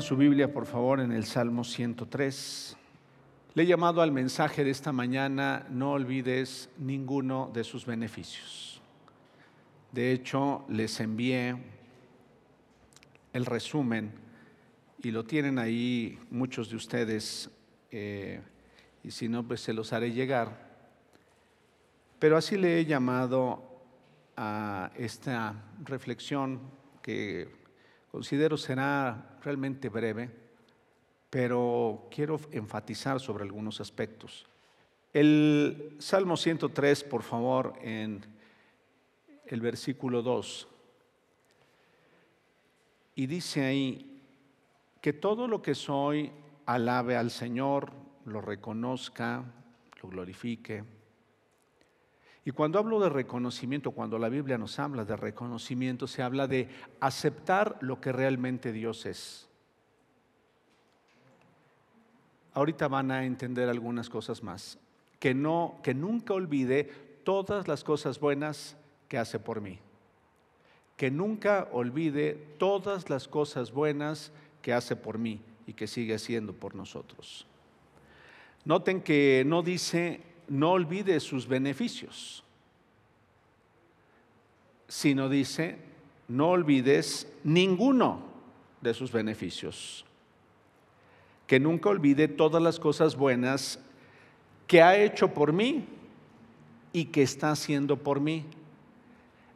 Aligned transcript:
Su 0.00 0.16
Biblia, 0.16 0.50
por 0.50 0.64
favor, 0.64 1.00
en 1.00 1.12
el 1.12 1.24
Salmo 1.24 1.64
103. 1.64 2.76
Le 3.54 3.62
he 3.62 3.66
llamado 3.66 4.00
al 4.00 4.10
mensaje 4.10 4.64
de 4.64 4.70
esta 4.70 4.90
mañana, 4.90 5.66
no 5.68 5.92
olvides 5.92 6.70
ninguno 6.78 7.50
de 7.52 7.62
sus 7.62 7.84
beneficios. 7.84 8.80
De 9.92 10.12
hecho, 10.12 10.64
les 10.68 10.98
envié 11.00 11.56
el 13.34 13.44
resumen 13.44 14.12
y 15.02 15.10
lo 15.10 15.24
tienen 15.24 15.58
ahí 15.58 16.18
muchos 16.30 16.70
de 16.70 16.76
ustedes, 16.76 17.50
eh, 17.90 18.40
y 19.04 19.10
si 19.10 19.28
no, 19.28 19.46
pues 19.46 19.60
se 19.60 19.74
los 19.74 19.92
haré 19.92 20.12
llegar. 20.12 20.70
Pero 22.18 22.38
así 22.38 22.56
le 22.56 22.80
he 22.80 22.86
llamado 22.86 23.62
a 24.36 24.90
esta 24.96 25.62
reflexión 25.84 26.60
que 27.02 27.61
considero 28.12 28.58
será 28.58 29.38
realmente 29.42 29.88
breve, 29.88 30.30
pero 31.30 32.08
quiero 32.10 32.38
enfatizar 32.52 33.18
sobre 33.18 33.42
algunos 33.42 33.80
aspectos. 33.80 34.46
El 35.14 35.96
Salmo 35.98 36.36
103, 36.36 37.04
por 37.04 37.22
favor, 37.22 37.74
en 37.80 38.20
el 39.46 39.60
versículo 39.62 40.22
2. 40.22 40.68
Y 43.14 43.26
dice 43.26 43.64
ahí, 43.64 44.20
que 45.00 45.14
todo 45.14 45.48
lo 45.48 45.62
que 45.62 45.74
soy 45.74 46.30
alabe 46.66 47.16
al 47.16 47.30
Señor, 47.30 47.92
lo 48.26 48.42
reconozca, 48.42 49.42
lo 50.02 50.08
glorifique. 50.10 50.84
Y 52.44 52.50
cuando 52.50 52.78
hablo 52.78 52.98
de 52.98 53.08
reconocimiento, 53.08 53.92
cuando 53.92 54.18
la 54.18 54.28
Biblia 54.28 54.58
nos 54.58 54.78
habla 54.78 55.04
de 55.04 55.16
reconocimiento, 55.16 56.08
se 56.08 56.22
habla 56.22 56.48
de 56.48 56.68
aceptar 56.98 57.78
lo 57.80 58.00
que 58.00 58.10
realmente 58.10 58.72
Dios 58.72 59.06
es. 59.06 59.48
Ahorita 62.54 62.88
van 62.88 63.10
a 63.12 63.24
entender 63.24 63.68
algunas 63.68 64.10
cosas 64.10 64.42
más. 64.42 64.78
Que 65.20 65.34
no, 65.34 65.78
que 65.84 65.94
nunca 65.94 66.34
olvide 66.34 66.84
todas 67.22 67.68
las 67.68 67.84
cosas 67.84 68.18
buenas 68.18 68.76
que 69.08 69.18
hace 69.18 69.38
por 69.38 69.60
mí. 69.60 69.78
Que 70.96 71.12
nunca 71.12 71.68
olvide 71.72 72.34
todas 72.58 73.08
las 73.08 73.28
cosas 73.28 73.70
buenas 73.70 74.32
que 74.62 74.72
hace 74.72 74.96
por 74.96 75.18
mí 75.18 75.40
y 75.66 75.74
que 75.74 75.86
sigue 75.86 76.14
haciendo 76.14 76.52
por 76.52 76.74
nosotros. 76.74 77.46
Noten 78.64 79.00
que 79.00 79.44
no 79.46 79.62
dice 79.62 80.20
no 80.52 80.72
olvide 80.72 81.18
sus 81.18 81.48
beneficios, 81.48 82.44
sino 84.86 85.30
dice, 85.30 85.78
no 86.28 86.50
olvides 86.50 87.26
ninguno 87.42 88.20
de 88.82 88.92
sus 88.92 89.10
beneficios. 89.10 90.04
Que 91.46 91.58
nunca 91.58 91.88
olvide 91.88 92.28
todas 92.28 92.62
las 92.62 92.78
cosas 92.78 93.16
buenas 93.16 93.78
que 94.66 94.82
ha 94.82 94.94
hecho 94.98 95.32
por 95.32 95.54
mí 95.54 95.86
y 96.92 97.06
que 97.06 97.22
está 97.22 97.52
haciendo 97.52 97.96
por 97.96 98.20
mí, 98.20 98.44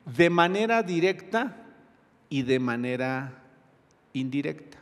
de 0.07 0.31
manera 0.31 0.83
directa 0.83 1.63
y 2.31 2.41
de 2.41 2.59
manera 2.59 3.43
indirecta. 4.15 4.79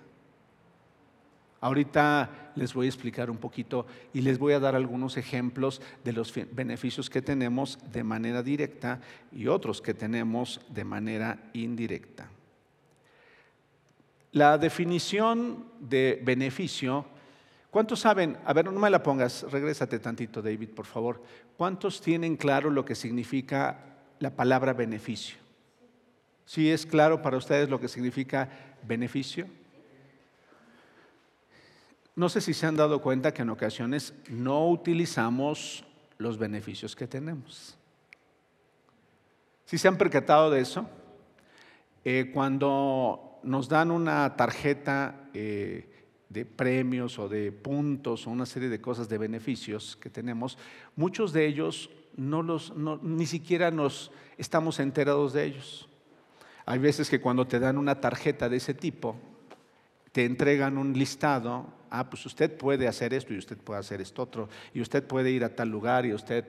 Ahorita 1.64 2.52
les 2.56 2.74
voy 2.74 2.84
a 2.84 2.90
explicar 2.90 3.30
un 3.30 3.38
poquito 3.38 3.86
y 4.12 4.20
les 4.20 4.38
voy 4.38 4.52
a 4.52 4.60
dar 4.60 4.74
algunos 4.74 5.16
ejemplos 5.16 5.80
de 6.04 6.12
los 6.12 6.30
beneficios 6.52 7.08
que 7.08 7.22
tenemos 7.22 7.78
de 7.90 8.04
manera 8.04 8.42
directa 8.42 9.00
y 9.32 9.46
otros 9.46 9.80
que 9.80 9.94
tenemos 9.94 10.60
de 10.68 10.84
manera 10.84 11.38
indirecta. 11.54 12.28
La 14.32 14.58
definición 14.58 15.64
de 15.80 16.20
beneficio, 16.22 17.06
¿cuántos 17.70 18.00
saben? 18.00 18.36
A 18.44 18.52
ver, 18.52 18.66
no 18.66 18.78
me 18.78 18.90
la 18.90 19.02
pongas, 19.02 19.50
regrésate 19.50 19.98
tantito 20.00 20.42
David, 20.42 20.68
por 20.68 20.84
favor. 20.84 21.22
¿Cuántos 21.56 22.02
tienen 22.02 22.36
claro 22.36 22.68
lo 22.68 22.84
que 22.84 22.94
significa 22.94 24.02
la 24.18 24.36
palabra 24.36 24.74
beneficio? 24.74 25.38
¿Sí 26.44 26.70
es 26.70 26.84
claro 26.84 27.22
para 27.22 27.38
ustedes 27.38 27.70
lo 27.70 27.80
que 27.80 27.88
significa 27.88 28.50
beneficio? 28.86 29.46
No 32.16 32.28
sé 32.28 32.40
si 32.40 32.54
se 32.54 32.66
han 32.66 32.76
dado 32.76 33.00
cuenta 33.00 33.34
que 33.34 33.42
en 33.42 33.50
ocasiones 33.50 34.14
no 34.28 34.68
utilizamos 34.68 35.84
los 36.18 36.38
beneficios 36.38 36.94
que 36.94 37.08
tenemos. 37.08 37.76
Si 39.64 39.78
se 39.78 39.88
han 39.88 39.98
percatado 39.98 40.50
de 40.50 40.60
eso, 40.60 40.88
eh, 42.04 42.30
cuando 42.32 43.40
nos 43.42 43.68
dan 43.68 43.90
una 43.90 44.36
tarjeta 44.36 45.28
eh, 45.34 45.88
de 46.28 46.44
premios 46.44 47.18
o 47.18 47.28
de 47.28 47.50
puntos 47.50 48.26
o 48.26 48.30
una 48.30 48.46
serie 48.46 48.68
de 48.68 48.80
cosas 48.80 49.08
de 49.08 49.18
beneficios 49.18 49.96
que 49.96 50.10
tenemos, 50.10 50.58
muchos 50.96 51.32
de 51.32 51.46
ellos 51.46 51.90
no 52.16 52.42
los, 52.42 52.72
ni 53.02 53.26
siquiera 53.26 53.70
nos 53.70 54.12
estamos 54.38 54.78
enterados 54.78 55.32
de 55.32 55.44
ellos. 55.44 55.88
Hay 56.66 56.78
veces 56.78 57.10
que 57.10 57.20
cuando 57.20 57.46
te 57.46 57.58
dan 57.58 57.76
una 57.76 58.00
tarjeta 58.00 58.48
de 58.48 58.56
ese 58.56 58.74
tipo, 58.74 59.16
te 60.14 60.24
entregan 60.24 60.78
un 60.78 60.92
listado, 60.92 61.66
ah, 61.90 62.08
pues 62.08 62.24
usted 62.24 62.56
puede 62.56 62.86
hacer 62.86 63.12
esto 63.12 63.34
y 63.34 63.38
usted 63.38 63.58
puede 63.58 63.80
hacer 63.80 64.00
esto 64.00 64.22
otro, 64.22 64.48
y 64.72 64.80
usted 64.80 65.04
puede 65.04 65.32
ir 65.32 65.42
a 65.42 65.56
tal 65.56 65.70
lugar 65.70 66.06
y 66.06 66.14
usted... 66.14 66.44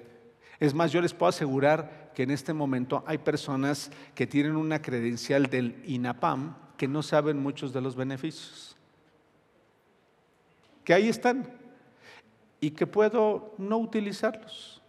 Es 0.59 0.75
más, 0.75 0.91
yo 0.91 1.01
les 1.01 1.15
puedo 1.15 1.31
asegurar 1.31 2.11
que 2.13 2.21
en 2.21 2.29
este 2.29 2.53
momento 2.53 3.03
hay 3.07 3.17
personas 3.17 3.89
que 4.13 4.27
tienen 4.27 4.55
una 4.55 4.83
credencial 4.83 5.47
del 5.47 5.81
INAPAM 5.83 6.55
que 6.77 6.87
no 6.87 7.01
saben 7.01 7.41
muchos 7.41 7.73
de 7.73 7.81
los 7.81 7.95
beneficios. 7.95 8.77
Que 10.83 10.93
ahí 10.93 11.09
están 11.09 11.51
y 12.61 12.69
que 12.69 12.85
puedo 12.85 13.55
no 13.57 13.79
utilizarlos. 13.79 14.79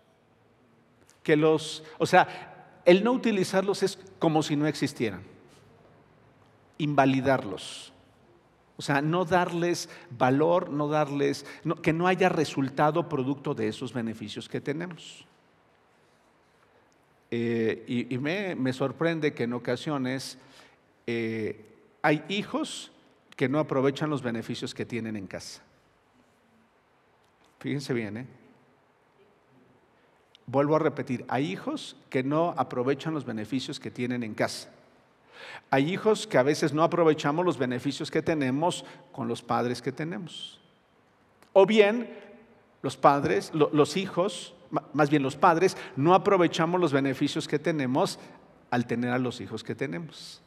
Que 1.23 1.35
los, 1.35 1.83
o 1.97 2.05
sea, 2.05 2.83
el 2.85 3.03
no 3.03 3.13
utilizarlos 3.13 3.83
es 3.83 3.99
como 4.19 4.43
si 4.43 4.55
no 4.55 4.67
existieran. 4.67 5.23
Invalidarlos. 6.77 7.95
O 8.79 8.83
sea, 8.83 9.01
no 9.01 9.25
darles 9.25 9.89
valor, 10.11 10.71
no 10.71 10.89
darles, 10.89 11.47
que 11.83 11.93
no 11.93 12.07
haya 12.07 12.29
resultado 12.29 13.09
producto 13.09 13.55
de 13.55 13.69
esos 13.69 13.93
beneficios 13.93 14.49
que 14.49 14.61
tenemos. 14.61 15.27
Eh, 17.31 18.07
y, 18.11 18.19
me, 18.19 18.73
sorprende 18.73 19.35
que 19.35 19.45
en 19.45 19.55
ocasiones 19.55 20.39
eh, 21.07 21.65
hay 22.03 22.25
hijos 22.29 22.93
que 23.35 23.49
no 23.49 23.59
aprovechan 23.59 24.11
los 24.11 24.23
beneficios 24.23 24.75
que 24.75 24.85
tienen 24.85 25.17
en 25.17 25.27
casa. 25.27 25.63
Fíjense 27.59 27.95
bien, 27.95 28.17
¿eh? 28.19 28.27
Vuelvo 30.47 30.77
a 30.77 30.79
repetir, 30.79 31.25
hay 31.29 31.51
hijos 31.51 31.97
que 32.09 32.23
no 32.23 32.55
aprovechan 32.57 33.13
los 33.13 33.25
beneficios 33.25 33.81
que 33.81 33.91
tienen 33.91 34.23
en 34.23 34.35
casa. 34.35 34.71
Hay 35.71 35.93
hijos 35.93 36.27
que 36.27 36.39
a 36.39 36.43
veces 36.43 36.73
no 36.73 36.83
aprovechamos 36.83 37.45
los 37.45 37.59
beneficios 37.59 38.11
que 38.11 38.23
tenemos 38.23 38.85
con 39.13 39.29
los 39.29 39.43
padres 39.43 39.83
que 39.83 39.93
tenemos. 39.93 40.61
O 41.53 41.67
bien 41.67 42.09
los 42.83 42.97
padres, 42.97 43.53
los 43.55 43.97
hijos, 43.97 44.55
más 44.93 45.11
bien 45.11 45.23
los 45.23 45.37
padres, 45.37 45.77
no 45.97 46.15
aprovechamos 46.15 46.81
los 46.81 46.93
beneficios 46.93 47.49
que 47.49 47.59
tenemos 47.59 48.19
al 48.71 48.87
tener 48.87 49.11
a 49.11 49.19
los 49.19 49.41
hijos 49.41 49.65
que 49.65 49.75
tenemos. 49.75 50.43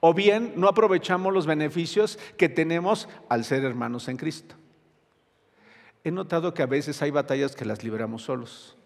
O 0.00 0.14
bien 0.14 0.52
no 0.56 0.68
aprovechamos 0.68 1.32
los 1.32 1.46
beneficios 1.46 2.18
que 2.36 2.48
tenemos 2.48 3.08
al 3.28 3.44
ser 3.44 3.64
hermanos 3.64 4.08
en 4.08 4.16
Cristo. 4.16 4.54
He 6.04 6.10
notado 6.10 6.54
que 6.54 6.62
a 6.62 6.66
veces 6.66 7.02
hay 7.02 7.10
batallas 7.10 7.56
que 7.56 7.64
las 7.64 7.82
libramos 7.82 8.22
solos. 8.22 8.77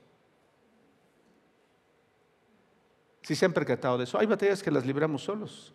Si 3.22 3.34
se 3.34 3.44
han 3.44 3.52
percatado 3.52 3.98
de 3.98 4.04
eso, 4.04 4.18
hay 4.18 4.26
batallas 4.26 4.62
que 4.62 4.70
las 4.70 4.84
libramos 4.84 5.22
solos. 5.22 5.72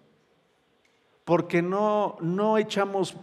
Porque 1.24 1.62
no, 1.62 2.18
no 2.22 2.58
echamos, 2.58 3.16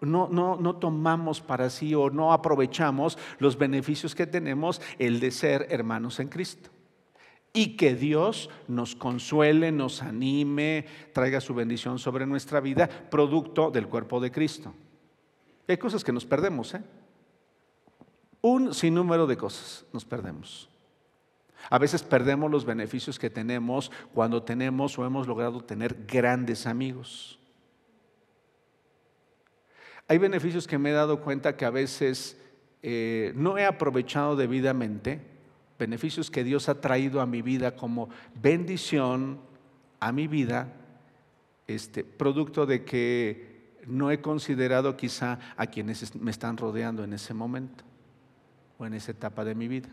no, 0.00 0.28
no, 0.28 0.56
no 0.56 0.76
tomamos 0.76 1.40
para 1.40 1.68
sí 1.70 1.94
o 1.94 2.10
no 2.10 2.32
aprovechamos 2.32 3.18
los 3.38 3.58
beneficios 3.58 4.14
que 4.14 4.26
tenemos 4.26 4.80
el 4.98 5.20
de 5.20 5.30
ser 5.30 5.66
hermanos 5.70 6.20
en 6.20 6.28
Cristo. 6.28 6.70
Y 7.52 7.76
que 7.76 7.94
Dios 7.94 8.48
nos 8.66 8.96
consuele, 8.96 9.72
nos 9.72 10.02
anime, 10.02 10.86
traiga 11.12 11.40
su 11.40 11.54
bendición 11.54 11.98
sobre 11.98 12.24
nuestra 12.24 12.60
vida, 12.60 12.88
producto 12.88 13.70
del 13.70 13.88
cuerpo 13.88 14.20
de 14.20 14.32
Cristo. 14.32 14.72
Hay 15.68 15.76
cosas 15.76 16.02
que 16.02 16.12
nos 16.12 16.24
perdemos, 16.24 16.74
¿eh? 16.74 16.82
Un 18.40 18.74
sinnúmero 18.74 19.26
de 19.26 19.36
cosas 19.36 19.84
nos 19.92 20.04
perdemos. 20.04 20.71
A 21.70 21.78
veces 21.78 22.02
perdemos 22.02 22.50
los 22.50 22.64
beneficios 22.64 23.18
que 23.18 23.30
tenemos 23.30 23.90
cuando 24.14 24.42
tenemos 24.42 24.98
o 24.98 25.06
hemos 25.06 25.26
logrado 25.26 25.62
tener 25.62 26.06
grandes 26.06 26.66
amigos. 26.66 27.38
Hay 30.08 30.18
beneficios 30.18 30.66
que 30.66 30.78
me 30.78 30.90
he 30.90 30.92
dado 30.92 31.20
cuenta 31.20 31.56
que 31.56 31.64
a 31.64 31.70
veces 31.70 32.36
eh, 32.82 33.32
no 33.34 33.56
he 33.56 33.64
aprovechado 33.64 34.36
debidamente, 34.36 35.20
beneficios 35.78 36.30
que 36.30 36.44
Dios 36.44 36.68
ha 36.68 36.80
traído 36.80 37.20
a 37.20 37.26
mi 37.26 37.42
vida 37.42 37.76
como 37.76 38.08
bendición 38.34 39.40
a 40.02 40.10
mi 40.10 40.26
vida, 40.26 40.72
este, 41.68 42.02
producto 42.02 42.66
de 42.66 42.84
que 42.84 43.78
no 43.86 44.10
he 44.10 44.20
considerado 44.20 44.96
quizá 44.96 45.38
a 45.56 45.68
quienes 45.68 46.16
me 46.16 46.32
están 46.32 46.56
rodeando 46.56 47.04
en 47.04 47.12
ese 47.12 47.34
momento 47.34 47.84
o 48.78 48.86
en 48.86 48.94
esa 48.94 49.12
etapa 49.12 49.44
de 49.44 49.54
mi 49.54 49.68
vida. 49.68 49.88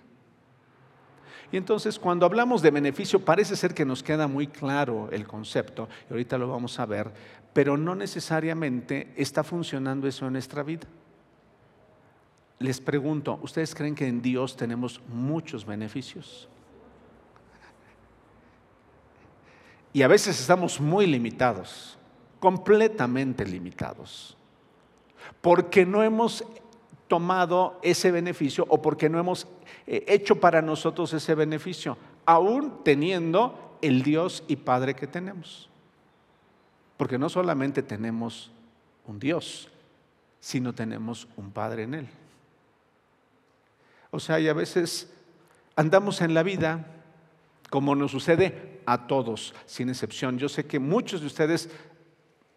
Y 1.52 1.58
entonces 1.58 1.98
cuando 1.98 2.26
hablamos 2.26 2.62
de 2.62 2.72
beneficio 2.72 3.24
parece 3.24 3.56
ser 3.56 3.74
que 3.74 3.86
nos 3.86 4.04
queda 4.04 4.28
muy 4.28 4.48
claro 4.48 5.10
el 5.12 5.28
concepto, 5.28 5.90
y 6.10 6.14
ahorita 6.14 6.38
lo 6.38 6.48
vamos 6.48 6.80
a 6.80 6.86
ver, 6.86 7.12
pero 7.54 7.78
no 7.78 7.96
necesariamente 7.96 9.14
está 9.16 9.44
funcionando 9.44 10.08
eso 10.08 10.28
en 10.28 10.34
nuestra 10.34 10.64
vida. 10.64 10.88
Les 12.60 12.80
pregunto, 12.82 13.40
¿ustedes 13.42 13.74
creen 13.74 13.96
que 13.96 14.08
en 14.08 14.22
Dios 14.22 14.56
tenemos 14.56 15.02
muchos 15.08 15.66
beneficios? 15.66 16.48
Y 19.92 20.04
a 20.04 20.08
veces 20.08 20.40
estamos 20.40 20.80
muy 20.80 21.08
limitados, 21.08 21.98
completamente 22.40 23.46
limitados, 23.46 24.38
porque 25.42 25.86
no 25.86 26.04
hemos 26.04 26.44
tomado 27.10 27.80
ese 27.82 28.12
beneficio 28.12 28.66
o 28.70 28.82
porque 28.82 29.10
no 29.10 29.20
hemos 29.20 29.48
eh, 29.86 30.06
hecho 30.08 30.40
para 30.40 30.62
nosotros 30.62 31.12
ese 31.12 31.36
beneficio, 31.36 31.98
aún 32.26 32.84
teniendo 32.86 33.78
el 33.82 34.04
Dios 34.04 34.44
y 34.48 34.56
Padre 34.56 34.96
que 34.96 35.08
tenemos. 35.08 35.70
Porque 36.96 37.18
no 37.18 37.28
solamente 37.28 37.84
tenemos 37.84 38.52
un 39.08 39.20
Dios, 39.20 39.70
sino 40.40 40.74
tenemos 40.74 41.28
un 41.36 41.52
Padre 41.52 41.84
en 41.84 41.96
Él. 41.96 42.08
O 44.12 44.20
sea, 44.20 44.40
y 44.40 44.48
a 44.48 44.54
veces 44.54 45.12
andamos 45.76 46.22
en 46.22 46.34
la 46.34 46.44
vida 46.44 46.86
como 47.70 47.96
nos 47.96 48.12
sucede 48.12 48.82
a 48.86 49.08
todos, 49.08 49.54
sin 49.66 49.90
excepción. 49.90 50.38
Yo 50.38 50.48
sé 50.48 50.66
que 50.66 50.80
muchos 50.80 51.22
de 51.22 51.28
ustedes 51.28 51.70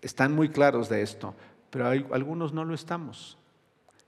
están 0.02 0.34
muy 0.34 0.50
claros 0.50 0.88
de 0.88 1.02
esto, 1.02 1.34
pero 1.70 1.88
algunos 1.88 2.52
no 2.52 2.64
lo 2.64 2.74
estamos. 2.74 3.38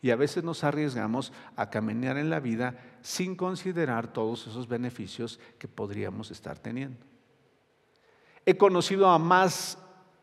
Y 0.05 0.11
a 0.11 0.17
veces 0.17 0.45
nos 0.45 0.65
arriesgamos 0.65 1.33
a 1.57 1.71
caminar 1.71 2.19
en 2.19 2.29
la 2.29 2.39
vida 2.39 2.77
sin 3.01 3.35
considerar 3.35 4.13
todos 4.13 4.47
esos 4.47 4.69
beneficios 4.69 5.41
que 5.59 5.67
podríamos 5.67 6.31
estar 6.31 6.59
teniendo. 6.59 7.07
He 8.45 8.59
conocido 8.59 9.09
a 9.09 9.19
más 9.19 9.79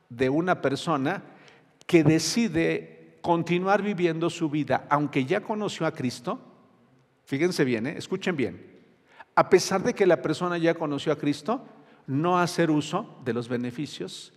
de 0.08 0.30
una 0.30 0.62
persona 0.62 1.24
que 1.88 2.04
decide 2.04 3.18
continuar 3.24 3.82
viviendo 3.82 4.30
su 4.30 4.52
vida, 4.52 4.86
aunque 4.88 5.26
ya 5.26 5.42
conoció 5.42 5.88
a 5.88 5.94
Cristo. 5.94 6.40
Fíjense 7.24 7.64
bien, 7.64 7.88
¿eh? 7.88 7.96
escuchen 7.98 8.38
bien. 8.38 8.84
A 9.34 9.50
pesar 9.50 9.82
de 9.82 9.96
que 9.96 10.06
la 10.06 10.22
persona 10.22 10.60
ya 10.60 10.76
conoció 10.76 11.12
a 11.12 11.18
Cristo, 11.18 11.66
no 12.06 12.38
hacer 12.38 12.70
uso 12.70 13.20
de 13.26 13.34
los 13.34 13.50
beneficios 13.50 14.32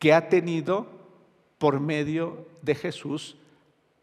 que 0.00 0.12
ha 0.12 0.28
tenido 0.28 0.88
por 1.58 1.78
medio 1.78 2.48
de 2.62 2.74
Jesús 2.74 3.36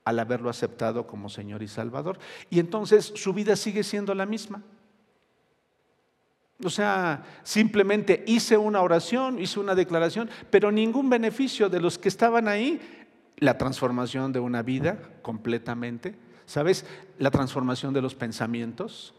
al 0.10 0.20
haberlo 0.20 0.50
aceptado 0.50 1.06
como 1.06 1.30
Señor 1.30 1.62
y 1.62 1.68
Salvador. 1.68 2.18
Y 2.50 2.60
entonces 2.60 3.14
su 3.16 3.34
vida 3.34 3.56
sigue 3.56 3.84
siendo 3.84 4.16
la 4.16 4.26
misma. 4.26 4.64
O 6.64 6.70
sea, 6.70 7.24
simplemente 7.44 8.24
hice 8.28 8.58
una 8.58 8.82
oración, 8.82 9.40
hice 9.40 9.60
una 9.60 9.76
declaración, 9.76 10.30
pero 10.50 10.72
ningún 10.72 11.10
beneficio 11.10 11.70
de 11.70 11.80
los 11.80 11.98
que 11.98 12.10
estaban 12.10 12.48
ahí, 12.48 12.82
la 13.38 13.58
transformación 13.58 14.34
de 14.34 14.40
una 14.40 14.62
vida 14.64 15.00
completamente, 15.22 16.16
¿sabes? 16.46 16.86
La 17.18 17.32
transformación 17.32 17.94
de 17.94 18.02
los 18.02 18.16
pensamientos, 18.16 19.14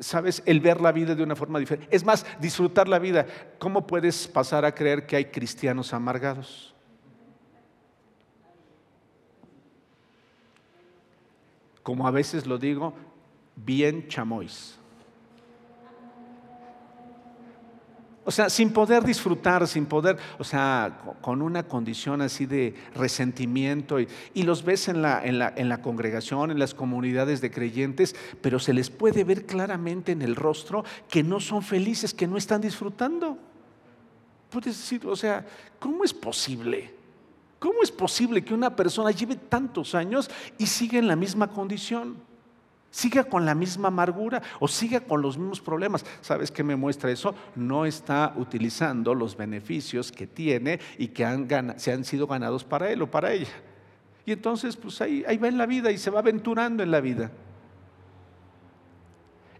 ¿sabes? 0.00 0.42
El 0.44 0.60
ver 0.60 0.82
la 0.82 0.92
vida 0.92 1.14
de 1.14 1.22
una 1.22 1.36
forma 1.36 1.58
diferente. 1.58 1.88
Es 1.96 2.04
más, 2.04 2.26
disfrutar 2.40 2.88
la 2.88 2.98
vida. 2.98 3.26
¿Cómo 3.58 3.86
puedes 3.86 4.28
pasar 4.28 4.66
a 4.66 4.74
creer 4.74 5.06
que 5.06 5.16
hay 5.16 5.26
cristianos 5.26 5.94
amargados? 5.94 6.75
Como 11.86 12.08
a 12.08 12.10
veces 12.10 12.46
lo 12.46 12.58
digo, 12.58 12.94
bien 13.54 14.08
chamois. 14.08 14.76
O 18.24 18.32
sea, 18.32 18.50
sin 18.50 18.72
poder 18.72 19.04
disfrutar, 19.04 19.64
sin 19.68 19.86
poder, 19.86 20.16
o 20.36 20.42
sea, 20.42 21.14
con 21.20 21.42
una 21.42 21.62
condición 21.62 22.22
así 22.22 22.44
de 22.44 22.74
resentimiento. 22.96 24.00
Y, 24.00 24.42
los 24.42 24.64
ves 24.64 24.88
en 24.88 25.00
la, 25.00 25.24
en, 25.24 25.38
la, 25.38 25.54
en 25.56 25.68
la, 25.68 25.80
congregación, 25.80 26.50
en 26.50 26.58
las 26.58 26.74
comunidades 26.74 27.40
de 27.40 27.52
creyentes, 27.52 28.16
pero 28.40 28.58
se 28.58 28.74
les 28.74 28.90
puede 28.90 29.22
ver 29.22 29.46
claramente 29.46 30.10
en 30.10 30.22
el 30.22 30.34
rostro 30.34 30.84
que 31.08 31.22
no 31.22 31.38
son 31.38 31.62
felices, 31.62 32.12
que 32.12 32.26
no 32.26 32.36
están 32.36 32.62
disfrutando. 32.62 33.38
Puedes 34.50 34.76
decir, 34.76 35.06
o 35.06 35.14
sea, 35.14 35.46
¿cómo 35.78 36.02
es 36.02 36.12
posible? 36.12 36.95
¿Cómo 37.66 37.82
es 37.82 37.90
posible 37.90 38.44
que 38.44 38.54
una 38.54 38.76
persona 38.76 39.10
lleve 39.10 39.34
tantos 39.34 39.96
años 39.96 40.30
y 40.56 40.66
siga 40.66 41.00
en 41.00 41.08
la 41.08 41.16
misma 41.16 41.48
condición? 41.48 42.16
Siga 42.92 43.24
con 43.24 43.44
la 43.44 43.56
misma 43.56 43.88
amargura 43.88 44.40
o 44.60 44.68
siga 44.68 45.00
con 45.00 45.20
los 45.20 45.36
mismos 45.36 45.60
problemas. 45.60 46.06
¿Sabes 46.20 46.52
qué 46.52 46.62
me 46.62 46.76
muestra 46.76 47.10
eso? 47.10 47.34
No 47.56 47.84
está 47.84 48.34
utilizando 48.36 49.16
los 49.16 49.36
beneficios 49.36 50.12
que 50.12 50.28
tiene 50.28 50.78
y 50.96 51.08
que 51.08 51.26
se 51.78 51.92
han 51.92 52.04
sido 52.04 52.28
ganados 52.28 52.62
para 52.62 52.88
él 52.88 53.02
o 53.02 53.10
para 53.10 53.32
ella. 53.32 53.60
Y 54.24 54.30
entonces, 54.30 54.76
pues 54.76 55.00
ahí, 55.00 55.24
ahí 55.26 55.36
va 55.36 55.48
en 55.48 55.58
la 55.58 55.66
vida 55.66 55.90
y 55.90 55.98
se 55.98 56.10
va 56.10 56.20
aventurando 56.20 56.84
en 56.84 56.92
la 56.92 57.00
vida. 57.00 57.32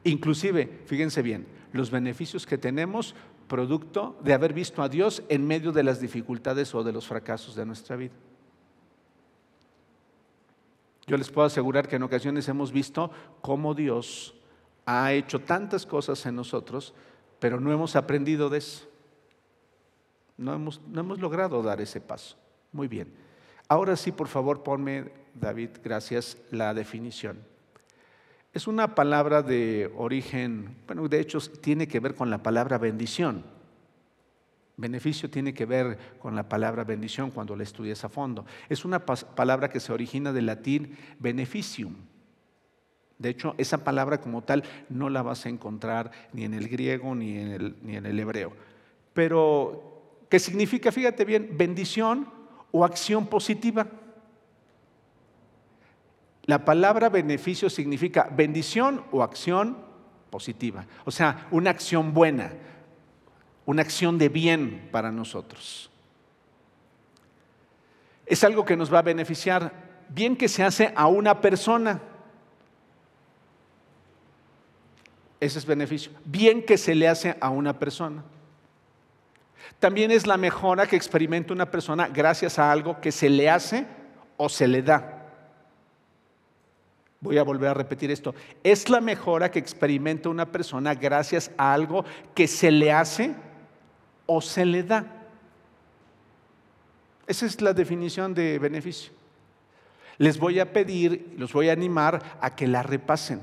Inclusive, 0.05 0.85
fíjense 0.87 1.23
bien, 1.23 1.45
los 1.73 1.91
beneficios 1.91 2.47
que 2.47 2.57
tenemos 2.57 3.17
producto 3.49 4.19
de 4.23 4.33
haber 4.33 4.53
visto 4.53 4.83
a 4.83 4.89
Dios 4.89 5.23
en 5.29 5.47
medio 5.47 5.73
de 5.73 5.83
las 5.83 6.01
dificultades 6.01 6.75
o 6.75 6.83
de 6.83 6.93
los 6.93 7.07
fracasos 7.07 7.55
de 7.55 7.67
nuestra 7.67 7.97
vida. 7.97 8.15
Yo 11.07 11.17
les 11.17 11.31
puedo 11.31 11.47
asegurar 11.47 11.87
que 11.87 11.97
en 11.97 12.03
ocasiones 12.03 12.49
hemos 12.49 12.73
visto 12.73 13.11
cómo 13.41 13.75
Dios 13.75 14.35
ha 14.87 15.13
hecho 15.13 15.41
tantas 15.41 15.87
cosas 15.87 16.25
en 16.27 16.35
nosotros, 16.35 16.95
pero 17.39 17.61
no 17.61 17.73
hemos 17.73 17.95
aprendido 17.95 18.49
de 18.49 18.59
eso. 18.59 18.89
No 20.37 20.53
hemos, 20.53 20.81
no 20.89 21.01
hemos 21.01 21.21
logrado 21.21 21.63
dar 21.63 21.81
ese 21.81 22.01
paso. 22.01 22.37
Muy 22.73 22.89
bien. 22.89 23.13
Ahora 23.69 23.97
sí, 23.97 24.13
por 24.13 24.29
favor, 24.29 24.63
ponme, 24.63 25.13
David, 25.35 25.71
gracias, 25.83 26.37
la 26.51 26.75
definición. 26.75 27.39
Es 28.57 28.67
una 28.67 28.95
palabra 28.95 29.43
de 29.43 29.93
origen, 29.99 30.77
bueno, 30.87 31.07
de 31.09 31.21
hecho 31.21 31.39
tiene 31.61 31.87
que 31.87 32.01
ver 32.01 32.15
con 32.15 32.31
la 32.31 32.43
palabra 32.43 32.79
bendición. 32.79 33.45
Beneficio 34.79 35.29
tiene 35.29 35.53
que 35.53 35.67
ver 35.67 35.99
con 36.19 36.35
la 36.35 36.49
palabra 36.49 36.83
bendición 36.83 37.31
cuando 37.31 37.55
la 37.55 37.65
estudias 37.65 38.03
a 38.03 38.09
fondo. 38.09 38.47
Es 38.71 38.87
una 38.87 39.05
palabra 39.05 39.69
que 39.69 39.79
se 39.79 39.93
origina 39.93 40.33
del 40.33 40.47
latín 40.47 40.97
beneficium. 41.19 41.97
De 43.19 43.29
hecho, 43.29 43.55
esa 43.59 43.85
palabra 43.85 44.23
como 44.23 44.43
tal 44.43 44.65
no 44.89 45.11
la 45.11 45.21
vas 45.21 45.45
a 45.45 45.51
encontrar 45.51 46.11
ni 46.33 46.45
en 46.45 46.55
el 46.55 46.71
griego 46.71 47.15
ni 47.15 47.37
en 47.37 47.49
el, 47.49 47.77
ni 47.83 47.97
en 47.97 48.07
el 48.07 48.19
hebreo. 48.19 48.55
Pero, 49.13 50.23
¿qué 50.31 50.39
significa? 50.39 50.91
Fíjate 50.91 51.27
bien, 51.27 51.51
bendición 51.59 52.27
o 52.73 52.87
acción 52.87 53.27
positiva. 53.27 53.87
La 56.47 56.65
palabra 56.65 57.09
beneficio 57.09 57.69
significa 57.69 58.29
bendición 58.31 59.05
o 59.11 59.23
acción 59.23 59.77
positiva. 60.31 60.87
O 61.05 61.11
sea, 61.11 61.49
una 61.51 61.71
acción 61.71 62.15
buena, 62.15 62.53
una 63.65 63.83
acción 63.83 64.17
de 64.17 64.29
bien 64.29 64.89
para 64.93 65.11
nosotros. 65.11 65.91
Es 68.25 68.45
algo 68.45 68.65
que 68.65 68.77
nos 68.77 68.93
va 68.93 69.01
a 69.01 69.03
beneficiar, 69.03 69.73
bien 70.09 70.37
que 70.37 70.49
se 70.49 70.63
hace 70.63 70.93
a 70.95 71.09
una 71.09 71.41
persona. 71.41 72.01
Ese 75.41 75.59
es 75.59 75.67
beneficio. 75.67 76.13
Bien 76.25 76.65
que 76.65 76.79
se 76.79 76.95
le 76.95 77.09
hace 77.09 77.37
a 77.41 77.51
una 77.51 77.79
persona. 77.79 78.23
También 79.81 80.11
es 80.11 80.27
la 80.27 80.37
mejora 80.37 80.87
que 80.87 80.97
experimenta 80.97 81.53
una 81.53 81.71
persona 81.71 82.09
gracias 82.09 82.59
a 82.59 82.71
algo 82.71 83.01
que 83.01 83.11
se 83.13 83.29
le 83.29 83.51
hace 83.51 83.87
o 84.37 84.49
se 84.49 84.69
le 84.69 84.83
da. 84.83 85.16
Voy 87.21 87.39
a 87.39 87.43
volver 87.43 87.71
a 87.71 87.75
repetir 87.75 88.11
esto. 88.11 88.35
Es 88.63 88.89
la 88.89 89.01
mejora 89.01 89.51
que 89.51 89.59
experimenta 89.59 90.29
una 90.29 90.51
persona 90.53 90.95
gracias 90.95 91.51
a 91.57 91.73
algo 91.73 92.05
que 92.35 92.47
se 92.47 92.71
le 92.71 92.93
hace 92.93 93.35
o 94.27 94.41
se 94.41 94.65
le 94.65 94.83
da. 94.83 95.07
Esa 97.27 97.47
es 97.47 97.61
la 97.61 97.73
definición 97.73 98.35
de 98.35 98.59
beneficio. 98.59 99.13
Les 100.19 100.39
voy 100.39 100.61
a 100.61 100.73
pedir, 100.73 101.35
los 101.37 101.53
voy 101.53 101.69
a 101.69 101.73
animar 101.73 102.39
a 102.41 102.55
que 102.55 102.67
la 102.67 102.83
repasen, 102.83 103.41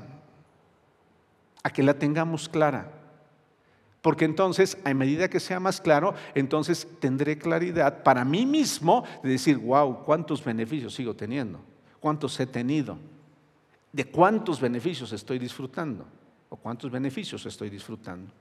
a 1.62 1.70
que 1.70 1.82
la 1.82 1.94
tengamos 1.94 2.48
clara. 2.48 2.90
Porque 4.02 4.24
entonces, 4.24 4.76
a 4.84 4.92
medida 4.92 5.28
que 5.28 5.40
sea 5.40 5.60
más 5.60 5.80
claro, 5.80 6.14
entonces 6.34 6.86
tendré 7.00 7.38
claridad 7.38 8.02
para 8.02 8.24
mí 8.24 8.44
mismo 8.44 9.04
de 9.22 9.30
decir, 9.30 9.56
wow, 9.58 10.04
¿cuántos 10.04 10.44
beneficios 10.44 10.94
sigo 10.94 11.14
teniendo? 11.14 11.60
¿Cuántos 12.00 12.38
he 12.38 12.46
tenido? 12.46 12.98
De 13.94 14.04
cuántos 14.06 14.60
beneficios 14.60 15.12
estoy 15.12 15.38
disfrutando 15.38 16.04
o 16.48 16.56
cuántos 16.56 16.90
beneficios 16.90 17.46
estoy 17.46 17.70
disfrutando. 17.70 18.32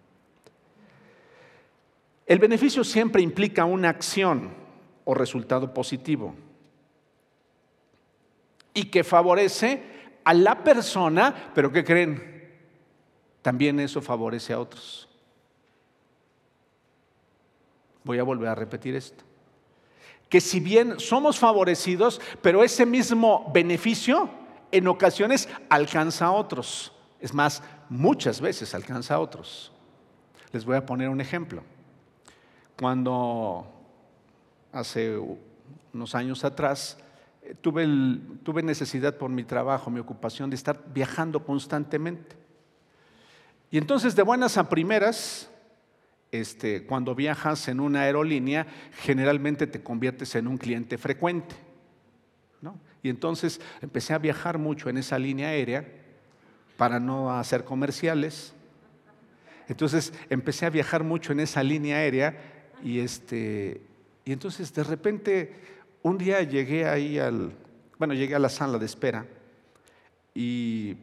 El 2.25 2.39
beneficio 2.39 2.83
siempre 2.83 3.21
implica 3.21 3.63
una 3.63 3.89
acción 3.89 4.51
o 5.05 5.13
resultado 5.13 5.71
positivo. 5.71 6.35
y 8.75 8.85
que 8.85 9.03
favorece 9.03 9.83
a 10.23 10.33
la 10.33 10.63
persona, 10.63 11.51
pero 11.53 11.71
¿qué 11.71 11.83
creen? 11.83 12.51
También 13.43 13.79
eso 13.79 14.01
favorece 14.01 14.51
a 14.51 14.59
otros. 14.59 15.07
Voy 18.03 18.17
a 18.17 18.23
volver 18.23 18.49
a 18.49 18.55
repetir 18.55 18.95
esto. 18.95 19.23
Que 20.27 20.41
si 20.41 20.59
bien 20.59 20.99
somos 20.99 21.37
favorecidos, 21.37 22.19
pero 22.41 22.63
ese 22.63 22.87
mismo 22.87 23.51
beneficio 23.53 24.27
en 24.73 24.87
ocasiones 24.87 25.47
alcanza 25.69 26.25
a 26.25 26.31
otros. 26.31 26.91
Es 27.19 27.33
más, 27.33 27.61
muchas 27.89 28.41
veces 28.41 28.73
alcanza 28.73 29.15
a 29.15 29.19
otros. 29.19 29.71
Les 30.51 30.65
voy 30.65 30.75
a 30.75 30.85
poner 30.85 31.09
un 31.09 31.21
ejemplo. 31.21 31.63
Cuando 32.77 33.71
hace 34.71 35.17
unos 35.93 36.15
años 36.15 36.43
atrás 36.43 36.97
tuve, 37.61 37.87
tuve 38.43 38.63
necesidad 38.63 39.15
por 39.15 39.29
mi 39.29 39.43
trabajo, 39.43 39.91
mi 39.91 39.99
ocupación, 39.99 40.49
de 40.49 40.55
estar 40.55 40.83
viajando 40.91 41.45
constantemente. 41.45 42.35
Y 43.69 43.77
entonces 43.77 44.15
de 44.15 44.23
buenas 44.23 44.57
a 44.57 44.69
primeras, 44.69 45.51
este, 46.31 46.85
cuando 46.87 47.13
viajas 47.13 47.67
en 47.67 47.79
una 47.79 48.01
aerolínea, 48.01 48.65
generalmente 49.01 49.67
te 49.67 49.83
conviertes 49.83 50.33
en 50.33 50.47
un 50.47 50.57
cliente 50.57 50.97
frecuente. 50.97 51.55
Y 53.03 53.09
entonces 53.09 53.59
empecé 53.81 54.13
a 54.13 54.17
viajar 54.17 54.57
mucho 54.57 54.89
en 54.89 54.97
esa 54.97 55.19
línea 55.19 55.49
aérea 55.49 55.85
para 56.77 56.99
no 57.01 57.37
hacer 57.37 57.65
comerciales. 57.65 58.53
Entonces 59.67 60.13
empecé 60.29 60.65
a 60.65 60.69
viajar 60.69 61.03
mucho 61.03 61.33
en 61.33 61.41
esa 61.41 61.61
línea 61.61 61.97
aérea 61.97 62.37
y, 62.81 62.99
este, 62.99 63.81
y 64.23 64.31
entonces 64.31 64.73
de 64.73 64.83
repente 64.83 65.53
un 66.01 66.17
día 66.17 66.41
llegué 66.43 66.87
ahí 66.87 67.19
al, 67.19 67.51
bueno, 67.99 68.13
llegué 68.13 68.35
a 68.35 68.39
la 68.39 68.49
sala 68.49 68.77
de 68.77 68.85
espera 68.85 69.25
y 70.33 70.95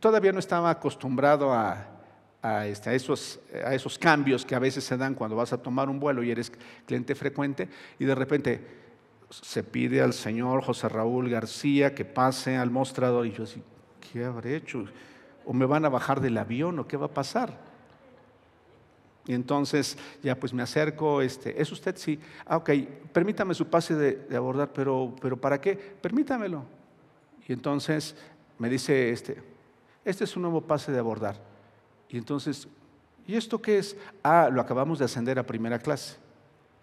todavía 0.00 0.32
no 0.32 0.38
estaba 0.38 0.70
acostumbrado 0.70 1.52
a, 1.52 2.66
este, 2.66 2.90
a, 2.90 2.94
esos, 2.94 3.40
a 3.64 3.74
esos 3.74 3.98
cambios 3.98 4.44
que 4.44 4.54
a 4.54 4.58
veces 4.58 4.84
se 4.84 4.96
dan 4.96 5.14
cuando 5.14 5.36
vas 5.36 5.52
a 5.52 5.62
tomar 5.62 5.88
un 5.88 5.98
vuelo 5.98 6.22
y 6.22 6.30
eres 6.30 6.52
cliente 6.86 7.14
frecuente 7.14 7.68
y 7.98 8.04
de 8.04 8.14
repente 8.14 8.81
se 9.40 9.64
pide 9.64 10.02
al 10.02 10.12
señor 10.12 10.62
José 10.62 10.88
Raúl 10.88 11.30
García 11.30 11.94
que 11.94 12.04
pase 12.04 12.56
al 12.56 12.70
mostrador 12.70 13.26
y 13.26 13.32
yo 13.32 13.44
así, 13.44 13.62
¿qué 14.00 14.24
habré 14.24 14.56
hecho? 14.56 14.84
¿O 15.46 15.52
me 15.52 15.64
van 15.64 15.84
a 15.84 15.88
bajar 15.88 16.20
del 16.20 16.36
avión 16.36 16.78
o 16.78 16.86
qué 16.86 16.96
va 16.96 17.06
a 17.06 17.14
pasar? 17.14 17.58
Y 19.26 19.34
entonces 19.34 19.96
ya 20.22 20.38
pues 20.38 20.52
me 20.52 20.62
acerco, 20.62 21.22
este, 21.22 21.60
¿es 21.60 21.70
usted? 21.72 21.96
Sí. 21.96 22.18
Ah, 22.44 22.56
ok, 22.58 22.70
permítame 23.12 23.54
su 23.54 23.66
pase 23.66 23.94
de, 23.94 24.36
abordar, 24.36 24.72
pero, 24.72 25.14
pero 25.20 25.40
¿para 25.40 25.60
qué? 25.60 25.76
Permítamelo. 25.76 26.64
Y 27.46 27.52
entonces 27.52 28.16
me 28.58 28.68
dice, 28.68 29.10
este, 29.10 29.42
este 30.04 30.24
es 30.24 30.36
un 30.36 30.42
nuevo 30.42 30.60
pase 30.60 30.92
de 30.92 30.98
abordar. 30.98 31.40
Y 32.08 32.18
entonces, 32.18 32.68
¿y 33.26 33.36
esto 33.36 33.62
qué 33.62 33.78
es? 33.78 33.96
Ah, 34.22 34.50
lo 34.52 34.60
acabamos 34.60 34.98
de 34.98 35.04
ascender 35.04 35.38
a 35.38 35.46
primera 35.46 35.78
clase. 35.78 36.21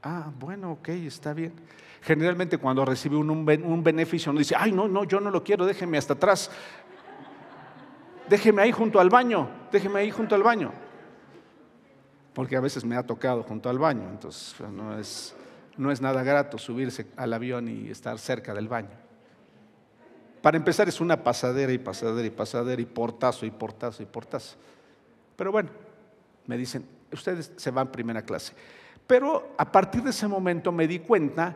Ah, 0.04 0.32
bueno, 0.40 0.74
ok, 0.74 0.90
está 0.90 1.34
bien. 1.34 1.54
Generalmente 2.02 2.58
cuando 2.58 2.86
recibe 2.86 3.18
un, 3.18 3.84
beneficio, 3.84 4.32
uno 4.32 4.40
dice, 4.40 4.56
ay, 4.58 4.72
no, 4.72 4.88
no, 4.88 5.04
yo 5.04 5.20
no 5.20 5.30
lo 5.30 5.44
quiero, 5.44 5.66
déjeme 5.66 5.98
hasta 5.98 6.14
atrás. 6.14 6.50
Déjeme 8.30 8.62
ahí 8.62 8.72
junto 8.72 9.00
al 9.00 9.10
baño, 9.10 9.50
déjeme 9.72 10.00
ahí 10.00 10.12
junto 10.12 10.36
al 10.36 10.44
baño 10.44 10.72
porque 12.40 12.56
a 12.56 12.62
veces 12.62 12.86
me 12.86 12.96
ha 12.96 13.04
tocado 13.04 13.44
junto 13.44 13.70
al 13.70 13.78
baño, 13.78 14.08
entonces 14.10 14.56
pues, 14.58 14.72
no 14.72 14.98
es, 14.98 15.36
no 15.76 15.92
es 15.92 16.00
nada 16.00 16.24
grato 16.24 16.58
subirse 16.58 17.08
al 17.18 17.34
avión 17.34 17.68
y 17.68 17.90
estar 17.90 18.18
cerca 18.18 18.54
del 18.54 18.70
baño. 18.70 18.92
Para 20.42 20.56
empezar 20.56 20.88
es 20.88 21.02
una 21.02 21.22
pasadera 21.22 21.74
y 21.74 21.78
pasadera 21.78 22.26
y 22.26 22.30
pasadera 22.30 22.82
y 22.82 22.86
portazo 22.86 23.46
y 23.46 23.52
portazo 23.52 24.04
y 24.04 24.06
portazo. 24.06 24.56
Pero 25.36 25.52
bueno, 25.52 25.70
me 26.46 26.58
dicen, 26.58 26.86
ustedes 27.12 27.52
se 27.58 27.72
van 27.72 27.92
primera 27.92 28.22
clase. 28.22 28.54
Pero 29.10 29.56
a 29.58 29.72
partir 29.72 30.04
de 30.04 30.12
ese 30.12 30.28
momento 30.28 30.72
me 30.72 30.88
di 30.88 31.00
cuenta 31.00 31.56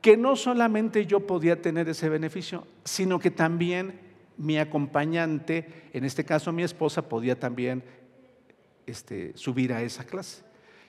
que 0.00 0.16
no 0.16 0.36
solamente 0.36 1.04
yo 1.04 1.20
podía 1.20 1.60
tener 1.60 1.86
ese 1.86 2.08
beneficio, 2.08 2.66
sino 2.82 3.18
que 3.18 3.30
también 3.30 4.00
mi 4.38 4.56
acompañante, 4.56 5.90
en 5.92 6.04
este 6.04 6.24
caso 6.24 6.50
mi 6.50 6.62
esposa, 6.62 7.06
podía 7.06 7.38
también 7.38 7.84
este, 8.86 9.36
subir 9.36 9.74
a 9.74 9.82
esa 9.82 10.04
clase. 10.04 10.44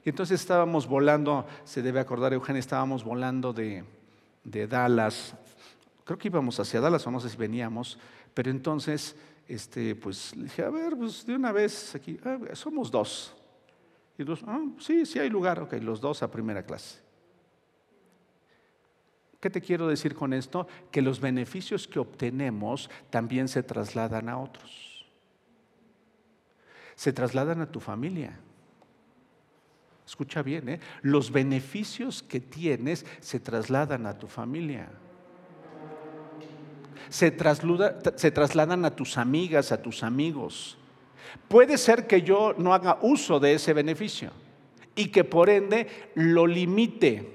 Y 0.06 0.10
entonces 0.10 0.40
estábamos 0.40 0.88
volando, 0.88 1.46
se 1.66 1.82
debe 1.82 2.00
acordar 2.00 2.32
Eugenia, 2.32 2.62
estábamos 2.62 3.04
volando 3.04 3.52
de, 3.52 3.84
Dallas, 4.46 5.36
creo 6.06 6.18
que 6.18 6.30
íbamos 6.30 6.58
hacia 6.62 6.80
Dallas 6.80 7.06
o 7.06 7.12
no 7.12 7.20
sé 7.20 7.28
si 7.28 7.36
veníamos, 7.36 8.00
pero 8.34 8.50
entonces, 8.50 9.18
este, 9.50 9.96
pues 9.96 10.32
dije, 10.34 10.64
a 10.64 10.70
ver, 10.70 10.96
pues 10.96 11.26
de 11.26 11.36
una 11.36 11.52
vez 11.52 11.94
aquí, 11.94 12.18
ah, 12.24 12.38
somos 12.54 12.90
dos. 12.90 13.36
Y 14.18 14.24
dos, 14.24 14.44
ah, 14.48 14.64
sí, 14.80 15.06
sí 15.06 15.20
hay 15.20 15.30
lugar, 15.30 15.62
ok, 15.62 15.74
los 15.82 16.00
dos 16.00 16.24
a 16.24 16.32
primera 16.32 16.64
clase. 16.64 17.00
¿Qué 19.40 19.50
te 19.50 19.62
quiero 19.62 19.88
decir 19.88 20.16
con 20.16 20.34
esto? 20.34 20.68
Que 20.92 21.02
los 21.02 21.20
beneficios 21.20 21.88
que 21.88 22.00
obtenemos 22.00 22.90
también 23.10 23.48
se 23.48 23.62
trasladan 23.62 24.30
a 24.30 24.40
otros 24.40 24.96
se 26.96 27.12
trasladan 27.14 27.62
a 27.62 27.72
tu 27.72 27.80
familia. 27.80 28.40
Escucha 30.08 30.42
bien, 30.42 30.70
¿eh? 30.70 30.80
los 31.02 31.32
beneficios 31.32 32.24
que 32.24 32.40
tienes 32.40 33.06
se 33.20 33.40
trasladan 33.40 34.06
a 34.06 34.18
tu 34.18 34.28
familia. 34.28 34.90
Se, 37.10 37.36
se 38.16 38.32
trasladan 38.32 38.86
a 38.86 38.96
tus 38.96 39.18
amigas, 39.18 39.72
a 39.72 39.82
tus 39.82 40.04
amigos. 40.04 40.78
Puede 41.48 41.78
ser 41.78 42.08
que 42.08 42.22
yo 42.22 42.54
no 42.58 42.74
haga 42.74 42.98
uso 43.02 43.40
de 43.40 43.54
ese 43.54 43.74
beneficio 43.74 44.32
y 44.96 45.08
que 45.08 45.24
por 45.24 45.50
ende 45.50 45.88
lo 46.16 46.48
limite. 46.48 47.34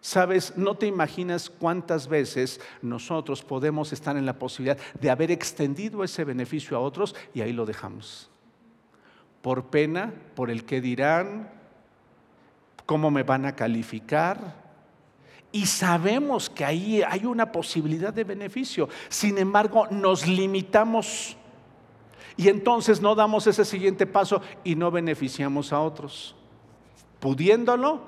Sabes, 0.00 0.56
no 0.56 0.76
te 0.76 0.86
imaginas 0.86 1.50
cuántas 1.50 2.08
veces 2.08 2.60
nosotros 2.82 3.42
podemos 3.42 3.92
estar 3.92 4.16
en 4.16 4.26
la 4.26 4.38
posibilidad 4.38 4.78
de 5.00 5.10
haber 5.10 5.30
extendido 5.30 6.04
ese 6.04 6.24
beneficio 6.24 6.76
a 6.76 6.80
otros 6.80 7.14
y 7.34 7.40
ahí 7.40 7.52
lo 7.52 7.66
dejamos 7.66 8.30
por 9.42 9.66
pena, 9.66 10.12
por 10.34 10.50
el 10.50 10.64
que 10.64 10.80
dirán, 10.80 11.50
cómo 12.86 13.10
me 13.10 13.22
van 13.22 13.46
a 13.46 13.54
calificar. 13.54 14.68
Y 15.52 15.66
sabemos 15.66 16.50
que 16.50 16.64
ahí 16.64 17.02
hay 17.02 17.24
una 17.24 17.50
posibilidad 17.50 18.12
de 18.12 18.24
beneficio. 18.24 18.88
Sin 19.08 19.38
embargo, 19.38 19.86
nos 19.90 20.26
limitamos. 20.26 21.36
Y 22.38 22.48
entonces 22.48 23.02
no 23.02 23.14
damos 23.14 23.46
ese 23.46 23.66
siguiente 23.66 24.06
paso 24.06 24.40
y 24.64 24.74
no 24.74 24.90
beneficiamos 24.90 25.74
a 25.74 25.80
otros, 25.80 26.34
pudiéndolo 27.20 28.00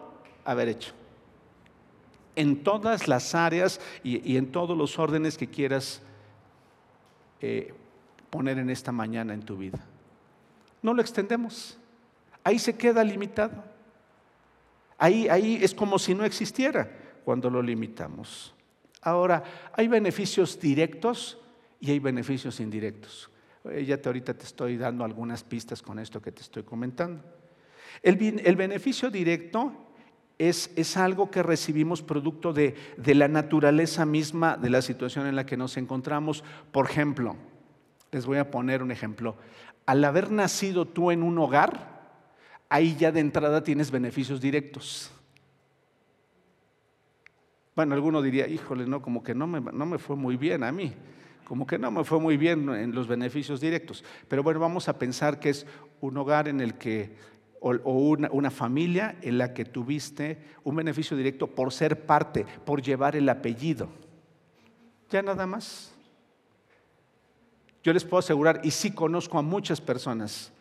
haber 0.45 0.69
hecho. 0.69 0.93
En 2.37 2.63
todas 2.63 3.09
las 3.09 3.35
áreas 3.35 3.79
y, 4.03 4.39
en 4.39 4.51
todos 4.51 4.79
los 4.79 4.99
órdenes 4.99 5.37
que 5.37 5.49
quieras 5.49 6.01
eh, 7.43 7.75
poner 8.31 8.57
en 8.59 8.71
esta 8.71 8.93
mañana 8.93 9.35
en 9.35 9.43
tu 9.43 9.59
vida 9.59 9.85
no 10.83 10.95
lo 10.95 11.03
extendemos. 11.03 11.79
Ahí 12.45 12.59
se 12.59 12.77
queda 12.77 13.05
limitado. 13.05 13.63
Ahí, 14.99 15.29
ahí 15.29 15.59
es 15.63 15.75
como 15.75 15.99
si 15.99 16.15
no 16.15 16.25
existiera 16.25 16.91
cuando 17.25 17.51
lo 17.51 17.63
limitamos. 17.63 18.55
Ahora, 19.03 19.43
hay 19.73 19.89
beneficios 19.89 20.59
directos 20.61 21.39
y 21.81 21.91
hay 21.91 21.99
beneficios 21.99 22.61
indirectos. 22.61 23.30
Eh, 23.65 23.85
ya 23.85 24.01
te, 24.01 24.09
ahorita 24.09 24.35
te 24.35 24.45
estoy 24.45 24.77
dando 24.77 25.05
algunas 25.05 25.45
pistas 25.45 25.83
con 25.83 25.99
esto 25.99 26.23
que 26.23 26.33
te 26.33 26.43
estoy 26.43 26.63
comentando. 26.63 27.23
El, 28.03 28.41
el 28.45 28.57
beneficio 28.57 29.11
directo 29.11 29.73
es, 30.39 30.71
es, 30.77 30.97
algo 30.97 31.31
que 31.31 31.43
recibimos 31.43 32.03
producto 32.03 32.53
de, 32.53 32.75
de 32.97 33.15
la 33.15 33.29
naturaleza 33.29 34.07
misma 34.07 34.57
de 34.57 34.71
la 34.71 34.81
situación 34.81 35.27
en 35.27 35.37
la 35.37 35.45
que 35.45 35.57
nos 35.57 35.77
encontramos. 35.77 36.45
Por 36.73 36.89
ejemplo, 36.89 37.37
les 38.13 38.25
voy 38.25 38.39
a 38.39 38.51
poner 38.51 38.83
un 38.83 38.91
ejemplo 38.91 39.37
al 39.91 40.05
haber 40.05 40.31
nacido 40.31 40.87
tú 40.87 41.11
en 41.11 41.25
un 41.25 41.37
hogar, 41.39 42.15
ahí 42.69 42.95
ya 42.97 43.11
de 43.11 43.19
entrada 43.19 43.65
tienes 43.65 43.91
beneficios 43.91 44.41
directos. 44.41 45.11
Bueno, 47.75 47.97
alguno 47.97 48.23
diría, 48.23 48.47
híjole, 48.47 48.87
no, 48.87 49.03
como 49.03 49.25
que 49.25 49.35
no 49.35 49.49
me, 49.49 49.61
no 49.61 49.87
me 49.87 49.99
fue 49.99 50.15
muy 50.15 50.37
bien 50.37 50.63
a 50.63 50.71
mí, 50.71 50.93
como 51.51 51.67
que 51.67 51.81
no 51.81 51.91
me 51.91 52.05
fue 52.05 52.21
muy 52.21 52.37
bien 52.37 52.69
en 52.69 52.95
los 52.95 53.09
beneficios 53.09 53.61
directos. 53.61 54.05
Pero 54.29 54.45
bueno, 54.45 54.61
vamos 54.61 54.89
a 54.89 54.97
pensar 55.01 55.41
que 55.41 55.51
es 55.51 55.67
un 56.01 56.17
hogar 56.17 56.47
en 56.47 56.61
el 56.61 56.75
que, 56.75 57.17
o, 57.61 57.73
una, 57.73 58.53
familia 58.53 59.17
en 59.21 59.37
la 59.37 59.53
que 59.53 59.65
tuviste 59.65 60.39
un 60.63 60.77
beneficio 60.77 61.17
directo 61.17 61.49
por 61.49 61.73
ser 61.73 62.07
parte, 62.07 62.47
por 62.65 62.83
llevar 62.83 63.17
el 63.17 63.29
apellido. 63.29 63.89
Ya 65.11 65.23
nada 65.23 65.45
más. 65.45 65.93
Yo 67.83 67.93
les 67.93 68.05
puedo 68.05 68.21
asegurar, 68.21 68.61
y 68.63 68.71
sí 68.71 68.93
conozco 68.93 69.37
a 69.37 69.43
muchas 69.43 69.81
personas 69.81 70.53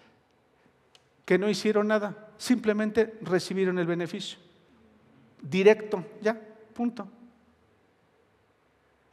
que 1.24 1.38
no 1.38 1.48
hicieron 1.48 1.88
nada, 1.90 2.32
simplemente 2.40 3.14
recibieron 3.22 3.78
el 3.78 3.86
beneficio. 3.86 4.40
Directo, 5.40 6.04
ya, 6.20 6.42
punto. 6.74 7.08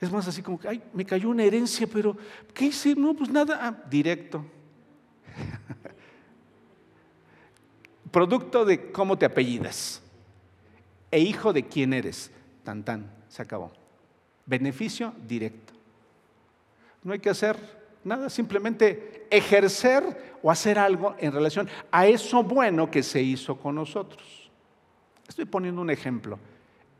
Es 0.00 0.12
más 0.12 0.28
así 0.28 0.42
como 0.42 0.58
que, 0.58 0.68
ay, 0.68 0.82
me 0.92 1.04
cayó 1.04 1.30
una 1.30 1.42
herencia, 1.42 1.86
pero 1.86 2.16
¿qué 2.52 2.66
hice? 2.66 2.94
No, 2.94 3.14
pues 3.14 3.30
nada, 3.30 3.58
ah, 3.62 3.82
directo. 3.88 4.44
Producto 8.10 8.64
de 8.64 8.92
cómo 8.92 9.16
te 9.16 9.24
apellidas 9.24 10.02
e 11.10 11.20
hijo 11.20 11.52
de 11.52 11.66
quién 11.66 11.92
eres. 11.92 12.30
Tan 12.62 12.84
tan, 12.84 13.10
se 13.28 13.42
acabó. 13.42 13.72
Beneficio 14.44 15.14
directo. 15.26 15.72
No 17.02 17.12
hay 17.12 17.18
que 17.18 17.30
hacer 17.30 17.56
nada, 18.04 18.28
simplemente 18.28 19.26
ejercer 19.30 20.36
o 20.42 20.50
hacer 20.50 20.78
algo 20.78 21.16
en 21.18 21.32
relación 21.32 21.68
a 21.90 22.06
eso 22.06 22.42
bueno 22.42 22.90
que 22.90 23.02
se 23.02 23.22
hizo 23.22 23.56
con 23.56 23.74
nosotros. 23.74 24.50
Estoy 25.26 25.46
poniendo 25.46 25.80
un 25.80 25.90
ejemplo 25.90 26.38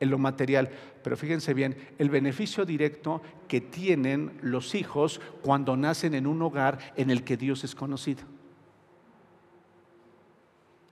en 0.00 0.10
lo 0.10 0.18
material, 0.18 0.70
pero 1.02 1.16
fíjense 1.16 1.54
bien, 1.54 1.76
el 1.98 2.10
beneficio 2.10 2.64
directo 2.64 3.22
que 3.48 3.60
tienen 3.60 4.38
los 4.42 4.74
hijos 4.74 5.20
cuando 5.42 5.76
nacen 5.76 6.14
en 6.14 6.26
un 6.26 6.42
hogar 6.42 6.78
en 6.96 7.10
el 7.10 7.24
que 7.24 7.36
Dios 7.36 7.64
es 7.64 7.74
conocido. 7.74 8.24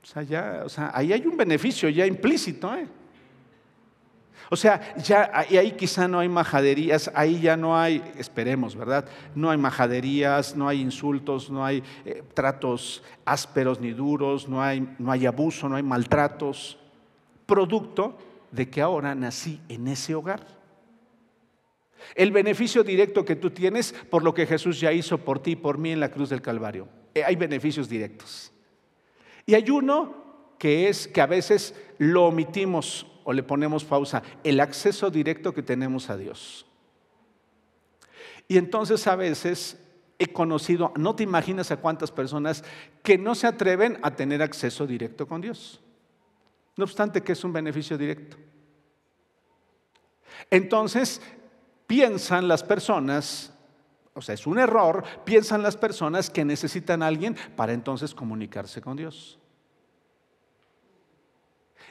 O 0.02 0.06
sea, 0.06 0.22
ya, 0.22 0.62
o 0.64 0.68
sea 0.68 0.90
ahí 0.94 1.12
hay 1.12 1.26
un 1.26 1.36
beneficio 1.36 1.88
ya 1.88 2.06
implícito, 2.06 2.74
¿eh? 2.74 2.86
O 4.50 4.56
sea, 4.56 4.94
ya 4.96 5.30
ahí 5.32 5.72
quizá 5.72 6.06
no 6.06 6.18
hay 6.18 6.28
majaderías, 6.28 7.10
ahí 7.14 7.40
ya 7.40 7.56
no 7.56 7.78
hay, 7.78 8.02
esperemos, 8.18 8.76
¿verdad? 8.76 9.06
No 9.34 9.50
hay 9.50 9.56
majaderías, 9.56 10.54
no 10.54 10.68
hay 10.68 10.82
insultos, 10.82 11.50
no 11.50 11.64
hay 11.64 11.82
eh, 12.04 12.22
tratos 12.34 13.02
ásperos 13.24 13.80
ni 13.80 13.92
duros, 13.92 14.46
no 14.46 14.62
hay, 14.62 14.86
no 14.98 15.10
hay 15.10 15.24
abuso, 15.24 15.66
no 15.68 15.76
hay 15.76 15.82
maltratos, 15.82 16.78
producto 17.46 18.18
de 18.54 18.70
que 18.70 18.80
ahora 18.80 19.14
nací 19.14 19.60
en 19.68 19.88
ese 19.88 20.14
hogar. 20.14 20.46
El 22.14 22.30
beneficio 22.30 22.84
directo 22.84 23.24
que 23.24 23.34
tú 23.34 23.50
tienes 23.50 23.92
por 24.10 24.22
lo 24.22 24.34
que 24.34 24.46
Jesús 24.46 24.78
ya 24.80 24.92
hizo 24.92 25.18
por 25.18 25.42
ti 25.42 25.52
y 25.52 25.56
por 25.56 25.78
mí 25.78 25.90
en 25.90 26.00
la 26.00 26.10
cruz 26.10 26.30
del 26.30 26.42
Calvario. 26.42 26.88
Eh, 27.14 27.24
hay 27.24 27.34
beneficios 27.36 27.88
directos. 27.88 28.52
Y 29.46 29.54
hay 29.54 29.70
uno 29.70 30.54
que 30.58 30.88
es 30.88 31.08
que 31.08 31.20
a 31.20 31.26
veces 31.26 31.74
lo 31.98 32.26
omitimos 32.26 33.06
o 33.24 33.32
le 33.32 33.42
ponemos 33.42 33.84
pausa, 33.84 34.22
el 34.44 34.60
acceso 34.60 35.10
directo 35.10 35.52
que 35.52 35.62
tenemos 35.62 36.10
a 36.10 36.16
Dios. 36.16 36.66
Y 38.46 38.58
entonces 38.58 39.06
a 39.06 39.16
veces 39.16 39.80
he 40.18 40.26
conocido, 40.28 40.92
no 40.96 41.16
te 41.16 41.22
imaginas 41.22 41.70
a 41.70 41.78
cuántas 41.78 42.10
personas 42.12 42.62
que 43.02 43.18
no 43.18 43.34
se 43.34 43.46
atreven 43.46 43.98
a 44.02 44.14
tener 44.14 44.42
acceso 44.42 44.86
directo 44.86 45.26
con 45.26 45.40
Dios. 45.40 45.80
No 46.76 46.84
obstante 46.84 47.22
que 47.22 47.32
es 47.32 47.44
un 47.44 47.52
beneficio 47.52 47.96
directo. 47.96 48.36
Entonces, 50.50 51.20
piensan 51.86 52.48
las 52.48 52.62
personas, 52.62 53.52
o 54.14 54.20
sea, 54.20 54.34
es 54.34 54.46
un 54.46 54.58
error, 54.58 55.04
piensan 55.24 55.62
las 55.62 55.76
personas 55.76 56.30
que 56.30 56.44
necesitan 56.44 57.02
a 57.02 57.06
alguien 57.06 57.36
para 57.56 57.72
entonces 57.72 58.14
comunicarse 58.14 58.80
con 58.80 58.96
Dios. 58.96 59.38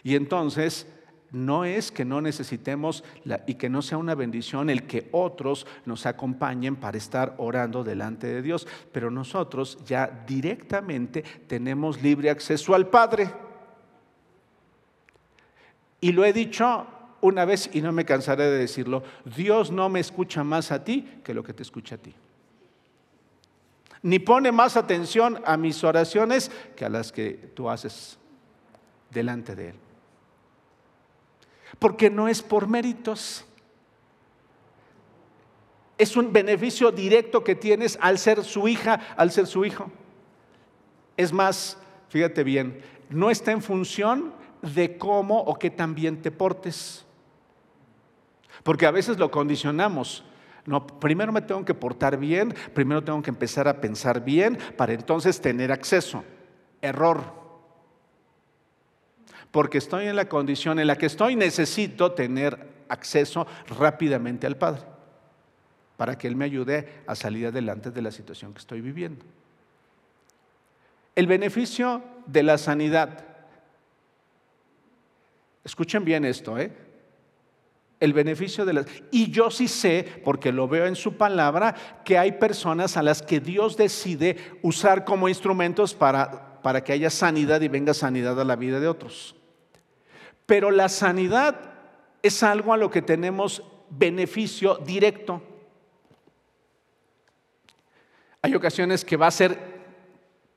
Y 0.04 0.16
entonces 0.16 0.88
no 1.32 1.66
es 1.66 1.92
que 1.92 2.06
no 2.06 2.22
necesitemos 2.22 3.04
y 3.48 3.56
que 3.56 3.70
no 3.70 3.82
sea 3.82 3.98
una 3.98 4.14
bendición 4.14 4.70
el 4.70 4.86
que 4.86 5.10
otros 5.12 5.66
nos 5.86 6.06
acompañen 6.06 6.76
para 6.76 6.98
estar 6.98 7.34
orando 7.38 7.84
delante 7.84 8.28
de 8.28 8.42
Dios, 8.42 8.68
pero 8.92 9.10
nosotros 9.10 9.80
ya 9.86 10.26
directamente 10.28 11.24
tenemos 11.48 12.02
libre 12.02 12.30
acceso 12.30 12.76
al 12.76 12.88
Padre. 12.88 13.30
Y 16.04 16.12
lo 16.12 16.26
he 16.26 16.34
dicho 16.34 16.86
una 17.22 17.46
vez 17.46 17.70
y 17.74 17.82
no 17.82 17.92
me 17.92 18.06
cansaré 18.06 18.44
de 18.46 18.58
decirlo, 18.58 19.04
Dios 19.24 19.72
no 19.72 19.88
me 19.88 20.00
escucha 20.02 20.44
más 20.44 20.72
a 20.72 20.84
ti 20.84 21.22
que 21.24 21.34
lo 21.34 21.44
que 21.44 21.54
te 21.54 21.64
escucha 21.64 21.96
a 21.96 21.98
ti. 21.98 22.14
Ni 24.02 24.20
pone 24.20 24.52
más 24.52 24.76
atención 24.76 25.42
a 25.46 25.56
mis 25.56 25.84
oraciones 25.84 26.52
que 26.76 26.84
a 26.84 26.90
las 26.90 27.12
que 27.12 27.32
tú 27.56 27.70
haces 27.70 28.18
delante 29.10 29.56
de 29.56 29.70
Él 29.70 29.76
porque 31.80 32.10
no 32.10 32.28
es 32.28 32.42
por 32.42 32.68
méritos. 32.68 33.46
Es 35.98 36.16
un 36.16 36.32
beneficio 36.32 36.92
directo 36.92 37.44
que 37.44 37.56
tienes 37.56 37.98
al 38.02 38.18
ser 38.20 38.44
su 38.44 38.68
hija, 38.68 39.00
al 39.18 39.32
ser 39.32 39.48
su 39.48 39.66
hijo. 39.66 39.92
Es 41.18 41.32
más, 41.32 41.78
fíjate 42.10 42.44
bien, 42.44 42.82
no 43.10 43.30
está 43.30 43.52
en 43.52 43.62
función 43.62 44.34
de 44.64 44.98
cómo 44.98 45.40
o 45.40 45.60
qué 45.60 45.70
tan 45.70 45.94
bien 45.94 46.22
te 46.22 46.32
portes. 46.32 47.06
Porque 48.64 48.86
a 48.86 48.92
veces 48.92 49.18
lo 49.18 49.30
condicionamos. 49.30 50.24
No, 50.66 50.88
primero 50.88 51.32
me 51.32 51.42
tengo 51.42 51.66
que 51.66 51.74
portar 51.74 52.18
bien, 52.18 52.56
primero 52.74 53.04
tengo 53.04 53.22
que 53.22 53.30
empezar 53.30 53.68
a 53.68 53.82
pensar 53.82 54.24
bien 54.24 54.58
para 54.78 54.94
entonces 54.94 55.40
tener 55.42 55.72
acceso. 55.72 56.24
Error 56.82 57.44
porque 59.54 59.78
estoy 59.78 60.08
en 60.08 60.16
la 60.16 60.28
condición 60.28 60.80
en 60.80 60.88
la 60.88 60.98
que 60.98 61.06
estoy, 61.06 61.36
necesito 61.36 62.14
tener 62.14 62.86
acceso 62.90 63.46
rápidamente 63.78 64.48
al 64.48 64.58
Padre 64.58 64.82
para 65.96 66.18
que 66.18 66.28
Él 66.28 66.36
me 66.36 66.46
ayude 66.46 67.04
a 67.06 67.14
salir 67.14 67.46
adelante 67.46 67.92
de 67.92 68.02
la 68.02 68.12
situación 68.12 68.52
que 68.52 68.58
estoy 68.58 68.82
viviendo. 68.82 69.24
El 71.16 71.28
beneficio 71.28 72.04
de 72.26 72.42
la 72.42 72.58
sanidad. 72.58 73.28
Escuchen 75.64 76.04
bien 76.04 76.26
esto, 76.26 76.58
¿eh? 76.58 76.72
El 78.00 78.12
beneficio 78.12 78.66
de 78.66 78.74
la... 78.74 78.86
Y 79.12 79.32
yo 79.32 79.50
sí 79.50 79.68
sé, 79.68 80.22
porque 80.26 80.52
lo 80.52 80.68
veo 80.68 80.86
en 80.86 80.96
su 80.96 81.16
palabra, 81.16 81.74
que 82.04 82.18
hay 82.18 82.34
personas 82.34 82.98
a 82.98 83.04
las 83.04 83.22
que 83.22 83.40
Dios 83.40 83.78
decide 83.78 84.36
usar 84.62 85.06
como 85.06 85.30
instrumentos 85.30 85.94
para, 85.94 86.62
para 86.62 86.84
que 86.84 86.92
haya 86.92 87.10
sanidad 87.10 87.62
y 87.62 87.70
venga 87.70 87.94
sanidad 87.94 88.40
a 88.40 88.44
la 88.44 88.58
vida 88.58 88.82
de 88.82 88.90
otros. 88.90 89.36
Pero 90.46 90.70
la 90.70 90.90
sanidad 90.90 91.74
es 92.22 92.44
algo 92.44 92.74
a 92.74 92.78
lo 92.78 92.92
que 92.92 93.02
tenemos 93.02 93.64
beneficio 93.90 94.76
directo. 94.76 95.42
Hay 98.42 98.56
ocasiones 98.56 99.06
que 99.06 99.16
va 99.16 99.28
a 99.28 99.32
ser 99.32 99.73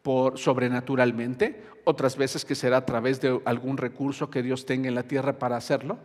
por 0.06 0.38
sobrenaturalmente, 0.38 1.64
otras 1.82 2.16
veces 2.16 2.44
que 2.44 2.54
será 2.54 2.76
a 2.76 2.86
través 2.86 3.20
de 3.20 3.40
algún 3.44 3.76
recurso 3.76 4.30
que 4.30 4.40
Dios 4.40 4.64
tenga 4.64 4.86
en 4.86 4.94
la 4.94 5.02
tierra 5.02 5.36
para 5.36 5.56
hacerlo. 5.56 5.98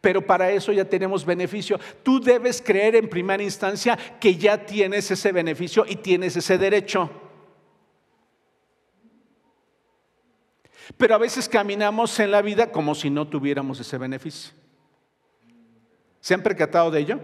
Pero 0.00 0.24
para 0.24 0.52
eso 0.52 0.70
ya 0.70 0.84
tenemos 0.84 1.24
beneficio. 1.24 1.80
Tú 2.04 2.20
debes 2.20 2.62
creer 2.64 2.94
en 2.94 3.10
primera 3.10 3.42
instancia 3.42 3.98
que 4.20 4.36
ya 4.36 4.64
tienes 4.64 5.10
ese 5.10 5.32
beneficio 5.32 5.84
y 5.88 5.96
tienes 5.96 6.36
ese 6.36 6.58
derecho. 6.58 7.10
Pero 10.96 11.16
a 11.16 11.18
veces 11.18 11.48
caminamos 11.48 12.20
en 12.20 12.30
la 12.30 12.40
vida 12.40 12.70
como 12.70 12.94
si 12.94 13.10
no 13.10 13.26
tuviéramos 13.26 13.80
ese 13.80 13.98
beneficio. 13.98 14.52
¿Se 16.20 16.34
han 16.34 16.42
percatado 16.44 16.88
de 16.92 17.00
ello? 17.00 17.18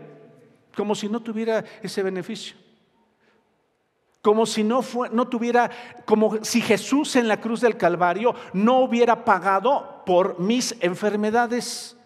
Como 0.74 0.96
si 0.96 1.08
no 1.08 1.22
tuviera 1.22 1.64
ese 1.84 2.02
beneficio. 2.02 2.56
Como 4.22 4.44
si 4.44 4.62
no, 4.62 4.84
no 5.12 5.28
tuviera, 5.28 5.70
como 6.04 6.44
si 6.44 6.60
Jesús 6.60 7.16
en 7.16 7.26
la 7.26 7.40
cruz 7.40 7.60
del 7.60 7.76
Calvario 7.76 8.34
no 8.52 8.80
hubiera 8.80 9.24
pagado 9.24 10.02
por 10.04 10.38
mis 10.38 10.76
enfermedades. 10.80 11.96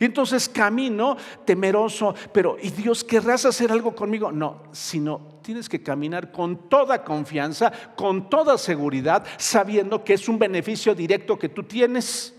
Y 0.00 0.04
entonces 0.04 0.48
camino 0.48 1.16
temeroso, 1.44 2.14
pero 2.32 2.56
¿y 2.60 2.70
Dios 2.70 3.04
querrás 3.04 3.44
hacer 3.44 3.70
algo 3.70 3.94
conmigo? 3.94 4.32
No, 4.32 4.62
sino 4.72 5.20
tienes 5.42 5.68
que 5.68 5.82
caminar 5.82 6.32
con 6.32 6.68
toda 6.68 7.04
confianza, 7.04 7.72
con 7.94 8.28
toda 8.30 8.58
seguridad, 8.58 9.24
sabiendo 9.36 10.02
que 10.02 10.14
es 10.14 10.28
un 10.28 10.38
beneficio 10.38 10.94
directo 10.94 11.38
que 11.38 11.48
tú 11.48 11.64
tienes, 11.64 12.34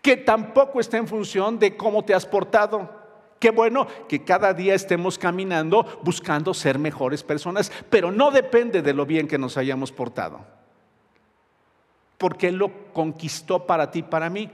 que 0.00 0.16
tampoco 0.16 0.80
está 0.80 0.96
en 0.96 1.06
función 1.06 1.58
de 1.58 1.76
cómo 1.76 2.04
te 2.04 2.14
has 2.14 2.26
portado. 2.26 3.05
Qué 3.38 3.50
bueno 3.50 3.86
que 4.08 4.24
cada 4.24 4.54
día 4.54 4.74
estemos 4.74 5.18
caminando 5.18 6.00
buscando 6.02 6.54
ser 6.54 6.78
mejores 6.78 7.22
personas, 7.22 7.70
pero 7.90 8.10
no 8.10 8.30
depende 8.30 8.82
de 8.82 8.94
lo 8.94 9.04
bien 9.04 9.28
que 9.28 9.38
nos 9.38 9.56
hayamos 9.56 9.92
portado, 9.92 10.40
porque 12.16 12.48
Él 12.48 12.56
lo 12.56 12.92
conquistó 12.92 13.66
para 13.66 13.90
ti, 13.90 14.02
para 14.02 14.30
mí. 14.30 14.50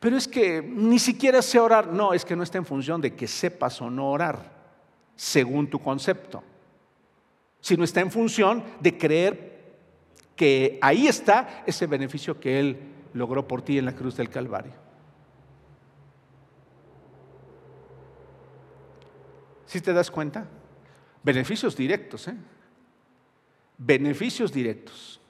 Pero 0.00 0.16
es 0.16 0.28
que 0.28 0.62
ni 0.62 0.98
siquiera 0.98 1.42
sé 1.42 1.58
orar. 1.58 1.88
No, 1.88 2.12
es 2.12 2.24
que 2.24 2.36
no 2.36 2.42
está 2.42 2.58
en 2.58 2.66
función 2.66 3.00
de 3.00 3.14
que 3.14 3.26
sepas 3.26 3.80
o 3.80 3.90
no 3.90 4.10
orar, 4.10 4.52
según 5.14 5.68
tu 5.68 5.78
concepto, 5.78 6.42
sino 7.60 7.84
está 7.84 8.00
en 8.00 8.10
función 8.10 8.62
de 8.80 8.96
creer 8.96 9.56
que 10.36 10.78
ahí 10.82 11.06
está 11.06 11.64
ese 11.66 11.86
beneficio 11.86 12.38
que 12.38 12.60
Él 12.60 12.78
logró 13.14 13.48
por 13.48 13.62
ti 13.62 13.78
en 13.78 13.86
la 13.86 13.94
cruz 13.94 14.16
del 14.16 14.28
Calvario. 14.28 14.85
¿Sí 19.66 19.80
te 19.80 19.92
das 19.92 20.10
cuenta? 20.10 20.46
Beneficios 21.22 21.76
directos, 21.76 22.28
¿eh? 22.28 22.36
Beneficios 23.78 24.52
directos. 24.52 25.20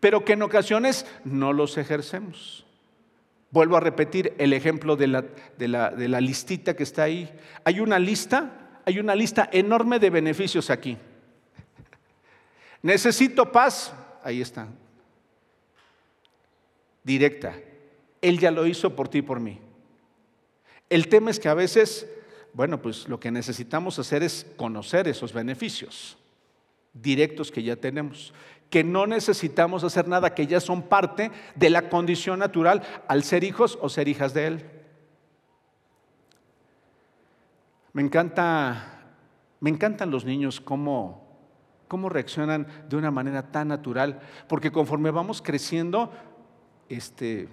Pero 0.00 0.24
que 0.24 0.32
en 0.34 0.42
ocasiones 0.42 1.06
no 1.24 1.52
los 1.52 1.76
ejercemos 1.76 2.64
Vuelvo 3.54 3.76
a 3.76 3.80
repetir 3.80 4.34
el 4.38 4.52
ejemplo 4.52 4.96
de 4.96 5.06
la, 5.06 5.22
de 5.22 5.68
la, 5.68 6.20
listita 6.20 6.74
que 6.74 6.82
está 6.82 7.04
ahí. 7.04 7.32
Hay 7.62 7.78
una 7.78 8.00
lista, 8.00 8.80
hay 8.84 8.98
una 8.98 9.14
lista 9.14 9.48
enorme 9.52 10.00
de 10.00 10.10
beneficios 10.10 10.70
aquí. 10.70 10.98
Necesito 12.82 13.52
paz, 13.52 13.94
ahí 14.24 14.40
está. 14.40 14.66
Directa. 17.04 17.54
Él 18.20 18.40
ya 18.40 18.50
lo 18.50 18.66
hizo 18.66 18.96
por 18.96 19.06
ti 19.06 19.18
y 19.18 19.22
por 19.22 19.38
mí. 19.38 19.60
El 20.90 21.06
tema 21.06 21.30
es 21.30 21.38
que 21.38 21.48
a 21.48 21.54
veces, 21.54 22.10
bueno, 22.54 22.80
pues 22.80 23.08
lo 23.08 23.20
que 23.20 23.30
necesitamos 23.30 23.98
hacer 23.98 24.22
es 24.22 24.46
conocer 24.56 25.06
esos 25.08 25.32
beneficios 25.32 26.16
directos 26.94 27.50
que 27.50 27.62
ya 27.62 27.76
tenemos 27.76 28.32
que 28.74 28.82
no 28.82 29.06
necesitamos 29.06 29.84
hacer 29.84 30.08
nada, 30.08 30.34
que 30.34 30.48
ya 30.48 30.58
son 30.58 30.82
parte 30.82 31.30
de 31.54 31.70
la 31.70 31.88
condición 31.88 32.40
natural 32.40 32.82
al 33.06 33.22
ser 33.22 33.44
hijos 33.44 33.78
o 33.80 33.88
ser 33.88 34.08
hijas 34.08 34.34
de 34.34 34.48
Él. 34.48 34.70
Me 37.92 38.02
encanta, 38.02 39.14
me 39.60 39.70
encantan 39.70 40.10
los 40.10 40.24
niños 40.24 40.60
cómo, 40.60 41.38
cómo 41.86 42.08
reaccionan 42.08 42.66
de 42.88 42.96
una 42.96 43.12
manera 43.12 43.52
tan 43.52 43.68
natural, 43.68 44.18
porque 44.48 44.72
conforme 44.72 45.12
vamos 45.12 45.40
creciendo, 45.40 46.10
este, 46.88 47.48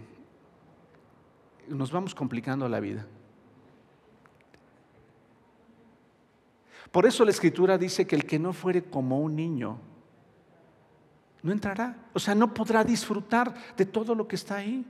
nos 1.68 1.92
vamos 1.92 2.16
complicando 2.16 2.68
la 2.68 2.80
vida. 2.80 3.06
Por 6.92 7.06
eso 7.06 7.24
la 7.24 7.32
escritura 7.32 7.78
dice 7.78 8.06
que 8.06 8.16
el 8.16 8.26
que 8.26 8.38
no 8.38 8.54
fuere 8.54 8.84
como 8.84 9.20
un 9.20 9.36
niño, 9.36 9.80
no 11.44 11.52
entrará. 11.52 11.98
O 12.14 12.20
sea, 12.20 12.36
no 12.36 12.54
podrá 12.54 12.84
disfrutar 12.84 13.54
de 13.76 13.86
todo 13.86 14.14
lo 14.14 14.28
que 14.28 14.36
está 14.36 14.58
ahí. 14.58 14.86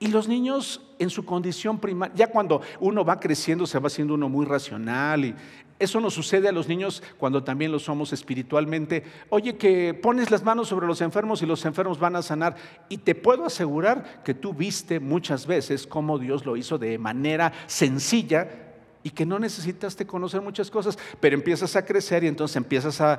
Y 0.00 0.08
los 0.08 0.26
niños 0.28 0.82
en 0.98 1.08
su 1.08 1.24
condición 1.24 1.78
primaria, 1.78 2.14
ya 2.16 2.26
cuando 2.26 2.60
uno 2.80 3.04
va 3.04 3.20
creciendo 3.20 3.66
se 3.66 3.78
va 3.78 3.86
haciendo 3.86 4.14
uno 4.14 4.28
muy 4.28 4.44
racional 4.44 5.24
y 5.24 5.34
eso 5.78 6.00
nos 6.00 6.14
sucede 6.14 6.48
a 6.48 6.52
los 6.52 6.68
niños 6.68 7.02
cuando 7.16 7.42
también 7.42 7.72
lo 7.72 7.78
somos 7.78 8.12
espiritualmente. 8.12 9.04
Oye, 9.28 9.56
que 9.56 9.94
pones 9.94 10.30
las 10.30 10.42
manos 10.42 10.68
sobre 10.68 10.86
los 10.86 11.00
enfermos 11.00 11.42
y 11.42 11.46
los 11.46 11.64
enfermos 11.64 11.98
van 11.98 12.16
a 12.16 12.22
sanar. 12.22 12.56
Y 12.88 12.98
te 12.98 13.14
puedo 13.14 13.44
asegurar 13.44 14.22
que 14.24 14.34
tú 14.34 14.52
viste 14.52 15.00
muchas 15.00 15.46
veces 15.46 15.86
cómo 15.86 16.18
Dios 16.18 16.44
lo 16.44 16.56
hizo 16.56 16.76
de 16.76 16.98
manera 16.98 17.52
sencilla 17.66 18.63
y 19.04 19.10
que 19.10 19.26
no 19.26 19.38
necesitaste 19.38 20.06
conocer 20.06 20.40
muchas 20.40 20.70
cosas, 20.70 20.98
pero 21.20 21.36
empiezas 21.36 21.76
a 21.76 21.84
crecer 21.84 22.24
y 22.24 22.26
entonces 22.26 22.56
empiezas 22.56 23.02
a, 23.02 23.18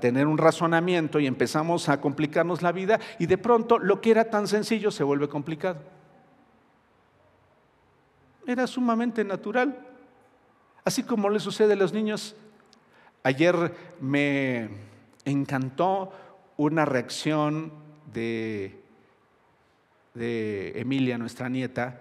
tener 0.00 0.26
un 0.26 0.38
razonamiento 0.38 1.20
y 1.20 1.26
empezamos 1.26 1.90
a 1.90 2.00
complicarnos 2.00 2.62
la 2.62 2.72
vida 2.72 2.98
y 3.18 3.26
de 3.26 3.36
pronto 3.36 3.78
lo 3.78 4.00
que 4.00 4.10
era 4.10 4.30
tan 4.30 4.48
sencillo 4.48 4.90
se 4.90 5.04
vuelve 5.04 5.28
complicado. 5.28 5.80
Era 8.46 8.66
sumamente 8.66 9.22
natural, 9.22 9.78
así 10.82 11.02
como 11.02 11.28
le 11.28 11.40
sucede 11.40 11.74
a 11.74 11.76
los 11.76 11.92
niños. 11.92 12.34
Ayer 13.22 13.74
me 14.00 14.70
encantó 15.26 16.10
una 16.56 16.86
reacción 16.86 17.70
de, 18.14 18.82
de 20.14 20.72
Emilia, 20.80 21.18
nuestra 21.18 21.50
nieta, 21.50 22.00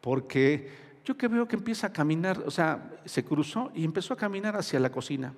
porque 0.00 0.83
yo 1.04 1.16
que 1.16 1.28
veo 1.28 1.46
que 1.46 1.56
empieza 1.56 1.88
a 1.88 1.92
caminar, 1.92 2.42
o 2.46 2.50
sea, 2.50 2.90
se 3.04 3.24
cruzó 3.24 3.70
y 3.74 3.84
empezó 3.84 4.14
a 4.14 4.16
caminar 4.16 4.56
hacia 4.56 4.80
la 4.80 4.90
cocina. 4.90 5.34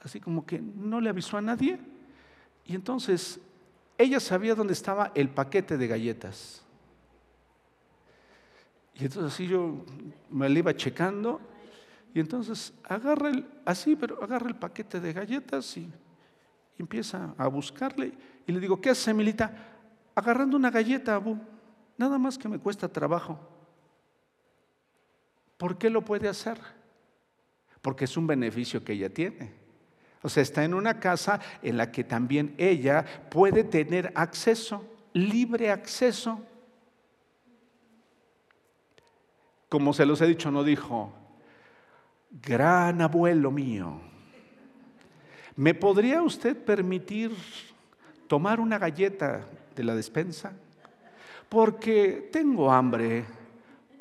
Así 0.00 0.20
como 0.20 0.44
que 0.44 0.60
no 0.60 1.00
le 1.00 1.08
avisó 1.08 1.38
a 1.38 1.40
nadie. 1.40 1.78
Y 2.66 2.74
entonces 2.74 3.40
ella 3.96 4.20
sabía 4.20 4.54
dónde 4.54 4.74
estaba 4.74 5.12
el 5.14 5.30
paquete 5.30 5.76
de 5.78 5.86
galletas. 5.86 6.62
Y 8.94 9.04
entonces 9.04 9.32
así 9.32 9.46
yo 9.46 9.84
me 10.30 10.48
la 10.48 10.58
iba 10.58 10.76
checando. 10.76 11.40
Y 12.12 12.20
entonces 12.20 12.74
agarra 12.84 13.30
el, 13.30 13.46
así, 13.64 13.96
pero 13.96 14.22
agarra 14.22 14.48
el 14.48 14.56
paquete 14.56 15.00
de 15.00 15.12
galletas 15.12 15.76
y, 15.76 15.90
empieza 16.78 17.34
a 17.36 17.46
buscarle. 17.46 18.12
Y 18.46 18.52
le 18.52 18.60
digo, 18.60 18.80
¿qué 18.80 18.88
hace, 18.88 19.10
Emilita? 19.10 19.54
Agarrando 20.14 20.56
una 20.56 20.70
galleta, 20.70 21.14
Abu. 21.14 21.38
Nada 21.98 22.16
más 22.16 22.38
que 22.38 22.48
me 22.48 22.58
cuesta 22.58 22.88
trabajo. 22.88 23.38
¿Por 25.60 25.76
qué 25.76 25.90
lo 25.90 26.00
puede 26.00 26.26
hacer? 26.26 26.58
Porque 27.82 28.06
es 28.06 28.16
un 28.16 28.26
beneficio 28.26 28.82
que 28.82 28.94
ella 28.94 29.12
tiene. 29.12 29.52
O 30.22 30.28
sea, 30.30 30.42
está 30.42 30.64
en 30.64 30.72
una 30.72 30.98
casa 30.98 31.38
en 31.62 31.76
la 31.76 31.92
que 31.92 32.02
también 32.02 32.54
ella 32.56 33.04
puede 33.30 33.62
tener 33.62 34.10
acceso, 34.14 34.82
libre 35.12 35.70
acceso. 35.70 36.40
Como 39.68 39.92
se 39.92 40.06
los 40.06 40.22
he 40.22 40.26
dicho, 40.28 40.50
no 40.50 40.64
dijo, 40.64 41.12
gran 42.30 43.02
abuelo 43.02 43.50
mío, 43.50 44.00
¿me 45.56 45.74
podría 45.74 46.22
usted 46.22 46.56
permitir 46.56 47.36
tomar 48.28 48.60
una 48.60 48.78
galleta 48.78 49.46
de 49.76 49.84
la 49.84 49.94
despensa? 49.94 50.54
Porque 51.50 52.30
tengo 52.32 52.72
hambre 52.72 53.39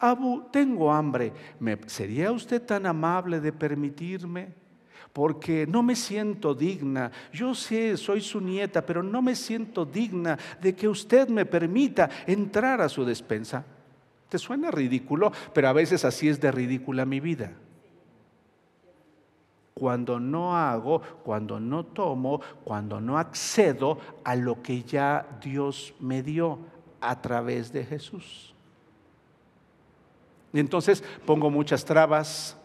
Abu, 0.02 0.44
tengo 0.52 0.92
hambre. 0.92 1.34
¿Sería 1.88 2.32
usted 2.32 2.62
tan 2.62 2.86
amable 2.86 3.40
de 3.40 3.52
permitirme? 3.52 4.54
Porque 5.12 5.68
no 5.68 5.84
me 5.84 5.96
siento 5.96 6.54
digna. 6.54 7.12
Yo 7.34 7.54
sé, 7.54 7.98
soy 7.98 8.22
su 8.22 8.40
nieta, 8.40 8.86
pero 8.86 9.04
no 9.04 9.22
me 9.22 9.36
siento 9.36 9.86
digna 9.86 10.38
de 10.62 10.74
que 10.74 10.88
usted 10.88 11.28
me 11.28 11.46
permita 11.46 12.10
entrar 12.26 12.80
a 12.80 12.90
su 12.90 13.04
despensa. 13.04 13.66
Te 14.30 14.38
suena 14.38 14.72
ridículo, 14.72 15.32
pero 15.54 15.68
a 15.68 15.74
veces 15.74 16.06
así 16.06 16.30
es 16.30 16.40
de 16.40 16.52
ridícula 16.52 17.06
mi 17.06 17.20
vida. 17.20 17.52
Cuando 19.74 20.20
no 20.20 20.56
hago, 20.56 21.02
cuando 21.24 21.60
no 21.60 21.86
tomo, 21.86 22.42
cuando 22.64 23.02
no 23.02 23.18
accedo 23.18 23.98
a 24.24 24.36
lo 24.36 24.62
que 24.62 24.84
ya 24.84 25.40
Dios 25.42 25.94
me 26.00 26.22
dio 26.22 26.60
a 27.02 27.20
través 27.22 27.74
de 27.74 27.86
Jesús. 27.86 28.54
Y 30.54 30.60
entonces 30.60 31.04
pongo 31.26 31.50
muchas 31.50 31.86
trabas, 31.86 32.58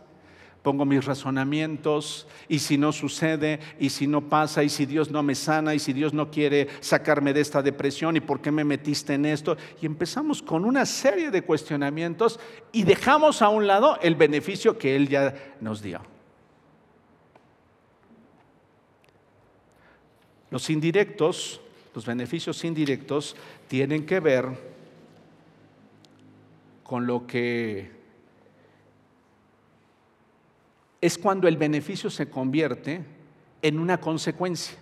pongo 0.65 0.87
mis 0.87 1.05
razonamientos, 1.05 2.27
y 2.49 2.59
si 2.59 2.79
no 2.79 2.91
sucede, 2.91 3.61
y 3.79 3.91
si 3.91 4.07
no 4.07 4.31
pasa, 4.31 4.65
y 4.65 4.71
si 4.71 4.87
Dios 4.87 5.11
no 5.11 5.23
me 5.23 5.35
sana, 5.35 5.75
y 5.75 5.79
si 5.79 5.93
Dios 5.93 6.15
no 6.15 6.31
quiere 6.31 6.69
sacarme 6.81 7.35
de 7.35 7.43
esta 7.43 7.61
depresión, 7.61 8.17
y 8.17 8.21
por 8.21 8.41
qué 8.41 8.51
me 8.51 8.65
metiste 8.65 9.13
en 9.13 9.27
esto, 9.27 9.59
y 9.83 9.85
empezamos 9.85 10.41
con 10.41 10.65
una 10.65 10.87
serie 10.87 11.31
de 11.31 11.43
cuestionamientos 11.43 12.41
y 12.73 12.85
dejamos 12.85 13.43
a 13.43 13.51
un 13.51 13.67
lado 13.67 13.99
el 14.01 14.15
beneficio 14.15 14.79
que 14.79 14.97
Él 14.97 15.09
ya 15.11 15.35
nos 15.61 15.83
dio. 15.83 16.01
Los 20.51 20.71
indirectos, 20.71 21.61
los 21.95 22.07
beneficios 22.07 22.65
indirectos, 22.65 23.37
tienen 23.69 24.07
que 24.07 24.21
ver 24.21 24.74
con 26.85 27.07
lo 27.07 27.27
que 27.27 27.91
es 31.01 31.19
cuando 31.19 31.49
el 31.49 31.57
beneficio 31.57 32.09
se 32.09 32.31
convierte 32.31 33.05
en 33.61 33.79
una 33.79 34.01
consecuencia. 34.01 34.79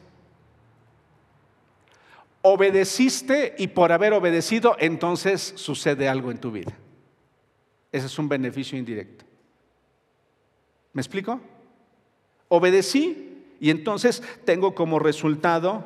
Obedeciste 2.42 3.54
y 3.56 3.68
por 3.68 3.92
haber 3.92 4.12
obedecido, 4.12 4.76
entonces 4.78 5.54
sucede 5.56 6.08
algo 6.08 6.30
en 6.30 6.38
tu 6.38 6.50
vida. 6.50 6.72
Ese 7.92 8.06
es 8.06 8.18
un 8.18 8.28
beneficio 8.28 8.76
indirecto. 8.76 9.24
¿Me 10.92 11.00
explico? 11.00 11.40
Obedecí 12.48 13.44
y 13.60 13.70
entonces 13.70 14.22
tengo 14.44 14.74
como 14.74 14.98
resultado 14.98 15.84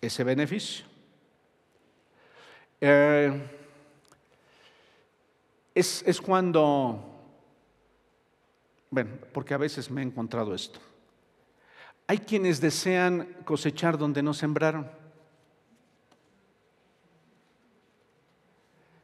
ese 0.00 0.24
beneficio. 0.24 0.86
Eh, 2.80 3.59
es, 5.74 6.20
cuando, 6.20 7.04
bueno, 8.90 9.10
porque 9.32 9.54
a 9.54 9.58
veces 9.58 9.90
me 9.90 10.02
he 10.02 10.04
encontrado 10.04 10.54
esto. 10.54 10.80
Hay 12.06 12.18
quienes 12.18 12.60
desean 12.60 13.36
cosechar 13.44 13.96
donde 13.96 14.22
no 14.22 14.34
sembraron. 14.34 14.90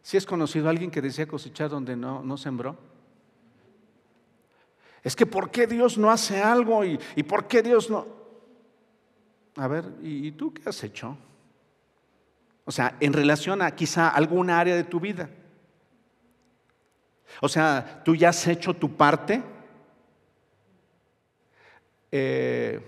¿Si 0.03 0.17
has 0.17 0.27
conocido 0.27 0.67
a 0.67 0.71
alguien 0.71 0.91
que 0.91 1.03
desea 1.03 1.27
cosechar 1.27 1.71
donde 1.71 1.97
no, 1.97 2.23
no 2.23 2.37
sembró? 2.37 2.77
Es 5.03 5.15
que 5.15 5.27
¿por 5.27 5.51
qué 5.51 5.67
Dios 5.67 5.99
no 5.99 6.11
hace 6.11 6.43
algo? 6.43 6.85
¿Y, 6.85 6.99
y 7.15 7.23
por 7.23 7.47
qué 7.47 7.63
Dios 7.63 7.91
no? 7.91 8.07
A 9.57 9.69
ver, 9.69 9.85
¿y 10.03 10.33
tú 10.33 10.53
qué 10.53 10.69
has 10.69 10.83
hecho? 10.83 11.17
O 12.65 12.73
sea, 12.73 12.97
en 12.99 13.13
relación 13.13 13.63
a 13.63 13.71
quizá 13.71 14.09
alguna 14.09 14.59
área 14.59 14.75
de 14.75 14.85
tu 14.85 14.99
vida. 14.99 15.31
O 17.41 17.49
sea, 17.49 18.03
tú 18.05 18.15
ya 18.15 18.31
has 18.31 18.47
hecho 18.47 18.75
tu 18.75 18.97
parte. 18.97 19.43
Eh, 22.11 22.81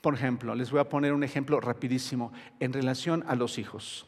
Por 0.00 0.14
ejemplo, 0.14 0.54
les 0.54 0.70
voy 0.70 0.80
a 0.80 0.88
poner 0.88 1.12
un 1.12 1.24
ejemplo 1.24 1.60
rapidísimo 1.60 2.32
en 2.60 2.72
relación 2.72 3.24
a 3.26 3.34
los 3.34 3.58
hijos. 3.58 4.06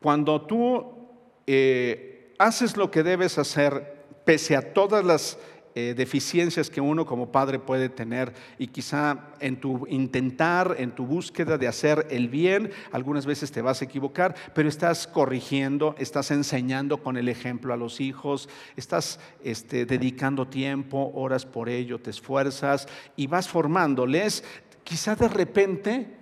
Cuando 0.00 0.42
tú 0.42 1.08
eh, 1.46 2.34
haces 2.38 2.76
lo 2.76 2.90
que 2.90 3.02
debes 3.02 3.36
hacer, 3.36 4.04
pese 4.24 4.56
a 4.56 4.72
todas 4.72 5.04
las 5.04 5.38
eh, 5.80 5.94
deficiencias 5.94 6.70
que 6.70 6.80
uno 6.80 7.06
como 7.06 7.30
padre 7.30 7.60
puede 7.60 7.88
tener 7.88 8.34
y 8.58 8.66
quizá 8.66 9.28
en 9.38 9.60
tu 9.60 9.86
intentar, 9.86 10.74
en 10.76 10.90
tu 10.90 11.06
búsqueda 11.06 11.56
de 11.56 11.68
hacer 11.68 12.08
el 12.10 12.28
bien, 12.28 12.72
algunas 12.90 13.26
veces 13.26 13.52
te 13.52 13.62
vas 13.62 13.80
a 13.80 13.84
equivocar, 13.84 14.34
pero 14.56 14.68
estás 14.68 15.06
corrigiendo, 15.06 15.94
estás 15.96 16.32
enseñando 16.32 17.00
con 17.00 17.16
el 17.16 17.28
ejemplo 17.28 17.72
a 17.72 17.76
los 17.76 18.00
hijos, 18.00 18.48
estás 18.74 19.20
este, 19.44 19.86
dedicando 19.86 20.48
tiempo, 20.48 21.12
horas 21.14 21.46
por 21.46 21.68
ello, 21.68 22.00
te 22.00 22.10
esfuerzas 22.10 22.88
y 23.14 23.28
vas 23.28 23.48
formándoles, 23.48 24.42
quizá 24.82 25.14
de 25.14 25.28
repente 25.28 26.16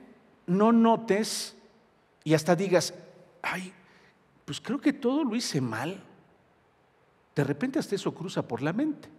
no 0.47 0.71
notes 0.71 1.57
y 2.25 2.35
hasta 2.35 2.55
digas, 2.55 2.93
ay, 3.41 3.73
pues 4.45 4.61
creo 4.61 4.83
que 4.83 4.93
todo 4.93 5.25
lo 5.25 5.35
hice 5.35 5.63
mal. 5.63 6.05
De 7.35 7.43
repente 7.43 7.79
hasta 7.79 7.95
eso 7.95 8.13
cruza 8.13 8.47
por 8.47 8.61
la 8.61 8.75
mente. 8.75 9.16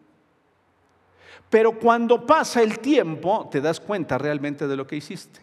Pero 1.49 1.79
cuando 1.79 2.25
pasa 2.25 2.61
el 2.61 2.79
tiempo, 2.79 3.47
te 3.51 3.61
das 3.61 3.79
cuenta 3.79 4.17
realmente 4.17 4.67
de 4.67 4.75
lo 4.75 4.85
que 4.85 4.97
hiciste. 4.97 5.41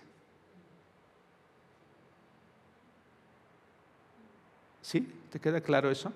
¿Sí? 4.82 5.08
¿Te 5.30 5.40
queda 5.40 5.60
claro 5.60 5.90
eso? 5.90 6.12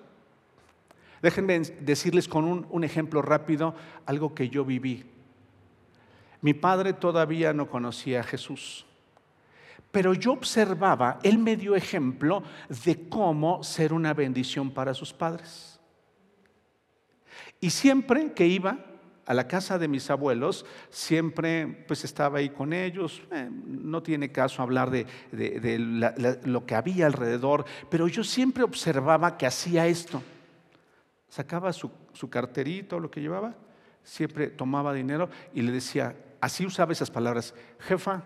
Déjenme 1.21 1.59
decirles 1.59 2.27
con 2.27 2.67
un, 2.69 2.83
ejemplo 2.83 3.21
rápido 3.21 3.75
algo 4.05 4.33
que 4.33 4.49
yo 4.49 4.63
viví. 4.63 5.05
Mi 6.41 6.53
padre 6.53 6.93
todavía 6.93 7.51
no 7.51 7.69
conocía 7.69 8.21
a 8.21 8.23
Jesús, 8.23 8.85
pero 9.91 10.13
yo 10.13 10.31
observaba, 10.31 11.19
él 11.23 11.37
me 11.39 11.57
dio 11.57 11.75
ejemplo 11.75 12.43
de 12.85 13.09
cómo 13.09 13.63
ser 13.63 13.91
una 13.91 14.13
bendición 14.13 14.71
para 14.71 14.93
sus 14.93 15.11
padres. 15.11 15.79
Y 17.59 17.71
siempre 17.71 18.31
que 18.31 18.47
iba, 18.47 18.77
a 19.29 19.35
la 19.35 19.47
casa 19.47 19.77
de 19.77 19.87
mis 19.87 20.09
abuelos, 20.09 20.65
siempre 20.89 21.85
pues 21.87 22.03
estaba 22.03 22.39
ahí 22.39 22.49
con 22.49 22.73
ellos, 22.73 23.21
eh, 23.31 23.47
no 23.47 24.01
tiene 24.01 24.31
caso 24.31 24.63
hablar 24.63 24.89
de, 24.89 25.05
lo 26.45 26.65
que 26.65 26.73
había 26.73 27.05
alrededor, 27.05 27.63
pero 27.91 28.07
yo 28.07 28.23
siempre 28.23 28.63
observaba 28.63 29.37
que 29.37 29.45
hacía 29.45 29.85
esto. 29.85 30.23
Sacaba 31.27 31.71
su, 31.73 31.91
su 32.11 32.27
carterito, 32.27 32.99
lo 32.99 33.11
que 33.11 33.21
llevaba, 33.21 33.53
siempre 34.03 34.47
tomaba 34.47 34.95
dinero 34.95 35.29
y 35.53 35.61
le 35.61 35.73
decía, 35.73 36.15
así 36.41 36.65
usaba 36.65 36.91
esas 36.91 37.11
palabras, 37.11 37.53
jefa, 37.81 38.23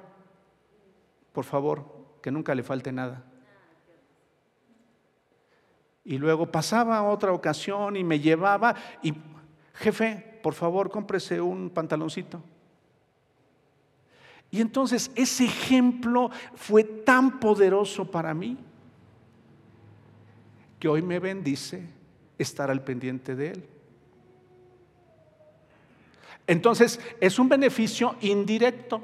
por 1.34 1.44
favor, 1.44 1.86
que 2.22 2.32
nunca 2.32 2.56
le 2.56 2.64
falte 2.64 2.94
nada. 2.94 3.26
Y 6.06 6.18
luego 6.18 6.50
pasaba 6.50 7.04
otra 7.04 7.34
ocasión 7.34 7.98
y 7.98 8.06
me 8.06 8.22
llevaba 8.22 8.74
y, 9.02 9.14
jefe, 9.74 10.40
por 10.42 10.54
favor, 10.54 10.90
cómprese 10.90 11.42
un 11.42 11.70
pantaloncito. 11.70 12.42
Y 14.52 14.62
entonces 14.62 15.10
ese 15.16 15.46
ejemplo 15.46 16.30
fue 16.56 16.84
tan 16.84 17.40
poderoso 17.40 18.10
para 18.10 18.34
mí 18.34 18.58
que 20.80 20.88
hoy 20.88 21.02
me 21.02 21.18
bendice 21.18 21.84
estar 22.38 22.70
al 22.70 22.84
pendiente 22.84 23.36
de 23.36 23.52
él. 23.52 23.66
Entonces 26.46 27.00
es 27.20 27.40
un 27.40 27.50
beneficio 27.50 28.16
indirecto, 28.22 29.02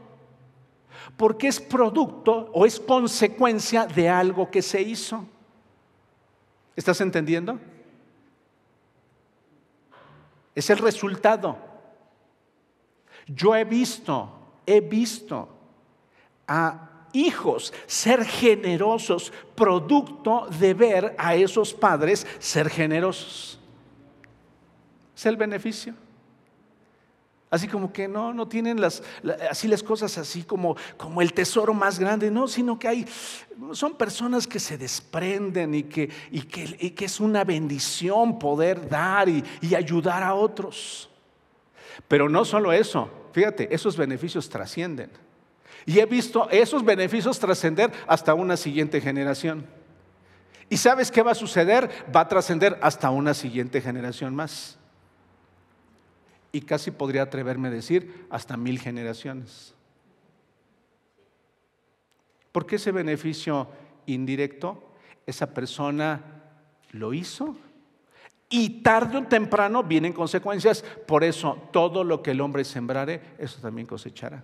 porque 1.18 1.48
es 1.48 1.60
producto 1.60 2.52
o 2.54 2.66
es 2.66 2.80
consecuencia 2.80 3.88
de 3.88 4.10
algo 4.10 4.52
que 4.52 4.62
se 4.62 4.82
hizo. 4.82 5.26
¿Estás 6.76 7.02
entendiendo? 7.02 7.60
Es 10.60 10.70
el 10.70 10.80
resultado. 10.80 11.58
Yo 13.26 13.56
he 13.56 13.64
visto, 13.64 14.30
he 14.66 14.82
visto 14.82 15.48
a 16.46 17.08
hijos 17.14 17.74
ser 17.88 18.26
generosos, 18.26 19.32
producto 19.56 20.48
de 20.60 20.74
ver 20.74 21.16
a 21.18 21.34
esos 21.34 21.74
padres 21.74 22.28
ser 22.40 22.70
generosos. 22.70 23.58
Es 25.16 25.26
el 25.26 25.38
beneficio. 25.38 25.94
Así 27.52 27.68
como 27.68 27.92
que 27.92 28.08
no, 28.08 28.32
no 28.32 28.48
tienen 28.48 28.80
las, 28.80 29.02
así 29.50 29.68
las 29.68 29.82
cosas 29.82 30.18
así 30.20 30.44
como, 30.44 30.76
como 30.98 31.22
el 31.22 31.34
tesoro 31.34 31.74
más 31.74 31.98
grande, 31.98 32.30
no, 32.30 32.48
sino 32.48 32.78
que 32.78 32.88
hay, 32.88 33.08
son 33.72 33.96
personas 33.96 34.46
que 34.46 34.60
se 34.60 34.78
desprenden 34.78 35.74
y 35.74 35.84
que, 35.84 36.10
y 36.30 36.42
que, 36.42 37.06
es 37.06 37.20
una 37.20 37.44
bendición 37.44 38.38
poder 38.38 38.88
dar 38.88 39.28
y, 39.28 39.44
y 39.62 39.74
ayudar 39.74 40.22
a 40.22 40.36
otros. 40.36 41.10
Pero 42.08 42.30
no 42.30 42.46
solo 42.46 42.72
eso, 42.72 43.10
fíjate, 43.34 43.74
esos 43.74 43.98
beneficios 43.98 44.48
trascienden. 44.48 45.10
Y 45.88 46.00
he 46.00 46.06
visto 46.06 46.48
esos 46.52 46.86
beneficios 46.86 47.40
trascender 47.40 47.92
hasta 48.06 48.36
una 48.36 48.58
siguiente 48.58 49.02
generación. 49.02 49.66
¿Y 50.70 50.78
sabes 50.78 51.10
qué 51.10 51.24
va 51.24 51.32
a 51.32 51.36
suceder? 51.36 51.90
Va 52.16 52.22
a 52.22 52.28
trascender 52.28 52.78
hasta 52.84 53.10
una 53.10 53.34
siguiente 53.34 53.82
generación 53.82 54.36
más 54.36 54.79
y 56.52 56.62
casi 56.62 56.92
podría 56.92 57.24
atreverme 57.24 57.68
a 57.68 57.72
decir 57.72 58.26
hasta 58.30 58.58
mil 58.58 58.80
generaciones. 58.80 59.74
¿Por 62.52 62.66
qué 62.66 62.78
ese 62.78 62.92
beneficio 62.92 63.68
indirecto? 64.06 64.92
Esa 65.26 65.54
persona 65.54 66.22
lo 66.92 67.14
hizo 67.14 67.56
y 68.50 68.82
tarde 68.82 69.20
o 69.20 69.28
temprano 69.28 69.84
vienen 69.84 70.12
consecuencias. 70.12 70.84
Por 71.08 71.24
eso 71.24 71.70
todo 71.72 72.04
lo 72.04 72.24
que 72.24 72.32
el 72.32 72.42
hombre 72.42 72.66
sembrare, 72.66 73.22
eso 73.38 73.62
también 73.62 73.86
cosechará. 73.86 74.44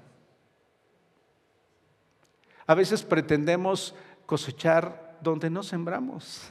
A 2.67 2.75
veces 2.75 3.03
pretendemos 3.03 3.95
cosechar 4.25 5.17
donde 5.21 5.49
no 5.49 5.63
sembramos. 5.63 6.49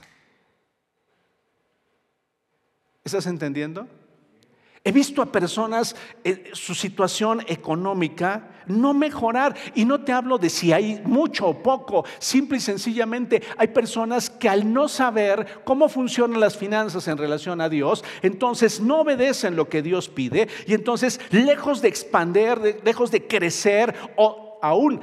¿Estás 3.05 3.27
entendiendo? 3.27 3.87
He 4.87 4.93
visto 4.93 5.23
a 5.23 5.33
personas, 5.33 5.97
eh, 6.25 6.51
su 6.53 6.75
situación 6.75 7.41
económica, 7.49 8.51
no 8.67 8.93
mejorar. 8.93 9.55
Y 9.75 9.87
no 9.87 10.05
te 10.05 10.13
hablo 10.13 10.37
de 10.37 10.51
si 10.51 10.73
hay 10.73 11.01
mucho 11.05 11.47
o 11.47 11.63
poco. 11.63 12.05
Simple 12.19 12.59
y 12.59 12.61
sencillamente 12.61 13.43
hay 13.57 13.69
personas 13.69 14.29
que 14.29 14.49
al 14.49 14.71
no 14.71 14.89
saber 14.89 15.63
cómo 15.65 15.89
funcionan 15.89 16.39
las 16.39 16.59
finanzas 16.59 17.09
en 17.09 17.17
relación 17.17 17.63
a 17.63 17.71
Dios, 17.71 18.05
entonces 18.21 18.81
no 18.81 19.01
obedecen 19.01 19.57
lo 19.57 19.71
que 19.71 19.81
Dios 19.81 20.11
pide. 20.11 20.49
Y 20.67 20.75
entonces, 20.75 21.19
lejos 21.31 21.81
de 21.81 21.89
expander, 21.89 22.83
lejos 22.85 23.11
de 23.11 23.27
crecer, 23.27 23.95
o 24.17 24.59
aún 24.61 25.01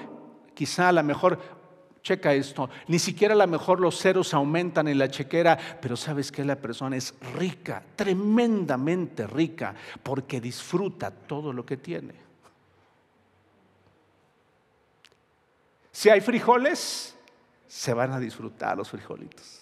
quizá 0.54 0.90
a 0.90 1.04
mejor 1.04 1.61
Checa 2.04 2.34
esto, 2.34 2.70
ni 2.88 2.98
siquiera 2.98 3.36
a 3.36 3.38
lo 3.38 3.46
mejor 3.46 3.80
los 3.80 4.00
ceros 4.00 4.34
aumentan 4.34 4.88
en 4.88 4.98
la 4.98 5.10
chequera, 5.10 5.58
pero 5.80 5.96
sabes 5.96 6.32
que 6.32 6.44
la 6.44 6.56
persona 6.56 6.98
es 6.98 7.14
rica, 7.36 7.84
tremendamente 7.96 9.28
rica, 9.28 9.76
porque 10.02 10.42
disfruta 10.42 11.12
todo 11.12 11.54
lo 11.54 11.64
que 11.64 11.78
tiene. 11.78 12.16
Si 15.92 16.10
hay 16.10 16.22
frijoles, 16.22 17.16
se 17.68 17.94
van 17.94 18.12
a 18.14 18.20
disfrutar 18.20 18.78
los 18.78 18.90
frijolitos. 18.90 19.60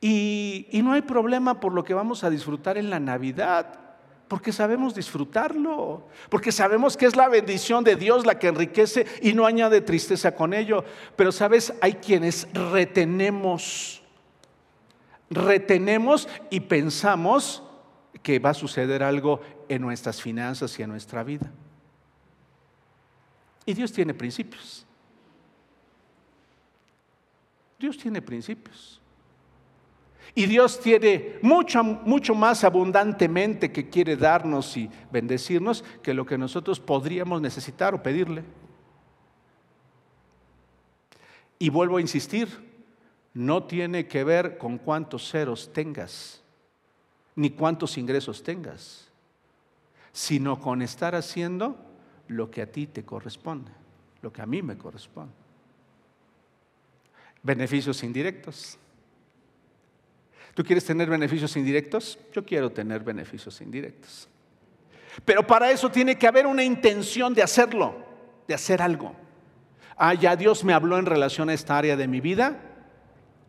Y, 0.00 0.66
y 0.72 0.82
no 0.82 0.92
hay 0.92 1.02
problema 1.02 1.60
por 1.60 1.72
lo 1.72 1.84
que 1.84 1.94
vamos 1.94 2.24
a 2.24 2.30
disfrutar 2.30 2.76
en 2.76 2.90
la 2.90 2.98
Navidad. 2.98 3.87
Porque 4.28 4.52
sabemos 4.52 4.94
disfrutarlo, 4.94 6.06
porque 6.28 6.52
sabemos 6.52 6.96
que 6.96 7.06
es 7.06 7.16
la 7.16 7.28
bendición 7.28 7.82
de 7.82 7.96
Dios 7.96 8.26
la 8.26 8.38
que 8.38 8.48
enriquece 8.48 9.06
y 9.22 9.32
no 9.32 9.46
añade 9.46 9.80
tristeza 9.80 10.34
con 10.34 10.52
ello. 10.52 10.84
Pero 11.16 11.32
sabes, 11.32 11.72
hay 11.80 11.94
quienes 11.94 12.46
retenemos, 12.52 14.02
retenemos 15.30 16.28
y 16.50 16.60
pensamos 16.60 17.62
que 18.22 18.38
va 18.38 18.50
a 18.50 18.54
suceder 18.54 19.02
algo 19.02 19.40
en 19.68 19.80
nuestras 19.80 20.20
finanzas 20.20 20.78
y 20.78 20.82
en 20.82 20.90
nuestra 20.90 21.24
vida. 21.24 21.50
Y 23.64 23.74
Dios 23.74 23.92
tiene 23.92 24.12
principios. 24.12 24.86
Dios 27.78 27.96
tiene 27.96 28.20
principios. 28.20 29.00
Y 30.34 30.46
Dios 30.46 30.80
tiene 30.80 31.38
mucho, 31.42 31.82
mucho 31.82 32.34
más 32.34 32.64
abundantemente 32.64 33.72
que 33.72 33.88
quiere 33.88 34.16
darnos 34.16 34.76
y 34.76 34.90
bendecirnos 35.10 35.84
que 36.02 36.14
lo 36.14 36.26
que 36.26 36.38
nosotros 36.38 36.80
podríamos 36.80 37.40
necesitar 37.40 37.94
o 37.94 38.02
pedirle. 38.02 38.44
Y 41.58 41.70
vuelvo 41.70 41.96
a 41.96 42.00
insistir, 42.00 42.48
no 43.34 43.64
tiene 43.64 44.06
que 44.06 44.24
ver 44.24 44.58
con 44.58 44.78
cuántos 44.78 45.30
ceros 45.30 45.72
tengas, 45.72 46.42
ni 47.34 47.50
cuántos 47.50 47.98
ingresos 47.98 48.42
tengas, 48.42 49.08
sino 50.12 50.60
con 50.60 50.82
estar 50.82 51.14
haciendo 51.14 51.76
lo 52.28 52.50
que 52.50 52.62
a 52.62 52.70
ti 52.70 52.86
te 52.86 53.04
corresponde, 53.04 53.72
lo 54.22 54.32
que 54.32 54.42
a 54.42 54.46
mí 54.46 54.62
me 54.62 54.76
corresponde. 54.76 55.32
Beneficios 57.42 58.02
indirectos. 58.02 58.78
¿Tú 60.58 60.64
quieres 60.64 60.84
tener 60.84 61.08
beneficios 61.08 61.56
indirectos? 61.56 62.18
Yo 62.32 62.44
quiero 62.44 62.68
tener 62.68 63.04
beneficios 63.04 63.60
indirectos. 63.60 64.28
Pero 65.24 65.46
para 65.46 65.70
eso 65.70 65.88
tiene 65.88 66.18
que 66.18 66.26
haber 66.26 66.48
una 66.48 66.64
intención 66.64 67.32
de 67.32 67.44
hacerlo, 67.44 67.94
de 68.48 68.54
hacer 68.54 68.82
algo. 68.82 69.14
Ah, 69.96 70.14
ya 70.14 70.34
Dios 70.34 70.64
me 70.64 70.72
habló 70.72 70.98
en 70.98 71.06
relación 71.06 71.48
a 71.48 71.54
esta 71.54 71.78
área 71.78 71.96
de 71.96 72.08
mi 72.08 72.20
vida. 72.20 72.56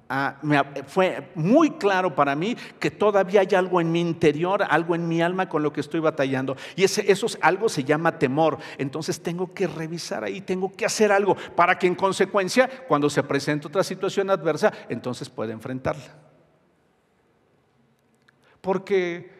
Ah, 0.07 0.39
fue 0.85 1.31
muy 1.33 1.71
claro 1.71 2.13
para 2.13 2.35
mí 2.35 2.55
que 2.79 2.91
todavía 2.91 3.41
hay 3.41 3.55
algo 3.55 3.81
en 3.81 3.91
mi 3.91 4.01
interior, 4.01 4.63
algo 4.69 4.93
en 4.93 5.07
mi 5.07 5.19
alma 5.19 5.49
con 5.49 5.63
lo 5.63 5.73
que 5.73 5.81
estoy 5.81 6.01
batallando. 6.01 6.57
Y 6.75 6.83
ese, 6.83 7.11
eso 7.11 7.25
algo 7.41 7.69
se 7.69 7.83
llama 7.83 8.19
temor. 8.19 8.59
Entonces 8.77 9.19
tengo 9.19 9.51
que 9.51 9.65
revisar 9.65 10.23
ahí, 10.23 10.41
tengo 10.41 10.71
que 10.71 10.85
hacer 10.85 11.11
algo 11.11 11.35
para 11.55 11.79
que 11.79 11.87
en 11.87 11.95
consecuencia, 11.95 12.69
cuando 12.87 13.09
se 13.09 13.23
presente 13.23 13.65
otra 13.65 13.83
situación 13.83 14.29
adversa, 14.29 14.71
entonces 14.89 15.27
pueda 15.27 15.53
enfrentarla. 15.53 16.28
Porque, 18.61 19.31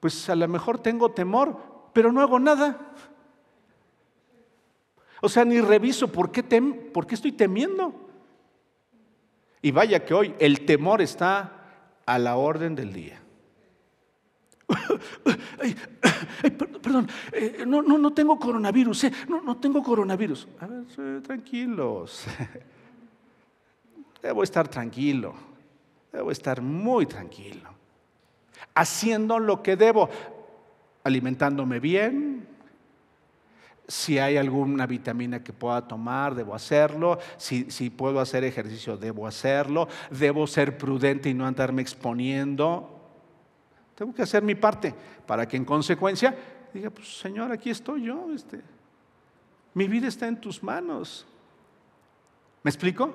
pues 0.00 0.28
a 0.28 0.36
lo 0.36 0.48
mejor 0.48 0.78
tengo 0.78 1.10
temor, 1.10 1.58
pero 1.92 2.12
no 2.12 2.20
hago 2.20 2.38
nada. 2.38 2.92
O 5.20 5.28
sea, 5.28 5.44
ni 5.44 5.60
reviso 5.60 6.08
por 6.08 6.32
qué, 6.32 6.42
por 6.42 7.06
qué 7.06 7.14
estoy 7.14 7.32
temiendo. 7.32 7.94
Y 9.60 9.70
vaya 9.70 10.04
que 10.04 10.14
hoy 10.14 10.34
el 10.40 10.66
temor 10.66 11.00
está 11.00 11.62
a 12.04 12.18
la 12.18 12.36
orden 12.36 12.74
del 12.74 12.92
día. 12.92 13.20
perdón, 16.82 17.08
eh, 17.32 17.64
no, 17.66 17.82
no, 17.82 17.98
no, 17.98 18.12
tengo 18.12 18.38
coronavirus, 18.38 19.04
eh, 19.04 19.12
no, 19.28 19.40
no 19.42 19.56
tengo 19.58 19.82
coronavirus. 19.82 20.48
A 20.58 20.66
ver, 20.66 21.22
tranquilos. 21.22 22.24
Debo 24.22 24.42
estar 24.42 24.68
tranquilo, 24.68 25.34
debo 26.12 26.30
estar 26.30 26.62
muy 26.62 27.06
tranquilo 27.06 27.71
haciendo 28.74 29.38
lo 29.38 29.62
que 29.62 29.76
debo, 29.76 30.08
alimentándome 31.04 31.80
bien. 31.80 32.48
Si 33.88 34.18
hay 34.18 34.36
alguna 34.36 34.86
vitamina 34.86 35.42
que 35.42 35.52
pueda 35.52 35.86
tomar, 35.86 36.34
debo 36.34 36.54
hacerlo. 36.54 37.18
Si, 37.36 37.90
puedo 37.90 38.20
hacer 38.20 38.44
ejercicio, 38.44 38.96
debo 38.96 39.26
hacerlo. 39.26 39.88
Debo 40.10 40.46
ser 40.46 40.78
prudente 40.78 41.28
y 41.28 41.34
no 41.34 41.46
andarme 41.46 41.82
exponiendo. 41.82 43.00
Tengo 43.94 44.14
que 44.14 44.22
hacer 44.22 44.42
mi 44.42 44.54
parte 44.54 44.94
para 45.26 45.46
que 45.46 45.56
en 45.56 45.64
consecuencia 45.64 46.34
diga, 46.72 46.90
pues 46.90 47.18
Señor, 47.18 47.52
aquí 47.52 47.70
estoy 47.70 48.04
yo. 48.04 48.32
Este, 48.34 48.60
mi 49.74 49.88
vida 49.88 50.08
está 50.08 50.26
en 50.26 50.40
tus 50.40 50.62
manos. 50.62 51.26
¿Me 52.62 52.70
explico? 52.70 53.14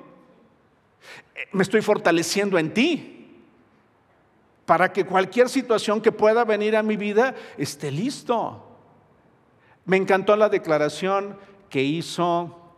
Eh, 1.33 1.47
me 1.53 1.63
estoy 1.63 1.81
fortaleciendo 1.81 2.59
en 2.59 2.73
ti 2.73 3.16
para 4.67 4.91
que 4.91 5.05
cualquier 5.05 5.47
situación 5.47 6.01
que 6.01 6.11
pueda 6.11 6.43
venir 6.43 6.75
a 6.75 6.83
mi 6.83 6.97
vida 6.97 7.33
esté 7.57 7.89
listo. 7.89 8.67
Me 9.85 9.95
encantó 9.95 10.35
la 10.35 10.49
declaración 10.49 11.37
que 11.69 11.81
hizo 11.81 12.75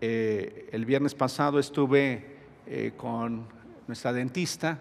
eh, 0.00 0.70
el 0.72 0.86
viernes 0.86 1.14
pasado, 1.14 1.58
estuve 1.58 2.38
eh, 2.66 2.94
con 2.96 3.46
nuestra 3.86 4.14
dentista, 4.14 4.78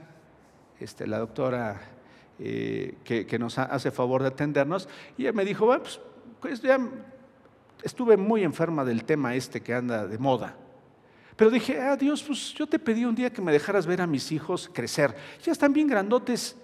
este, 0.80 1.06
la 1.06 1.20
doctora 1.20 1.82
eh, 2.40 2.96
que, 3.04 3.38
nos 3.38 3.58
hace 3.58 3.92
favor 3.92 4.22
de 4.22 4.30
atendernos, 4.30 4.88
y 5.18 5.24
ella 5.24 5.34
me 5.34 5.44
dijo, 5.44 5.66
pues, 5.66 6.00
pues 6.40 6.62
ya 6.62 6.80
estuve 7.84 8.16
muy 8.16 8.46
enferma 8.46 8.86
del 8.86 9.04
tema 9.04 9.36
este 9.36 9.60
que 9.60 9.74
anda 9.74 10.08
de 10.08 10.18
moda. 10.18 10.56
Pero 11.38 11.52
dije, 11.52 11.80
ah, 11.80 11.96
Dios, 11.96 12.24
pues 12.24 12.52
yo 12.56 12.66
te 12.66 12.80
pedí 12.80 13.06
un 13.06 13.14
día 13.14 13.32
que 13.32 13.44
me 13.44 13.52
dejaras 13.52 13.86
ver 13.86 14.02
a 14.02 14.08
mis 14.08 14.32
hijos 14.32 14.70
crecer. 14.74 15.16
Ya 15.44 15.52
están 15.52 15.72
bien 15.72 15.88
grandotes. 15.88 16.58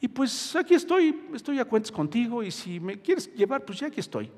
Y 0.00 0.06
pues 0.06 0.54
aquí 0.54 0.74
estoy, 0.74 1.28
estoy 1.34 1.58
a 1.58 1.64
cuentas 1.64 1.90
contigo 1.90 2.44
y 2.44 2.52
si 2.52 2.78
me 2.78 3.02
quieres 3.02 3.34
llevar, 3.34 3.64
pues 3.64 3.80
ya 3.80 3.88
aquí 3.88 3.98
estoy. 3.98 4.30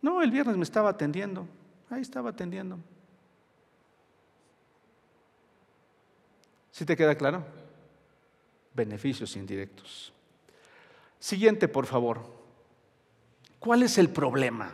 No, 0.00 0.22
el 0.22 0.30
viernes 0.30 0.56
me 0.56 0.62
estaba 0.62 0.90
atendiendo. 0.90 1.48
Ahí 1.90 2.00
estaba 2.00 2.30
atendiendo. 2.30 2.78
¿Sí 6.70 6.84
te 6.84 6.96
queda 6.96 7.16
claro? 7.16 7.44
Beneficios 8.72 9.34
indirectos. 9.34 10.12
Siguiente, 11.18 11.66
por 11.66 11.86
favor. 11.86 12.20
¿Cuál 13.58 13.82
es 13.82 13.98
el 13.98 14.10
problema? 14.10 14.70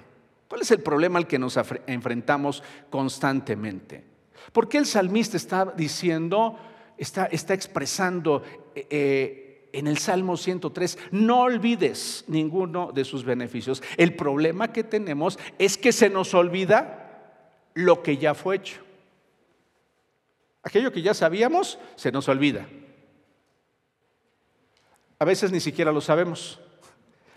¿Cuál 0.54 0.62
es 0.62 0.70
el 0.70 0.82
problema 0.82 1.18
al 1.18 1.26
que 1.26 1.36
nos 1.36 1.58
enfrentamos 1.88 2.62
constantemente? 2.88 4.04
¿Por 4.52 4.68
qué 4.68 4.78
el 4.78 4.86
salmista 4.86 5.36
está 5.36 5.64
diciendo, 5.64 6.56
está, 6.96 7.26
expresando 7.26 8.40
eh, 8.72 8.86
eh, 8.88 9.70
en 9.72 9.88
el 9.88 9.98
Salmo 9.98 10.36
103, 10.36 10.96
no 11.10 11.40
olvides 11.40 12.24
ninguno 12.28 12.92
de 12.92 13.04
sus 13.04 13.24
beneficios? 13.24 13.82
El 13.96 14.14
problema 14.14 14.72
que 14.72 14.84
tenemos 14.84 15.40
es 15.58 15.76
que 15.76 15.90
se 15.90 16.08
nos 16.08 16.34
olvida 16.34 17.32
lo 17.74 18.04
que 18.04 18.16
ya 18.16 18.32
fue 18.32 18.54
hecho. 18.54 18.80
Aquello 20.62 20.92
que 20.92 21.02
ya 21.02 21.14
sabíamos, 21.14 21.80
se 21.96 22.12
nos 22.12 22.28
olvida. 22.28 22.68
A 25.18 25.24
veces 25.24 25.50
ni 25.50 25.58
siquiera 25.58 25.90
lo 25.90 26.00
sabemos. 26.00 26.60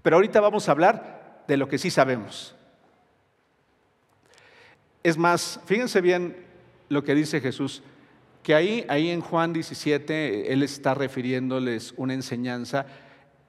Pero 0.04 0.18
ahorita 0.18 0.40
vamos 0.40 0.70
a 0.70 0.72
hablar 0.72 1.46
de 1.48 1.58
lo 1.58 1.68
que 1.68 1.80
sí 1.80 1.90
sabemos. 1.90 2.54
Es 5.08 5.18
más, 5.18 5.62
fíjense 5.64 6.02
bien 6.02 6.36
lo 6.90 7.02
que 7.02 7.16
dice 7.16 7.40
Jesús, 7.40 7.82
que 8.44 8.54
ahí, 8.54 8.86
ahí 8.90 9.10
en 9.10 9.22
Juan 9.22 9.54
17, 9.54 10.52
Él 10.52 10.64
está 10.64 10.96
refiriéndoles 10.96 11.94
una 11.96 12.14
enseñanza 12.14 12.86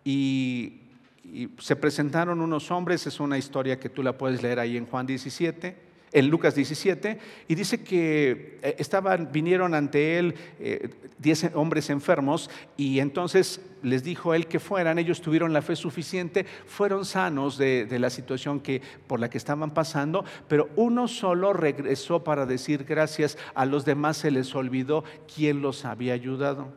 y, 0.04 0.82
y 1.24 1.48
se 1.58 1.74
presentaron 1.74 2.40
unos 2.40 2.70
hombres, 2.70 3.08
es 3.08 3.18
una 3.18 3.38
historia 3.38 3.80
que 3.80 3.88
tú 3.88 4.04
la 4.04 4.16
puedes 4.16 4.40
leer 4.40 4.60
ahí 4.60 4.76
en 4.76 4.86
Juan 4.86 5.04
17 5.04 5.87
en 6.12 6.28
Lucas 6.28 6.54
17, 6.54 7.18
y 7.48 7.54
dice 7.54 7.82
que 7.82 8.58
eh, 8.62 8.76
estaban, 8.78 9.30
vinieron 9.32 9.74
ante 9.74 10.18
él 10.18 10.34
eh, 10.58 10.90
diez 11.18 11.50
hombres 11.54 11.90
enfermos, 11.90 12.50
y 12.76 13.00
entonces 13.00 13.60
les 13.82 14.02
dijo 14.02 14.34
él 14.34 14.46
que 14.46 14.60
fueran, 14.60 14.98
ellos 14.98 15.20
tuvieron 15.20 15.52
la 15.52 15.62
fe 15.62 15.76
suficiente, 15.76 16.46
fueron 16.66 17.04
sanos 17.04 17.58
de, 17.58 17.86
de 17.86 17.98
la 17.98 18.10
situación 18.10 18.60
que, 18.60 18.82
por 19.06 19.20
la 19.20 19.30
que 19.30 19.38
estaban 19.38 19.72
pasando, 19.72 20.24
pero 20.48 20.68
uno 20.76 21.08
solo 21.08 21.52
regresó 21.52 22.24
para 22.24 22.46
decir 22.46 22.84
gracias, 22.84 23.38
a 23.54 23.66
los 23.66 23.84
demás 23.84 24.16
se 24.16 24.30
les 24.30 24.54
olvidó 24.54 25.04
quién 25.32 25.62
los 25.62 25.84
había 25.84 26.14
ayudado. 26.14 26.68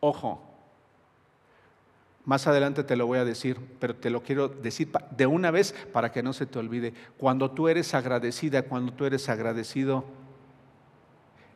Ojo, 0.00 0.47
más 2.28 2.46
adelante 2.46 2.84
te 2.84 2.94
lo 2.94 3.06
voy 3.06 3.18
a 3.18 3.24
decir, 3.24 3.58
pero 3.80 3.96
te 3.96 4.10
lo 4.10 4.22
quiero 4.22 4.48
decir 4.48 4.90
de 5.16 5.24
una 5.24 5.50
vez 5.50 5.74
para 5.94 6.12
que 6.12 6.22
no 6.22 6.34
se 6.34 6.44
te 6.44 6.58
olvide. 6.58 6.92
Cuando 7.16 7.52
tú 7.52 7.68
eres 7.68 7.94
agradecida, 7.94 8.64
cuando 8.64 8.92
tú 8.92 9.06
eres 9.06 9.30
agradecido, 9.30 10.04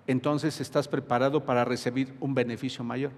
entonces 0.07 0.63
estás 0.63 0.89
preparado 0.89 1.45
para 1.45 1.67
recibir 1.67 2.15
un 2.21 2.35
beneficio 2.35 2.83
mayor. 2.83 3.11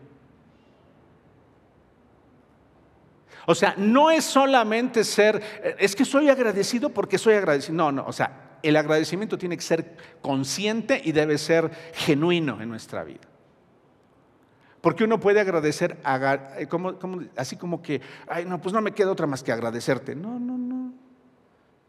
O 3.47 3.55
sea, 3.55 3.77
no 3.79 4.11
es 4.11 4.25
solamente 4.25 5.05
ser, 5.05 5.41
es 5.79 5.95
que 5.95 6.05
soy 6.05 6.31
agradecido 6.31 6.89
porque 6.89 7.19
soy 7.19 7.35
agradecido. 7.35 7.77
No, 7.77 7.93
no, 7.93 8.05
o 8.05 8.13
sea, 8.13 8.59
el 8.65 8.75
agradecimiento 8.75 9.39
tiene 9.39 9.57
que 9.57 9.63
ser 9.63 9.97
consciente 10.21 11.01
y 11.05 11.13
debe 11.13 11.39
ser 11.39 11.71
genuino 11.93 12.61
en 12.61 12.69
nuestra 12.69 13.05
vida. 13.05 13.21
Porque 14.85 15.03
uno 15.03 15.19
puede 15.19 15.41
agradecer, 15.41 15.97
eh, 16.05 16.69
así 17.37 17.57
como 17.57 17.81
que, 17.81 18.03
ay, 18.29 18.45
no, 18.45 18.61
pues 18.61 18.75
no 18.75 18.83
me 18.83 18.93
queda 18.93 19.11
otra 19.11 19.27
más 19.27 19.43
que 19.43 19.51
agradecerte. 19.51 20.15
No, 20.15 20.39
no, 20.39 20.59
no. 20.59 20.93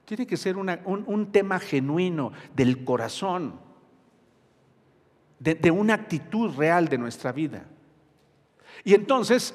Tiene 0.06 0.26
que 0.26 0.38
ser 0.38 0.56
un, 0.56 1.30
tema 1.30 1.60
genuino 1.60 2.32
del 2.56 2.86
corazón, 2.86 3.60
de, 5.40 5.56
de 5.56 5.72
una 5.72 5.96
actitud 5.96 6.56
real 6.56 6.88
de 6.88 6.98
nuestra 6.98 7.34
vida. 7.34 7.66
Y 8.86 8.94
entonces, 8.94 9.54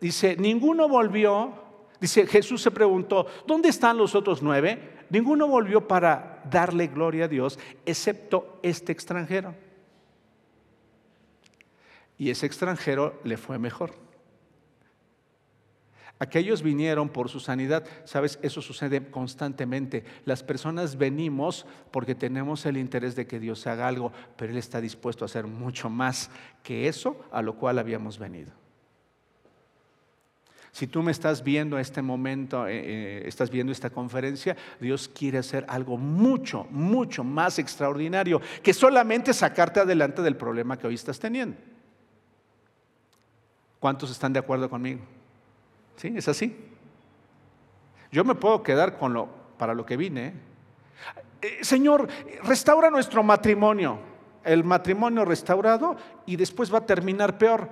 dice, 0.00 0.34
ninguno 0.36 0.88
volvió, 0.88 1.52
dice, 2.00 2.26
Jesús 2.26 2.60
se 2.60 2.72
preguntó, 2.72 3.24
¿dónde 3.46 3.68
están 3.68 3.98
los 3.98 4.16
otros 4.16 4.42
nueve? 4.42 4.96
Ninguno 5.10 5.46
volvió 5.46 5.86
para 5.86 6.42
darle 6.50 6.88
gloria 6.88 7.26
a 7.26 7.28
Dios, 7.28 7.56
excepto 7.86 8.58
este 8.64 8.90
extranjero 8.90 9.54
y 12.20 12.28
ese 12.28 12.44
extranjero 12.44 13.18
le 13.24 13.38
fue 13.38 13.58
mejor. 13.58 13.94
Aquellos 16.18 16.62
vinieron 16.62 17.08
por 17.08 17.30
su 17.30 17.40
sanidad. 17.40 17.82
Sabes, 18.04 18.38
eso 18.42 18.60
sucede 18.60 19.10
constantemente. 19.10 20.04
Las 20.26 20.42
personas 20.42 20.98
venimos 20.98 21.64
porque 21.90 22.14
tenemos 22.14 22.66
el 22.66 22.76
interés 22.76 23.16
de 23.16 23.26
que 23.26 23.40
Dios 23.40 23.66
haga 23.66 23.88
algo, 23.88 24.12
pero 24.36 24.52
Él 24.52 24.58
está 24.58 24.82
dispuesto 24.82 25.24
a 25.24 25.26
hacer 25.26 25.46
mucho 25.46 25.88
más 25.88 26.30
que 26.62 26.88
eso 26.88 27.24
a 27.32 27.40
lo 27.40 27.54
cual 27.54 27.78
habíamos 27.78 28.18
venido. 28.18 28.52
Si 30.72 30.86
tú 30.86 31.02
me 31.02 31.12
estás 31.12 31.42
viendo 31.42 31.78
a 31.78 31.80
este 31.80 32.02
momento, 32.02 32.68
eh, 32.68 32.82
eh, 32.84 33.22
estás 33.24 33.48
viendo 33.48 33.72
esta 33.72 33.88
conferencia, 33.88 34.58
Dios 34.78 35.08
quiere 35.08 35.38
hacer 35.38 35.64
algo 35.68 35.96
mucho, 35.96 36.66
mucho 36.70 37.24
más 37.24 37.58
extraordinario 37.58 38.42
que 38.62 38.74
solamente 38.74 39.32
sacarte 39.32 39.80
adelante 39.80 40.20
del 40.20 40.36
problema 40.36 40.78
que 40.78 40.86
hoy 40.86 40.96
estás 40.96 41.18
teniendo. 41.18 41.56
¿Cuántos 43.80 44.10
están 44.10 44.32
de 44.32 44.38
acuerdo 44.38 44.70
conmigo? 44.70 45.00
¿Sí? 45.96 46.12
¿Es 46.14 46.28
así? 46.28 46.56
Yo 48.12 48.24
me 48.24 48.34
puedo 48.34 48.62
quedar 48.62 48.98
con 48.98 49.12
lo 49.12 49.40
para 49.58 49.74
lo 49.74 49.84
que 49.84 49.96
vine. 49.96 50.34
¿eh? 51.42 51.58
Señor, 51.62 52.08
restaura 52.44 52.90
nuestro 52.90 53.22
matrimonio. 53.22 53.98
El 54.42 54.64
matrimonio 54.64 55.24
restaurado 55.24 55.96
y 56.24 56.36
después 56.36 56.72
va 56.72 56.78
a 56.78 56.86
terminar 56.86 57.36
peor 57.36 57.68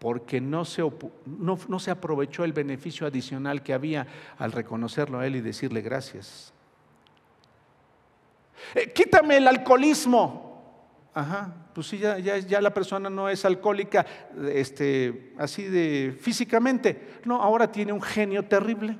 porque 0.00 0.40
no 0.40 0.64
se, 0.64 0.82
no, 1.26 1.78
se, 1.78 1.90
aprovechó 1.90 2.42
el 2.42 2.52
beneficio 2.52 3.06
adicional 3.06 3.62
que 3.62 3.74
había 3.74 4.06
al 4.38 4.50
reconocerlo 4.50 5.20
a 5.20 5.26
Él 5.26 5.36
y 5.36 5.40
decirle 5.40 5.82
gracias. 5.82 6.52
Eh, 8.74 8.92
quítame 8.92 9.36
el 9.36 9.46
alcoholismo. 9.46 10.49
Ajá, 11.12 11.52
pues 11.74 11.88
sí, 11.88 11.98
ya, 11.98 12.18
ya, 12.18 12.60
la 12.60 12.72
persona 12.72 13.10
no 13.10 13.28
es 13.28 13.44
alcohólica 13.44 14.06
este, 14.52 15.34
así 15.38 15.64
de 15.64 16.16
físicamente. 16.20 17.20
No, 17.24 17.42
ahora 17.42 17.70
tiene 17.70 17.92
un 17.92 18.00
genio 18.00 18.44
terrible. 18.44 18.96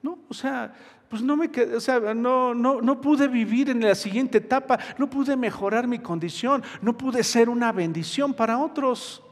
No, 0.00 0.20
o 0.28 0.34
sea, 0.34 0.72
pues 1.08 1.22
no 1.22 1.36
me 1.36 1.50
o 1.74 1.80
sea, 1.80 1.98
no, 2.14 2.54
no, 2.54 2.80
no 2.80 3.00
pude 3.00 3.26
vivir 3.26 3.70
en 3.70 3.80
la 3.80 3.96
siguiente 3.96 4.38
etapa, 4.38 4.78
no 4.96 5.10
pude 5.10 5.36
mejorar 5.36 5.88
mi 5.88 5.98
condición, 5.98 6.62
no 6.82 6.96
pude 6.96 7.24
ser 7.24 7.48
una 7.48 7.72
bendición 7.72 8.32
para 8.32 8.58
otros. 8.58 9.24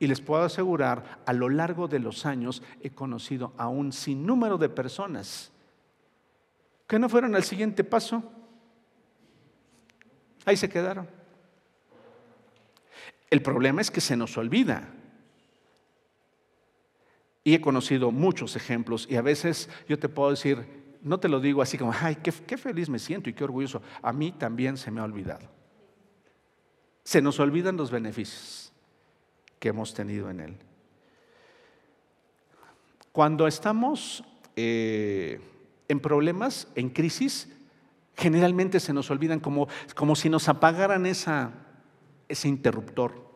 Y 0.00 0.06
les 0.06 0.22
puedo 0.22 0.42
asegurar, 0.42 1.20
a 1.26 1.32
lo 1.34 1.50
largo 1.50 1.86
de 1.86 1.98
los 1.98 2.24
años 2.24 2.62
he 2.80 2.90
conocido 2.90 3.52
a 3.58 3.68
un 3.68 3.92
sinnúmero 3.92 4.56
de 4.56 4.70
personas 4.70 5.52
que 6.88 6.98
no 6.98 7.08
fueron 7.08 7.36
al 7.36 7.44
siguiente 7.44 7.84
paso. 7.84 8.24
Ahí 10.44 10.56
se 10.56 10.68
quedaron. 10.68 11.08
El 13.30 13.42
problema 13.42 13.82
es 13.82 13.90
que 13.90 14.00
se 14.00 14.16
nos 14.16 14.36
olvida 14.38 14.88
y 17.44 17.54
he 17.54 17.60
conocido 17.60 18.10
muchos 18.10 18.56
ejemplos 18.56 19.06
y 19.08 19.16
a 19.16 19.22
veces 19.22 19.68
yo 19.86 19.98
te 19.98 20.08
puedo 20.08 20.30
decir, 20.30 20.66
no 21.02 21.20
te 21.20 21.28
lo 21.28 21.40
digo 21.40 21.60
así 21.60 21.76
como, 21.76 21.92
ay, 21.92 22.16
qué, 22.16 22.32
feliz 22.56 22.88
me 22.88 22.98
siento 22.98 23.28
y 23.28 23.34
qué 23.34 23.44
orgulloso. 23.44 23.82
A 24.00 24.14
mí 24.14 24.32
también 24.32 24.78
se 24.78 24.90
me 24.90 25.00
ha 25.00 25.04
olvidado. 25.04 25.46
Se 27.04 27.20
nos 27.20 27.38
olvidan 27.38 27.76
los 27.76 27.90
beneficios 27.90 28.72
que 29.58 29.68
hemos 29.68 29.92
tenido 29.92 30.30
en 30.30 30.40
Él. 30.40 30.56
Cuando 33.12 33.46
estamos 33.46 34.24
eh, 34.56 35.38
en 35.88 36.00
problemas, 36.00 36.68
en 36.74 36.90
crisis, 36.90 37.48
generalmente 38.16 38.80
se 38.80 38.92
nos 38.92 39.10
olvidan 39.10 39.40
como, 39.40 39.68
como 39.94 40.14
si 40.14 40.28
nos 40.28 40.48
apagaran 40.48 41.06
ese 41.06 41.48
interruptor. 42.44 43.28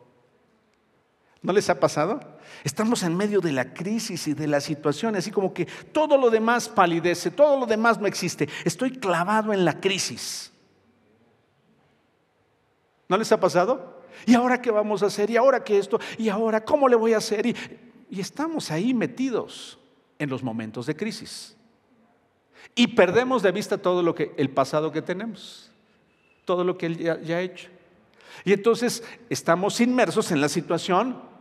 ¿No 1.43 1.51
les 1.51 1.69
ha 1.69 1.79
pasado? 1.79 2.21
Estamos 2.63 3.03
en 3.03 3.15
medio 3.17 3.41
de 3.41 3.51
la 3.51 3.73
crisis 3.73 4.27
y 4.29 4.33
de 4.33 4.47
la 4.47 4.61
situación, 4.61 5.17
así 5.17 5.29
como 5.29 5.53
que 5.53 5.65
todo 5.65 6.17
lo 6.17 6.29
demás 6.29 6.69
palidece, 6.69 7.31
todo 7.31 7.59
lo 7.59 7.65
demás 7.65 7.99
no 7.99 8.07
existe. 8.07 8.47
Estoy 8.63 8.91
clavado 8.91 9.51
en 9.51 9.65
la 9.65 9.81
crisis. 9.81 10.51
¿No 13.09 13.17
les 13.17 13.31
ha 13.33 13.39
pasado? 13.39 14.01
¿Y 14.25 14.35
ahora 14.35 14.61
qué 14.61 14.71
vamos 14.71 15.03
a 15.03 15.07
hacer? 15.07 15.29
¿Y 15.29 15.35
ahora 15.35 15.63
qué 15.63 15.77
esto? 15.77 15.99
¿Y 16.17 16.29
ahora 16.29 16.63
cómo 16.63 16.87
le 16.87 16.95
voy 16.95 17.13
a 17.13 17.17
hacer? 17.17 17.45
Y, 17.45 17.55
estamos 18.19 18.71
ahí 18.71 18.93
metidos 18.93 19.77
en 20.19 20.29
los 20.29 20.43
momentos 20.43 20.85
de 20.85 20.95
crisis. 20.95 21.57
Y 22.75 22.87
perdemos 22.87 23.43
de 23.43 23.51
vista 23.51 23.77
todo 23.77 24.01
lo 24.01 24.15
que 24.15 24.33
el 24.37 24.49
pasado 24.49 24.91
que 24.91 25.01
tenemos, 25.01 25.71
todo 26.45 26.63
lo 26.63 26.77
que 26.77 26.87
él 26.87 26.97
ya 26.97 27.37
ha 27.37 27.41
hecho. 27.41 27.69
Y 28.43 28.53
entonces 28.53 29.03
estamos 29.29 29.79
inmersos 29.79 30.31
en 30.31 30.41
la 30.41 30.49
situación 30.49 31.33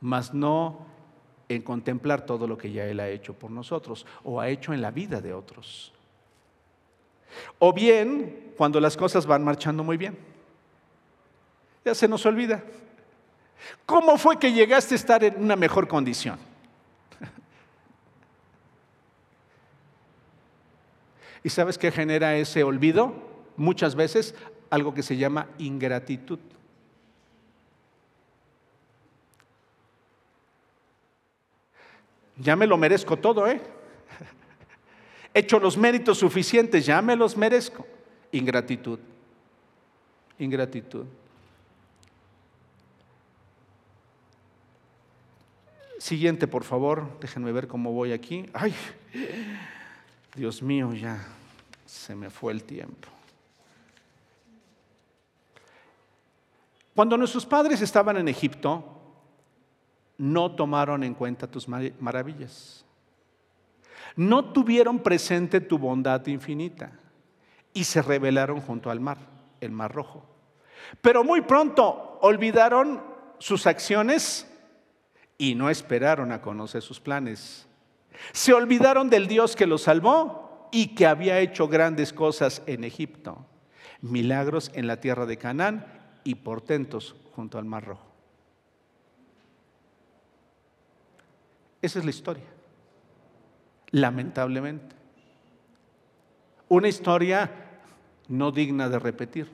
mas 0.00 0.32
no 0.32 0.86
en 1.48 1.62
contemplar 1.62 2.24
todo 2.24 2.46
lo 2.46 2.56
que 2.56 2.72
ya 2.72 2.86
Él 2.86 3.00
ha 3.00 3.08
hecho 3.08 3.34
por 3.34 3.50
nosotros 3.50 4.06
o 4.24 4.40
ha 4.40 4.48
hecho 4.48 4.72
en 4.72 4.80
la 4.80 4.90
vida 4.90 5.20
de 5.20 5.32
otros. 5.32 5.92
O 7.58 7.72
bien 7.72 8.52
cuando 8.56 8.80
las 8.80 8.96
cosas 8.96 9.26
van 9.26 9.44
marchando 9.44 9.84
muy 9.84 9.96
bien. 9.96 10.18
Ya 11.84 11.94
se 11.94 12.08
nos 12.08 12.24
olvida. 12.26 12.62
¿Cómo 13.84 14.16
fue 14.16 14.38
que 14.38 14.52
llegaste 14.52 14.94
a 14.94 14.96
estar 14.96 15.24
en 15.24 15.42
una 15.42 15.56
mejor 15.56 15.86
condición? 15.86 16.38
¿Y 21.42 21.48
sabes 21.48 21.78
qué 21.78 21.90
genera 21.90 22.36
ese 22.36 22.62
olvido? 22.62 23.14
Muchas 23.56 23.94
veces 23.94 24.34
algo 24.70 24.94
que 24.94 25.02
se 25.02 25.16
llama 25.16 25.48
ingratitud. 25.58 26.38
Ya 32.36 32.56
me 32.56 32.66
lo 32.66 32.78
merezco 32.78 33.18
todo, 33.18 33.46
¿eh? 33.46 33.60
He 35.34 35.40
hecho 35.40 35.58
los 35.58 35.76
méritos 35.76 36.18
suficientes, 36.18 36.86
ya 36.86 37.02
me 37.02 37.16
los 37.16 37.36
merezco. 37.36 37.86
Ingratitud. 38.32 38.98
Ingratitud. 40.38 41.06
Siguiente, 45.98 46.46
por 46.46 46.64
favor. 46.64 47.18
Déjenme 47.20 47.52
ver 47.52 47.68
cómo 47.68 47.92
voy 47.92 48.12
aquí. 48.12 48.46
Ay, 48.54 48.74
Dios 50.40 50.62
mío, 50.62 50.94
ya 50.94 51.22
se 51.84 52.14
me 52.14 52.30
fue 52.30 52.54
el 52.54 52.64
tiempo. 52.64 53.08
Cuando 56.94 57.18
nuestros 57.18 57.44
padres 57.44 57.82
estaban 57.82 58.16
en 58.16 58.26
Egipto, 58.26 58.82
no 60.16 60.52
tomaron 60.52 61.04
en 61.04 61.12
cuenta 61.12 61.46
tus 61.46 61.68
maravillas. 61.68 62.86
No 64.16 64.50
tuvieron 64.50 65.00
presente 65.00 65.60
tu 65.60 65.76
bondad 65.76 66.26
infinita 66.26 66.90
y 67.74 67.84
se 67.84 68.00
rebelaron 68.00 68.62
junto 68.62 68.90
al 68.90 68.98
mar, 68.98 69.18
el 69.60 69.72
mar 69.72 69.92
rojo. 69.92 70.24
Pero 71.02 71.22
muy 71.22 71.42
pronto 71.42 72.18
olvidaron 72.22 73.02
sus 73.38 73.66
acciones 73.66 74.50
y 75.36 75.54
no 75.54 75.68
esperaron 75.68 76.32
a 76.32 76.40
conocer 76.40 76.80
sus 76.80 76.98
planes. 76.98 77.66
Se 78.32 78.52
olvidaron 78.52 79.10
del 79.10 79.26
Dios 79.26 79.56
que 79.56 79.66
los 79.66 79.82
salvó 79.82 80.68
y 80.72 80.94
que 80.94 81.06
había 81.06 81.40
hecho 81.40 81.68
grandes 81.68 82.12
cosas 82.12 82.62
en 82.66 82.84
Egipto, 82.84 83.44
milagros 84.00 84.70
en 84.74 84.86
la 84.86 85.00
tierra 85.00 85.26
de 85.26 85.36
Canaán 85.36 85.86
y 86.24 86.36
portentos 86.36 87.16
junto 87.34 87.58
al 87.58 87.64
mar 87.64 87.84
rojo. 87.84 88.06
Esa 91.82 91.98
es 91.98 92.04
la 92.04 92.10
historia. 92.10 92.44
Lamentablemente. 93.90 94.94
Una 96.68 96.88
historia 96.88 97.50
no 98.28 98.52
digna 98.52 98.88
de 98.88 98.98
repetir. 98.98 99.50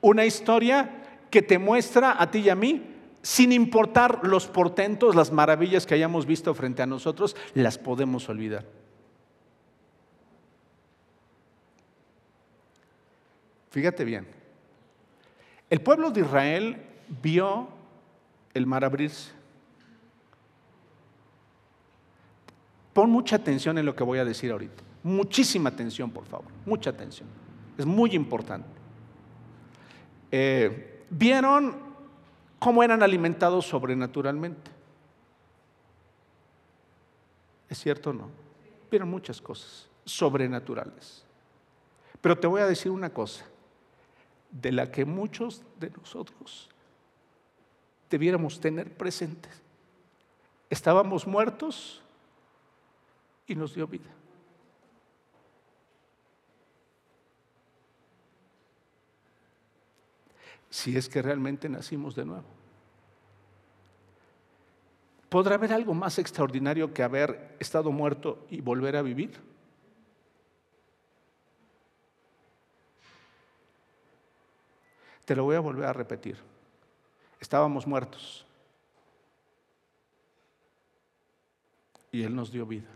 Una 0.00 0.26
historia 0.26 1.04
que 1.30 1.42
te 1.42 1.58
muestra 1.58 2.20
a 2.20 2.30
ti 2.30 2.40
y 2.40 2.50
a 2.50 2.54
mí, 2.54 2.82
sin 3.22 3.52
importar 3.52 4.20
los 4.22 4.46
portentos, 4.46 5.14
las 5.14 5.32
maravillas 5.32 5.86
que 5.86 5.94
hayamos 5.94 6.26
visto 6.26 6.54
frente 6.54 6.82
a 6.82 6.86
nosotros, 6.86 7.36
las 7.54 7.78
podemos 7.78 8.28
olvidar. 8.28 8.64
Fíjate 13.70 14.04
bien, 14.04 14.26
el 15.68 15.80
pueblo 15.80 16.10
de 16.10 16.20
Israel 16.22 16.82
vio 17.22 17.68
el 18.54 18.66
mar 18.66 18.84
abrirse. 18.84 19.30
Pon 22.92 23.10
mucha 23.10 23.36
atención 23.36 23.78
en 23.78 23.86
lo 23.86 23.94
que 23.94 24.02
voy 24.02 24.18
a 24.18 24.24
decir 24.24 24.50
ahorita. 24.50 24.82
Muchísima 25.04 25.68
atención, 25.68 26.10
por 26.10 26.26
favor. 26.26 26.48
Mucha 26.66 26.90
atención. 26.90 27.28
Es 27.78 27.86
muy 27.86 28.14
importante. 28.14 28.68
Eh, 30.32 31.04
vieron 31.08 31.89
cómo 32.60 32.84
eran 32.84 33.02
alimentados 33.02 33.66
sobrenaturalmente. 33.66 34.70
¿Es 37.68 37.78
cierto 37.78 38.10
o 38.10 38.12
no? 38.12 38.28
Vieron 38.90 39.10
muchas 39.10 39.40
cosas 39.40 39.88
sobrenaturales. 40.04 41.24
Pero 42.20 42.38
te 42.38 42.46
voy 42.46 42.60
a 42.60 42.66
decir 42.66 42.92
una 42.92 43.10
cosa, 43.10 43.44
de 44.50 44.72
la 44.72 44.90
que 44.90 45.04
muchos 45.04 45.62
de 45.78 45.90
nosotros 45.90 46.68
debiéramos 48.10 48.60
tener 48.60 48.92
presentes. 48.92 49.52
Estábamos 50.68 51.26
muertos 51.26 52.02
y 53.46 53.54
nos 53.54 53.74
dio 53.74 53.86
vida. 53.86 54.10
Si 60.70 60.96
es 60.96 61.08
que 61.08 61.20
realmente 61.20 61.68
nacimos 61.68 62.14
de 62.14 62.24
nuevo. 62.24 62.46
¿Podrá 65.28 65.56
haber 65.56 65.72
algo 65.72 65.94
más 65.94 66.18
extraordinario 66.18 66.94
que 66.94 67.02
haber 67.02 67.56
estado 67.60 67.92
muerto 67.92 68.46
y 68.50 68.60
volver 68.60 68.96
a 68.96 69.02
vivir? 69.02 69.38
Te 75.24 75.36
lo 75.36 75.44
voy 75.44 75.54
a 75.54 75.60
volver 75.60 75.84
a 75.84 75.92
repetir. 75.92 76.36
Estábamos 77.38 77.86
muertos. 77.86 78.44
Y 82.10 82.24
Él 82.24 82.34
nos 82.34 82.50
dio 82.50 82.66
vida. 82.66 82.90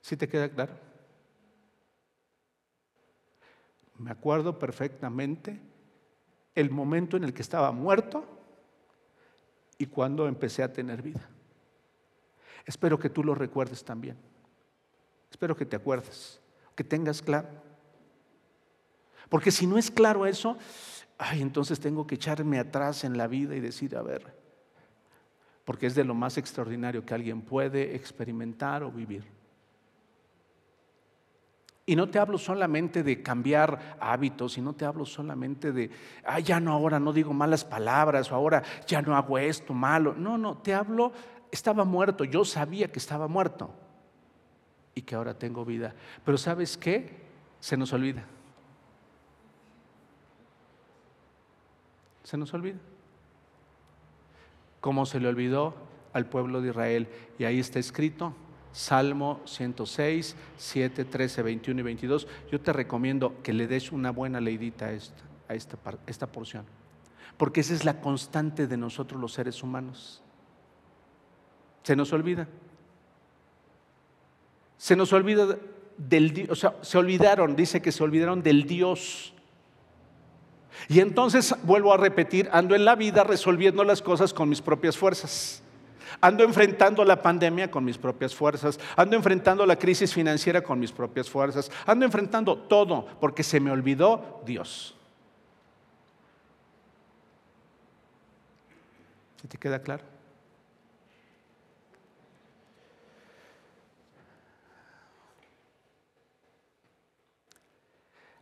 ¿Sí 0.00 0.16
te 0.16 0.26
queda 0.26 0.48
claro? 0.48 0.85
Me 3.98 4.10
acuerdo 4.10 4.58
perfectamente 4.58 5.60
el 6.54 6.70
momento 6.70 7.16
en 7.16 7.24
el 7.24 7.34
que 7.34 7.42
estaba 7.42 7.72
muerto 7.72 8.26
y 9.78 9.86
cuando 9.86 10.26
empecé 10.26 10.62
a 10.62 10.72
tener 10.72 11.02
vida. 11.02 11.28
Espero 12.64 12.98
que 12.98 13.10
tú 13.10 13.22
lo 13.22 13.34
recuerdes 13.34 13.84
también. 13.84 14.16
Espero 15.30 15.56
que 15.56 15.66
te 15.66 15.76
acuerdes, 15.76 16.40
que 16.74 16.84
tengas 16.84 17.22
claro. 17.22 17.48
Porque 19.28 19.50
si 19.50 19.66
no 19.66 19.76
es 19.78 19.90
claro 19.90 20.26
eso, 20.26 20.56
entonces 21.32 21.80
tengo 21.80 22.06
que 22.06 22.16
echarme 22.16 22.58
atrás 22.58 23.04
en 23.04 23.16
la 23.16 23.26
vida 23.26 23.54
y 23.54 23.60
decir, 23.60 23.96
a 23.96 24.02
ver, 24.02 24.34
porque 25.64 25.86
es 25.86 25.94
de 25.94 26.04
lo 26.04 26.14
más 26.14 26.38
extraordinario 26.38 27.04
que 27.04 27.14
alguien 27.14 27.42
puede 27.42 27.96
experimentar 27.96 28.82
o 28.82 28.90
vivir. 28.90 29.35
Y 31.88 31.94
no 31.94 32.08
te 32.08 32.18
hablo 32.18 32.36
solamente 32.36 33.04
de 33.04 33.22
cambiar 33.22 33.96
hábitos, 34.00 34.58
y 34.58 34.60
no 34.60 34.72
te 34.72 34.84
hablo 34.84 35.06
solamente 35.06 35.70
de, 35.70 35.90
ah, 36.24 36.40
ya 36.40 36.58
no, 36.58 36.72
ahora 36.72 36.98
no 36.98 37.12
digo 37.12 37.32
malas 37.32 37.64
palabras, 37.64 38.30
o 38.32 38.34
ahora 38.34 38.64
ya 38.88 39.00
no 39.00 39.16
hago 39.16 39.38
esto 39.38 39.72
malo. 39.72 40.12
No, 40.12 40.36
no, 40.36 40.58
te 40.58 40.74
hablo, 40.74 41.12
estaba 41.52 41.84
muerto, 41.84 42.24
yo 42.24 42.44
sabía 42.44 42.90
que 42.90 42.98
estaba 42.98 43.28
muerto 43.28 43.70
y 44.96 45.02
que 45.02 45.14
ahora 45.14 45.38
tengo 45.38 45.64
vida. 45.64 45.94
Pero 46.24 46.36
¿sabes 46.38 46.76
qué? 46.76 47.24
Se 47.60 47.76
nos 47.76 47.92
olvida. 47.92 48.24
Se 52.24 52.36
nos 52.36 52.52
olvida. 52.52 52.78
Como 54.80 55.06
se 55.06 55.20
le 55.20 55.28
olvidó 55.28 55.74
al 56.12 56.26
pueblo 56.26 56.60
de 56.60 56.70
Israel. 56.70 57.08
Y 57.38 57.44
ahí 57.44 57.60
está 57.60 57.78
escrito, 57.78 58.34
Salmo 58.76 59.40
106, 59.46 60.36
7, 60.58 61.06
13, 61.06 61.42
21 61.42 61.80
y 61.80 61.82
22. 61.82 62.28
Yo 62.52 62.60
te 62.60 62.74
recomiendo 62.74 63.42
que 63.42 63.54
le 63.54 63.66
des 63.66 63.90
una 63.90 64.10
buena 64.10 64.38
leidita 64.38 64.84
a 64.84 64.92
esta, 64.92 65.24
a 65.48 65.54
esta, 65.54 65.78
esta 66.06 66.26
porción, 66.26 66.66
porque 67.38 67.62
esa 67.62 67.72
es 67.72 67.86
la 67.86 68.02
constante 68.02 68.66
de 68.66 68.76
nosotros 68.76 69.18
los 69.18 69.32
seres 69.32 69.62
humanos. 69.62 70.22
Se 71.84 71.96
nos 71.96 72.12
olvida. 72.12 72.48
Se 74.76 74.94
nos 74.94 75.10
olvida 75.14 75.56
del 75.96 76.46
o 76.50 76.54
sea, 76.54 76.76
se 76.82 76.98
olvidaron, 76.98 77.56
dice 77.56 77.80
que 77.80 77.92
se 77.92 78.04
olvidaron 78.04 78.42
del 78.42 78.66
Dios. 78.66 79.32
Y 80.90 81.00
entonces 81.00 81.54
vuelvo 81.62 81.94
a 81.94 81.96
repetir, 81.96 82.50
ando 82.52 82.74
en 82.74 82.84
la 82.84 82.94
vida 82.94 83.24
resolviendo 83.24 83.84
las 83.84 84.02
cosas 84.02 84.34
con 84.34 84.50
mis 84.50 84.60
propias 84.60 84.98
fuerzas. 84.98 85.62
Ando 86.20 86.44
enfrentando 86.44 87.04
la 87.04 87.20
pandemia 87.20 87.70
con 87.70 87.84
mis 87.84 87.98
propias 87.98 88.34
fuerzas. 88.34 88.78
Ando 88.96 89.16
enfrentando 89.16 89.64
la 89.66 89.76
crisis 89.76 90.12
financiera 90.12 90.62
con 90.62 90.78
mis 90.78 90.92
propias 90.92 91.28
fuerzas. 91.28 91.70
Ando 91.86 92.04
enfrentando 92.04 92.56
todo 92.56 93.06
porque 93.20 93.42
se 93.42 93.60
me 93.60 93.70
olvidó 93.70 94.42
Dios. 94.44 94.96
¿Sí 99.40 99.48
te 99.48 99.58
queda 99.58 99.80
claro? 99.80 100.04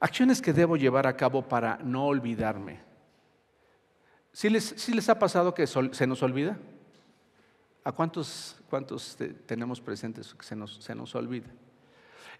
Acciones 0.01 0.43
que 0.43 0.53
debo 0.53 0.77
llevar 0.77 1.07
a 1.07 1.17
cabo 1.17 1.49
para 1.49 1.79
no 1.79 2.05
olvidarme. 2.07 2.81
¿Sí 4.33 4.51
les 4.51 5.09
ha 5.09 5.19
pasado 5.19 5.55
que 5.55 5.67
se 5.67 6.07
nos 6.07 6.23
olvida? 6.23 6.59
¿A 7.85 7.93
cuántos, 7.93 8.57
cuántos 8.71 9.17
tenemos 9.47 9.81
presentes 9.81 10.35
que 10.35 10.45
se 10.45 10.57
nos, 10.57 10.83
se 10.83 10.95
nos 10.95 11.15
olvida? 11.15 11.49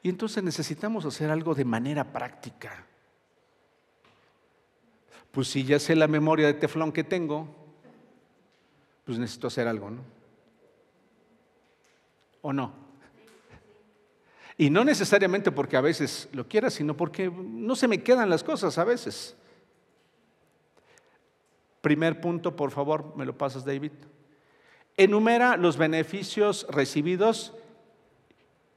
Y 0.03 0.09
entonces 0.09 0.43
necesitamos 0.43 1.05
hacer 1.05 1.31
algo 1.31 1.55
de 1.55 1.65
manera 1.65 2.13
práctica. 2.13 2.87
Pues 5.31 5.49
si 5.49 5.65
ya 5.65 5.79
sé 5.79 5.95
la 5.97 6.09
memoria 6.09 6.47
de 6.47 6.55
teflón 6.55 6.93
que 6.93 7.05
tengo, 7.05 7.49
pues 9.05 9.19
necesito 9.19 9.49
hacer 9.49 9.69
algo, 9.69 9.91
¿no? 9.91 10.03
¿O 12.41 12.53
no? 12.53 12.73
Y 14.57 14.71
no 14.71 14.85
necesariamente 14.85 15.51
porque 15.51 15.77
a 15.77 15.81
veces 15.81 16.29
lo 16.33 16.47
quiera, 16.47 16.71
sino 16.71 16.97
porque 16.97 17.31
no 17.31 17.75
se 17.75 17.89
me 17.89 18.03
quedan 18.03 18.31
las 18.31 18.45
cosas 18.45 18.79
a 18.79 18.85
veces. 18.85 19.37
Primer 21.81 22.21
punto, 22.21 22.55
por 22.55 22.71
favor, 22.71 23.15
me 23.17 23.27
lo 23.27 23.37
pasas, 23.37 23.65
David. 23.65 23.93
Enumera 24.97 25.57
los 25.57 25.77
beneficios 25.77 26.67
recibidos 26.71 27.53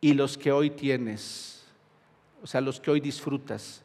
y 0.01 0.13
los 0.13 0.37
que 0.37 0.51
hoy 0.51 0.71
tienes, 0.71 1.65
o 2.41 2.47
sea, 2.47 2.61
los 2.61 2.79
que 2.79 2.91
hoy 2.91 2.99
disfrutas. 2.99 3.83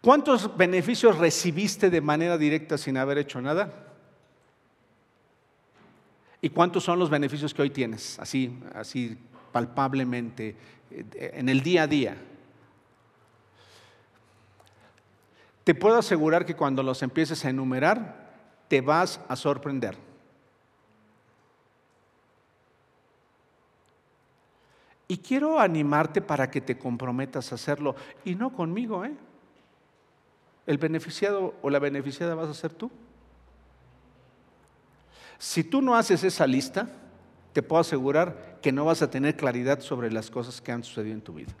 ¿Cuántos 0.00 0.56
beneficios 0.56 1.18
recibiste 1.18 1.90
de 1.90 2.00
manera 2.00 2.38
directa 2.38 2.78
sin 2.78 2.96
haber 2.96 3.18
hecho 3.18 3.40
nada? 3.40 3.86
¿Y 6.40 6.50
cuántos 6.50 6.84
son 6.84 7.00
los 7.00 7.10
beneficios 7.10 7.52
que 7.52 7.62
hoy 7.62 7.70
tienes? 7.70 8.18
Así, 8.20 8.56
así 8.74 9.18
palpablemente, 9.50 10.54
en 10.90 11.48
el 11.48 11.62
día 11.62 11.82
a 11.82 11.86
día. 11.88 12.16
Te 15.64 15.74
puedo 15.74 15.98
asegurar 15.98 16.46
que 16.46 16.54
cuando 16.54 16.82
los 16.82 17.02
empieces 17.02 17.44
a 17.44 17.50
enumerar, 17.50 18.27
te 18.68 18.80
vas 18.80 19.20
a 19.28 19.36
sorprender. 19.36 19.96
Y 25.08 25.16
quiero 25.16 25.58
animarte 25.58 26.20
para 26.20 26.50
que 26.50 26.60
te 26.60 26.76
comprometas 26.78 27.50
a 27.50 27.54
hacerlo, 27.54 27.96
y 28.24 28.34
no 28.34 28.52
conmigo, 28.52 29.04
¿eh? 29.06 29.16
El 30.66 30.76
beneficiado 30.76 31.54
o 31.62 31.70
la 31.70 31.78
beneficiada 31.78 32.34
vas 32.34 32.50
a 32.50 32.54
ser 32.54 32.74
tú. 32.74 32.90
Si 35.38 35.64
tú 35.64 35.80
no 35.80 35.96
haces 35.96 36.24
esa 36.24 36.46
lista, 36.46 36.90
te 37.54 37.62
puedo 37.62 37.80
asegurar 37.80 38.58
que 38.60 38.70
no 38.70 38.84
vas 38.84 39.00
a 39.00 39.10
tener 39.10 39.34
claridad 39.34 39.80
sobre 39.80 40.12
las 40.12 40.30
cosas 40.30 40.60
que 40.60 40.72
han 40.72 40.84
sucedido 40.84 41.14
en 41.14 41.22
tu 41.22 41.32
vida. 41.32 41.52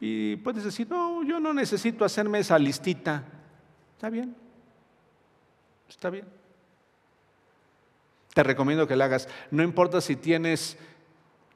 Y 0.00 0.36
puedes 0.36 0.64
decir, 0.64 0.88
no, 0.88 1.22
yo 1.22 1.38
no 1.38 1.52
necesito 1.52 2.04
hacerme 2.04 2.38
esa 2.38 2.58
listita. 2.58 3.24
Está 3.94 4.08
bien, 4.08 4.34
Está 5.92 6.10
bien. 6.10 6.24
Te 8.34 8.42
recomiendo 8.42 8.88
que 8.88 8.96
la 8.96 9.04
hagas. 9.04 9.28
No 9.50 9.62
importa 9.62 10.00
si 10.00 10.16
tienes 10.16 10.78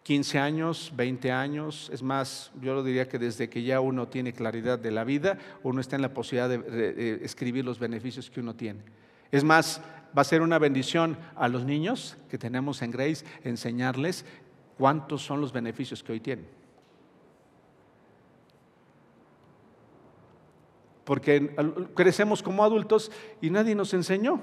15 0.03 0.39
años, 0.39 0.93
20 0.95 1.32
años, 1.32 1.91
es 1.93 2.03
más, 2.03 2.53
yo 2.61 2.74
lo 2.74 2.84
diría 2.84 3.09
que 3.09 3.18
desde 3.18 3.49
que 3.49 3.62
ya 3.62 3.80
uno 3.80 4.09
tiene 4.09 4.34
claridad 4.34 4.78
de 4.78 4.91
la 4.91 5.05
vida, 5.05 5.39
uno 5.62 5.80
está 5.80 5.97
en 5.97 6.03
la 6.03 6.12
posibilidad 6.12 6.49
de, 6.49 7.24
escribir 7.24 7.64
los 7.64 7.78
beneficios 7.78 8.30
que 8.30 8.41
uno 8.41 8.55
tiene. 8.55 8.80
Es 9.32 9.43
más, 9.43 9.80
va 10.16 10.22
a 10.22 10.24
ser 10.24 10.43
una 10.43 10.59
bendición 10.59 11.16
a 11.34 11.49
los 11.49 11.64
niños 11.64 12.16
que 12.30 12.39
tenemos 12.39 12.82
en 12.82 12.91
Grace 12.91 13.24
enseñarles 13.43 14.24
cuántos 14.76 15.24
son 15.24 15.41
los 15.41 15.53
beneficios 15.53 16.03
que 16.03 16.12
hoy 16.12 16.20
tienen. 16.20 16.47
Porque 21.07 21.55
crecemos 21.95 22.43
como 22.43 22.65
adultos 22.65 23.13
y 23.41 23.49
nadie 23.49 23.77
nos 23.77 23.95
enseñó. 23.95 24.41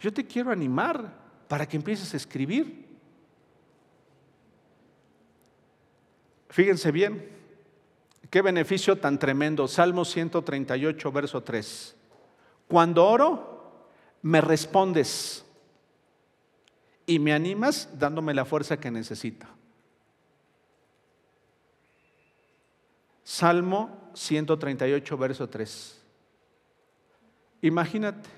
Yo 0.00 0.12
te 0.12 0.24
quiero 0.24 0.52
animar 0.52 1.12
para 1.48 1.66
que 1.66 1.76
empieces 1.76 2.14
a 2.14 2.16
escribir. 2.16 2.86
Fíjense 6.50 6.92
bien, 6.92 7.30
qué 8.30 8.42
beneficio 8.42 8.96
tan 8.96 9.18
tremendo. 9.18 9.66
Salmo 9.66 10.04
138, 10.04 11.10
verso 11.10 11.42
3. 11.42 11.96
Cuando 12.68 13.04
oro, 13.04 13.88
me 14.22 14.40
respondes 14.40 15.44
y 17.06 17.18
me 17.18 17.32
animas 17.32 17.88
dándome 17.98 18.34
la 18.34 18.44
fuerza 18.44 18.78
que 18.78 18.92
necesito. 18.92 19.48
Salmo 23.32 24.10
138, 24.12 25.16
verso 25.16 25.48
3. 25.48 26.02
Imagínate. 27.62 28.28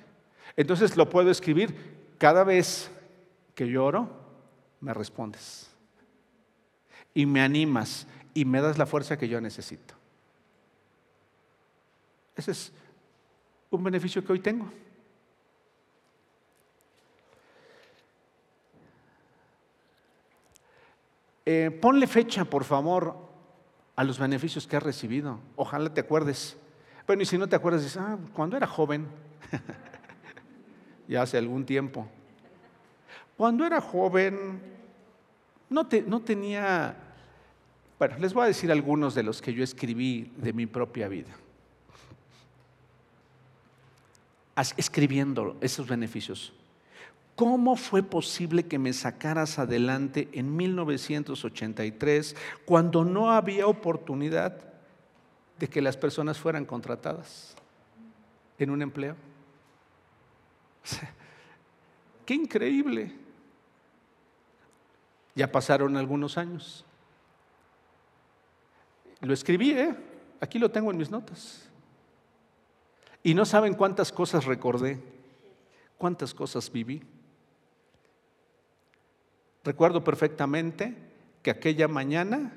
Entonces 0.57 0.97
lo 0.97 1.11
puedo 1.11 1.33
escribir 1.33 2.15
cada 2.17 2.45
vez 2.45 2.93
que 3.57 3.67
lloro, 3.67 4.09
me 4.81 4.95
respondes. 4.95 5.69
y 7.13 7.27
me 7.27 7.41
animas 7.41 8.07
y 8.35 8.45
me 8.45 8.61
das 8.61 8.79
la 8.79 8.87
fuerza 8.87 9.19
que 9.19 9.29
yo 9.29 9.41
necesito. 9.41 9.95
Ese 12.37 12.53
es 12.53 12.73
un 13.71 13.83
beneficio 13.83 14.25
que 14.25 14.33
hoy 14.33 14.39
tengo. 14.39 14.71
Eh, 21.45 21.77
ponle 21.83 22.07
fecha, 22.07 22.45
por 22.45 22.63
favor, 22.63 23.34
a 23.97 24.05
los 24.05 24.19
beneficios 24.19 24.67
que 24.67 24.77
has 24.77 24.83
recibido. 24.83 25.39
Ojalá 25.57 25.93
te 25.93 26.01
acuerdes. 26.01 26.57
Bueno, 27.07 27.23
y 27.23 27.27
si 27.27 27.39
no 27.39 27.49
te 27.49 27.57
acuerdas, 27.57 27.83
dices, 27.83 27.99
ah, 27.99 28.19
cuando 28.33 28.57
era 28.57 28.67
joven, 28.67 29.07
ya 31.09 31.23
hace 31.23 31.39
algún 31.39 31.65
tiempo. 31.65 32.09
Cuando 33.37 33.67
era 33.67 33.81
joven, 33.81 34.61
no, 35.69 35.89
no 36.07 36.21
tenía... 36.21 36.97
Bueno, 37.99 38.19
les 38.19 38.35
voy 38.35 38.45
a 38.45 38.47
decir 38.47 38.73
algunos 38.73 39.15
de 39.15 39.23
los 39.23 39.41
que 39.41 39.53
yo 39.53 39.63
escribí 39.63 40.33
de 40.37 40.53
mi 40.53 40.67
propia 40.67 41.09
vida. 41.09 41.33
Escribiendo 44.77 45.57
esos 45.61 45.87
beneficios. 45.87 46.53
¿Cómo 47.37 47.75
fue 47.77 48.03
posible 48.03 48.67
que 48.67 48.79
me 48.79 48.93
sacaras 48.93 49.59
adelante 49.59 50.29
en 50.33 50.55
1983 50.55 52.37
cuando 52.65 53.05
no 53.05 53.33
había 53.33 53.67
oportunidad 53.67 54.57
de 55.59 55.69
que 55.69 55.83
las 55.83 55.97
personas 55.97 56.39
fueran 56.39 56.65
contratadas 56.65 57.57
en 58.59 58.71
un 58.71 58.83
empleo? 58.83 59.17
¡Qué 62.25 62.35
increíble! 62.35 63.13
Ya 65.35 65.51
pasaron 65.51 65.97
algunos 65.97 66.39
años. 66.39 66.85
Lo 69.21 69.35
escribí, 69.35 69.73
¿eh? 69.73 69.97
aquí 70.41 70.61
lo 70.61 70.71
tengo 70.71 70.93
en 70.93 70.99
mis 70.99 71.11
notas. 71.11 71.69
Y 73.25 73.35
no 73.35 73.45
saben 73.45 73.75
cuántas 73.75 74.13
cosas 74.13 74.45
recordé, 74.45 75.01
cuántas 75.99 76.33
cosas 76.33 76.71
viví. 76.71 77.03
Recuerdo 79.65 80.05
perfectamente 80.05 80.95
que 81.43 81.51
aquella 81.51 81.89
mañana 81.89 82.53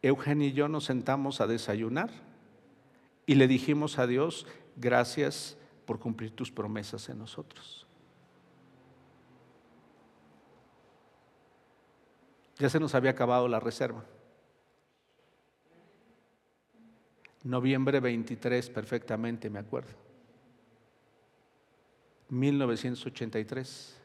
Eugenio 0.00 0.48
y 0.48 0.52
yo 0.52 0.68
nos 0.68 0.84
sentamos 0.84 1.40
a 1.40 1.46
desayunar 1.46 2.10
y 3.26 3.34
le 3.34 3.46
dijimos 3.46 3.98
a 3.98 4.06
Dios, 4.06 4.46
gracias 4.76 5.56
por 5.84 5.98
cumplir 5.98 6.34
tus 6.34 6.50
promesas 6.50 7.08
en 7.08 7.18
nosotros. 7.18 7.86
Ya 12.58 12.68
se 12.70 12.80
nos 12.80 12.94
había 12.94 13.10
acabado 13.10 13.46
la 13.46 13.60
reserva. 13.60 14.04
Noviembre 17.44 18.00
23, 18.00 18.70
perfectamente 18.70 19.48
me 19.48 19.60
acuerdo. 19.60 19.92
1983. 22.30 23.98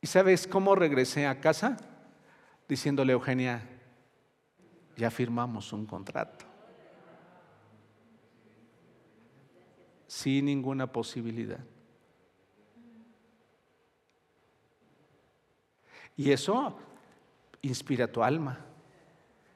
¿Y 0.00 0.06
sabes 0.06 0.46
cómo 0.46 0.74
regresé 0.74 1.26
a 1.26 1.40
casa? 1.40 1.76
Diciéndole 2.68 3.12
Eugenia, 3.12 3.62
ya 4.96 5.10
firmamos 5.10 5.72
un 5.72 5.86
contrato. 5.86 6.44
Sin 10.06 10.46
ninguna 10.46 10.90
posibilidad. 10.90 11.60
Y 16.16 16.32
eso 16.32 16.76
inspira 17.62 18.10
tu 18.10 18.22
alma, 18.22 18.58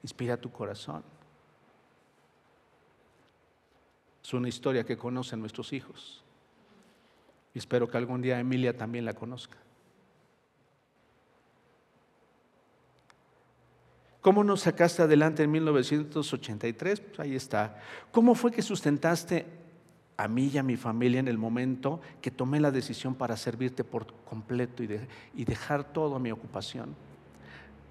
inspira 0.02 0.36
tu 0.36 0.50
corazón. 0.50 1.04
Es 4.22 4.32
una 4.32 4.48
historia 4.48 4.84
que 4.84 4.96
conocen 4.96 5.40
nuestros 5.40 5.72
hijos. 5.72 6.24
Y 7.52 7.58
espero 7.58 7.88
que 7.88 7.98
algún 7.98 8.22
día 8.22 8.40
Emilia 8.40 8.76
también 8.76 9.04
la 9.04 9.12
conozca. 9.12 9.58
¿Cómo 14.24 14.42
nos 14.42 14.62
sacaste 14.62 15.02
adelante 15.02 15.42
en 15.42 15.50
1983? 15.50 16.98
Pues 16.98 17.20
ahí 17.20 17.36
está. 17.36 17.78
¿Cómo 18.10 18.34
fue 18.34 18.50
que 18.50 18.62
sustentaste 18.62 19.44
a 20.16 20.26
mí 20.28 20.50
y 20.50 20.56
a 20.56 20.62
mi 20.62 20.78
familia 20.78 21.20
en 21.20 21.28
el 21.28 21.36
momento 21.36 22.00
que 22.22 22.30
tomé 22.30 22.58
la 22.58 22.70
decisión 22.70 23.14
para 23.14 23.36
servirte 23.36 23.84
por 23.84 24.06
completo 24.24 24.82
y, 24.82 24.98
y 25.34 25.44
dejar 25.44 25.92
toda 25.92 26.18
mi 26.18 26.32
ocupación? 26.32 26.94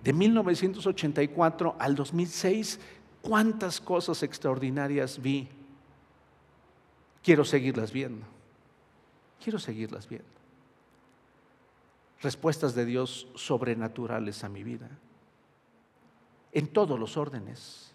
De 0.04 0.12
1984 0.12 1.76
al 1.78 1.94
2006, 1.94 2.80
¿cuántas 3.22 3.80
cosas 3.80 4.24
extraordinarias 4.24 5.22
vi? 5.22 5.48
Quiero 7.22 7.46
seguirlas 7.46 7.94
viendo. 7.94 8.26
Quiero 9.40 9.60
seguirlas 9.60 10.10
viendo. 10.10 10.28
Respuestas 12.24 12.74
de 12.74 12.86
Dios 12.86 13.28
sobrenaturales 13.36 14.44
a 14.44 14.50
mi 14.50 14.64
vida 14.64 14.90
en 16.54 16.68
todos 16.68 17.00
los 17.00 17.18
órdenes. 17.18 17.92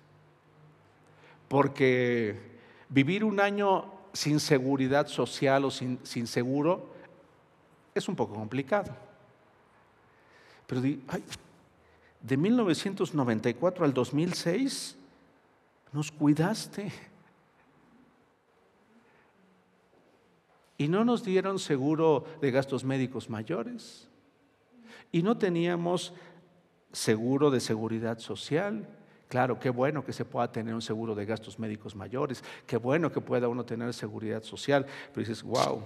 Porque 1.49 2.59
vivir 2.89 3.25
un 3.25 3.41
año 3.41 3.93
sin 4.13 4.41
seguridad 4.41 5.07
social 5.07 5.65
o 5.65 5.71
sin, 5.71 6.27
seguro 6.27 6.91
es 7.95 8.09
un 8.09 8.17
poco 8.17 8.35
complicado. 8.35 8.95
Pero 10.67 10.83
de 10.83 12.37
1994 12.37 13.85
al 13.85 13.95
2006 13.95 14.97
nos 15.93 16.13
cuidaste. 16.13 16.93
Y 20.77 20.87
no 20.87 21.05
nos 21.05 21.25
dieron 21.25 21.59
seguro 21.59 22.25
de 22.41 22.51
gastos 22.51 22.85
médicos 22.85 23.29
mayores. 23.29 24.09
Y 25.11 25.23
no 25.23 25.39
teníamos 25.39 26.13
seguro 26.93 27.51
de 27.51 27.61
seguridad 27.61 28.19
social. 28.19 28.89
Claro, 29.29 29.59
qué 29.59 29.71
bueno 29.71 30.05
que 30.05 30.13
se 30.13 30.25
pueda 30.25 30.51
tener 30.51 30.75
un 30.75 30.83
seguro 30.83 31.15
de 31.15 31.27
gastos 31.27 31.59
médicos 31.59 31.95
mayores, 31.95 32.43
qué 32.67 32.79
bueno 32.79 33.13
que 33.13 33.21
pueda 33.21 33.49
uno 33.49 33.65
tener 33.65 33.93
seguridad 33.93 34.43
social, 34.43 34.87
pero 35.13 35.27
dices, 35.27 35.43
wow, 35.43 35.83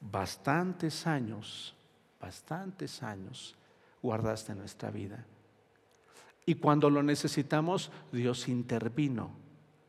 bastantes 0.00 1.06
años, 1.06 1.76
bastantes 2.20 3.02
años 3.02 3.56
guardaste 4.02 4.54
nuestra 4.54 4.90
vida. 4.90 5.24
Y 6.46 6.56
cuando 6.56 6.90
lo 6.90 7.02
necesitamos, 7.02 7.90
Dios 8.12 8.48
intervino 8.48 9.30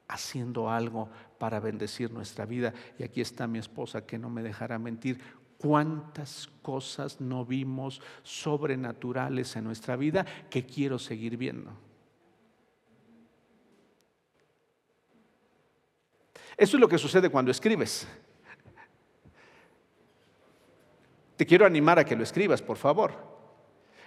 haciendo 0.07 0.69
algo 0.69 1.09
para 1.37 1.59
bendecir 1.59 2.11
nuestra 2.11 2.45
vida. 2.45 2.73
Y 2.97 3.03
aquí 3.03 3.21
está 3.21 3.47
mi 3.47 3.59
esposa 3.59 4.05
que 4.05 4.17
no 4.17 4.29
me 4.29 4.41
dejará 4.41 4.79
mentir 4.79 5.19
cuántas 5.57 6.49
cosas 6.61 7.21
no 7.21 7.45
vimos 7.45 8.01
sobrenaturales 8.23 9.55
en 9.55 9.63
nuestra 9.63 9.95
vida 9.95 10.25
que 10.49 10.65
quiero 10.65 10.99
seguir 10.99 11.37
viendo. 11.37 11.71
Eso 16.57 16.77
es 16.77 16.81
lo 16.81 16.87
que 16.87 16.97
sucede 16.97 17.29
cuando 17.29 17.51
escribes. 17.51 18.07
Te 21.35 21.45
quiero 21.45 21.65
animar 21.65 21.99
a 21.99 22.05
que 22.05 22.15
lo 22.15 22.23
escribas, 22.23 22.61
por 22.61 22.77
favor. 22.77 23.35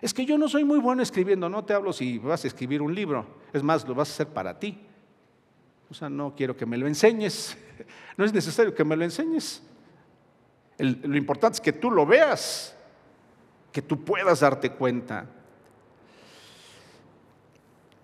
Es 0.00 0.14
que 0.14 0.24
yo 0.24 0.38
no 0.38 0.48
soy 0.48 0.64
muy 0.64 0.78
bueno 0.78 1.02
escribiendo, 1.02 1.48
no 1.48 1.64
te 1.64 1.74
hablo 1.74 1.92
si 1.92 2.18
vas 2.18 2.44
a 2.44 2.46
escribir 2.46 2.80
un 2.80 2.94
libro, 2.94 3.26
es 3.52 3.62
más, 3.62 3.86
lo 3.86 3.94
vas 3.94 4.08
a 4.08 4.12
hacer 4.12 4.28
para 4.28 4.58
ti. 4.58 4.78
O 5.90 5.94
sea, 5.94 6.08
no 6.08 6.34
quiero 6.34 6.56
que 6.56 6.66
me 6.66 6.78
lo 6.78 6.86
enseñes, 6.86 7.58
no 8.16 8.24
es 8.24 8.32
necesario 8.32 8.74
que 8.74 8.84
me 8.84 8.96
lo 8.96 9.04
enseñes 9.04 9.67
lo 10.78 11.16
importante 11.16 11.56
es 11.56 11.60
que 11.60 11.72
tú 11.72 11.90
lo 11.90 12.06
veas, 12.06 12.74
que 13.72 13.82
tú 13.82 14.04
puedas 14.04 14.40
darte 14.40 14.70
cuenta. 14.70 15.26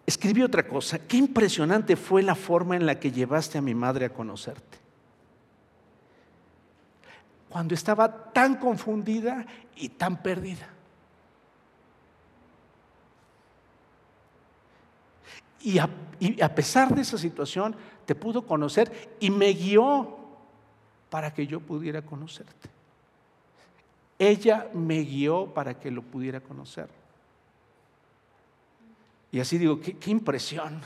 Escribí 0.06 0.42
otra 0.42 0.66
cosa. 0.66 0.98
Qué 0.98 1.16
impresionante 1.16 1.96
fue 1.96 2.22
la 2.22 2.34
forma 2.34 2.76
en 2.76 2.84
la 2.84 3.00
que 3.00 3.10
llevaste 3.10 3.58
a 3.58 3.62
mi 3.62 3.74
madre 3.74 4.06
a 4.06 4.10
conocerte. 4.10 4.78
Cuando 7.48 7.74
estaba 7.74 8.32
tan 8.32 8.56
confundida 8.56 9.46
y 9.76 9.88
tan 9.90 10.22
perdida. 10.22 10.68
Y 15.60 15.78
a, 15.78 15.88
y 16.20 16.42
a, 16.42 16.54
pesar 16.54 16.94
de 16.94 17.00
esa 17.00 17.16
situación, 17.16 17.74
te 18.04 18.14
pudo 18.14 18.42
conocer 18.46 19.16
y 19.18 19.30
me 19.30 19.52
guió 19.54 20.18
para 21.14 21.32
que 21.32 21.46
yo 21.46 21.60
pudiera 21.60 22.02
conocerte. 22.02 22.68
Ella 24.18 24.68
me 24.74 24.98
guió 25.02 25.46
para 25.46 25.78
que 25.78 25.88
lo 25.88 26.02
pudiera 26.02 26.40
conocer. 26.40 26.88
Y 29.30 29.38
así 29.38 29.56
digo, 29.56 29.80
qué, 29.80 30.10
impresión, 30.10 30.80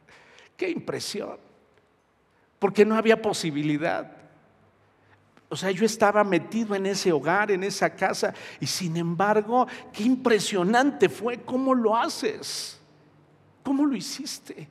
qué 0.56 0.68
impresión. 0.68 1.38
Porque 2.58 2.84
no 2.84 2.96
había 2.96 3.22
posibilidad. 3.22 4.10
O 5.48 5.54
sea, 5.54 5.70
yo 5.70 5.86
estaba 5.86 6.24
metido 6.24 6.74
en 6.74 6.84
ese 6.86 7.12
hogar, 7.12 7.52
en 7.52 7.62
esa 7.62 7.94
casa, 7.94 8.34
y 8.58 8.66
sin 8.66 8.96
embargo, 8.96 9.68
qué 9.92 10.02
impresionante 10.02 11.08
fue 11.08 11.42
cómo 11.42 11.72
lo 11.72 11.96
haces, 11.96 12.80
cómo 13.62 13.86
lo 13.86 13.94
hiciste. 13.94 14.68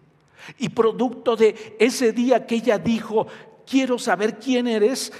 Y 0.57 0.67
producto 0.67 1.37
de 1.37 1.77
ese 1.79 2.11
día 2.11 2.45
que 2.45 2.55
ella 2.55 2.77
dijo, 2.77 3.27
quiero 3.69 3.99
saber 3.99 4.39
quién 4.39 4.67
eres, 4.67 5.11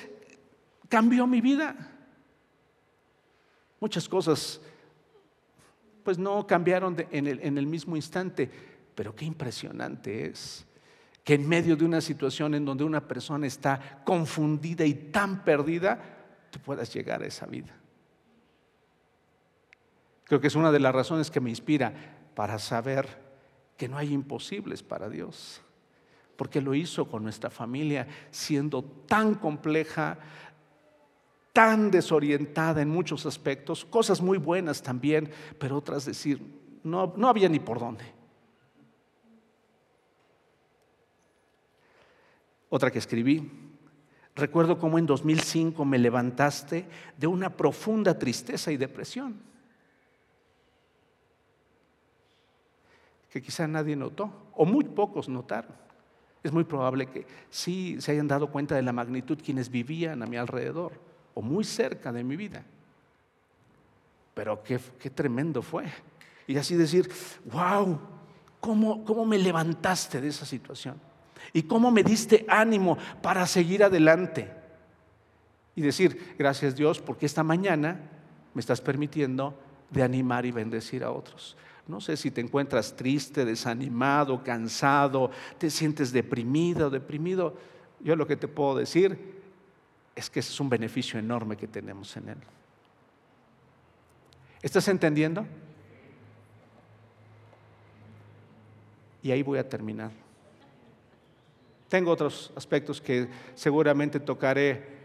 cambió 0.89 1.27
mi 1.27 1.41
vida. 1.41 1.75
Muchas 3.79 4.07
cosas, 4.09 4.61
pues 6.03 6.17
no 6.17 6.47
cambiaron 6.47 6.95
en, 7.11 7.27
el, 7.27 7.39
en 7.41 7.57
el 7.57 7.67
mismo 7.67 7.95
instante, 7.95 8.49
pero 8.95 9.15
qué 9.15 9.25
impresionante 9.25 10.27
es 10.27 10.65
que 11.23 11.33
en 11.33 11.47
medio 11.47 11.75
de 11.75 11.83
una 11.83 11.99
situación 11.99 12.55
en 12.55 12.63
donde 12.63 12.85
una 12.85 13.05
persona 13.05 13.45
está 13.45 14.01
confundida 14.05 14.85
y 14.85 14.93
tan 14.93 15.43
perdida, 15.43 15.99
tú 16.49 16.59
puedas 16.59 16.93
llegar 16.93 17.21
a 17.21 17.27
esa 17.27 17.45
vida. 17.45 17.75
Creo 20.23 20.39
que 20.39 20.47
es 20.47 20.55
una 20.55 20.71
de 20.71 20.79
las 20.79 20.95
razones 20.95 21.29
que 21.29 21.41
me 21.41 21.49
inspira 21.49 21.93
para 22.33 22.59
saber 22.59 23.07
que 23.75 23.89
no 23.89 23.97
hay 23.97 24.13
imposibles 24.13 24.83
para 24.83 25.09
Dios, 25.09 25.61
porque 26.37 26.61
lo 26.61 26.73
hizo 26.75 27.09
con 27.09 27.23
nuestra 27.23 27.49
familia 27.49 28.07
siendo 28.31 28.83
tan 28.83 29.35
compleja, 29.35 30.17
tan 31.51 31.89
desorientada 31.89 32.81
en 32.81 32.89
muchos 32.89 33.25
aspectos, 33.25 33.83
cosas 33.83 34.21
muy 34.21 34.37
buenas 34.37 34.81
también, 34.83 35.29
pero 35.59 35.77
otras 35.77 36.05
decir, 36.05 36.39
no, 36.83 37.13
no 37.17 37.27
había 37.27 37.49
ni 37.49 37.59
por 37.59 37.79
dónde. 37.79 38.05
Otra 42.69 42.91
que 42.91 42.99
escribí. 42.99 43.49
Recuerdo 44.35 44.77
cómo 44.77 44.99
en 44.99 45.07
2005 45.07 45.83
me 45.83 45.97
levantaste 45.97 46.85
de 47.17 47.25
una 47.25 47.49
profunda 47.49 48.19
tristeza 48.19 48.71
y 48.71 48.77
depresión. 48.77 49.41
Que 53.31 53.41
quizá 53.41 53.67
nadie 53.67 53.95
notó, 53.95 54.31
o 54.53 54.63
muy 54.65 54.83
pocos 54.83 55.27
notaron. 55.27 55.86
Es 56.47 56.53
muy 56.53 56.63
probable 56.63 57.07
que 57.07 57.25
sí 57.49 57.97
se 57.99 58.13
hayan 58.13 58.27
dado 58.27 58.47
cuenta 58.47 58.75
de 58.75 58.81
la 58.81 58.93
magnitud 58.93 59.37
quienes 59.43 59.69
vivían 59.69 60.23
a 60.23 60.25
mi 60.25 60.37
alrededor, 60.37 60.93
o 61.33 61.41
muy 61.41 61.65
cerca 61.65 62.13
de 62.13 62.23
mi 62.23 62.37
vida. 62.37 62.63
Pero 64.33 64.63
qué, 64.63 64.79
qué 64.97 65.09
tremendo 65.09 65.61
fue. 65.61 65.85
Y 66.47 66.55
así 66.55 66.75
decir, 66.75 67.09
wow, 67.51 67.99
¿cómo, 68.61 69.03
¿cómo 69.03 69.25
me 69.25 69.37
levantaste 69.37 70.21
de 70.21 70.29
esa 70.29 70.45
situación? 70.45 70.95
y 71.53 71.63
cómo 71.63 71.91
me 71.91 72.03
diste 72.03 72.45
ánimo 72.47 72.97
para 73.21 73.45
seguir 73.45 73.83
adelante. 73.83 74.49
Y 75.75 75.81
decir, 75.81 76.35
gracias 76.37 76.75
Dios, 76.75 76.99
porque 76.99 77.25
esta 77.25 77.43
mañana 77.43 77.99
me 78.53 78.59
estás 78.59 78.81
permitiendo 78.81 79.57
de 79.89 80.03
animar 80.03 80.45
y 80.45 80.51
bendecir 80.51 81.03
a 81.03 81.11
otros. 81.11 81.55
No 81.87 82.01
sé 82.01 82.17
si 82.17 82.31
te 82.31 82.41
encuentras 82.41 82.95
triste, 82.95 83.45
desanimado, 83.45 84.43
cansado, 84.43 85.31
te 85.57 85.69
sientes 85.69 86.11
deprimido, 86.11 86.89
deprimido. 86.89 87.55
Yo 88.01 88.15
lo 88.15 88.27
que 88.27 88.35
te 88.35 88.47
puedo 88.47 88.75
decir 88.75 89.37
es 90.15 90.29
que 90.29 90.39
ese 90.39 90.51
es 90.51 90.59
un 90.59 90.69
beneficio 90.69 91.19
enorme 91.19 91.55
que 91.55 91.67
tenemos 91.67 92.15
en 92.17 92.29
Él. 92.29 92.37
¿Estás 94.61 94.87
entendiendo? 94.87 95.45
Y 99.23 99.31
ahí 99.31 99.43
voy 99.43 99.59
a 99.59 99.67
terminar. 99.67 100.11
Tengo 101.87 102.11
otros 102.11 102.51
aspectos 102.55 102.99
que 102.99 103.29
seguramente 103.55 104.19
tocaré 104.19 104.97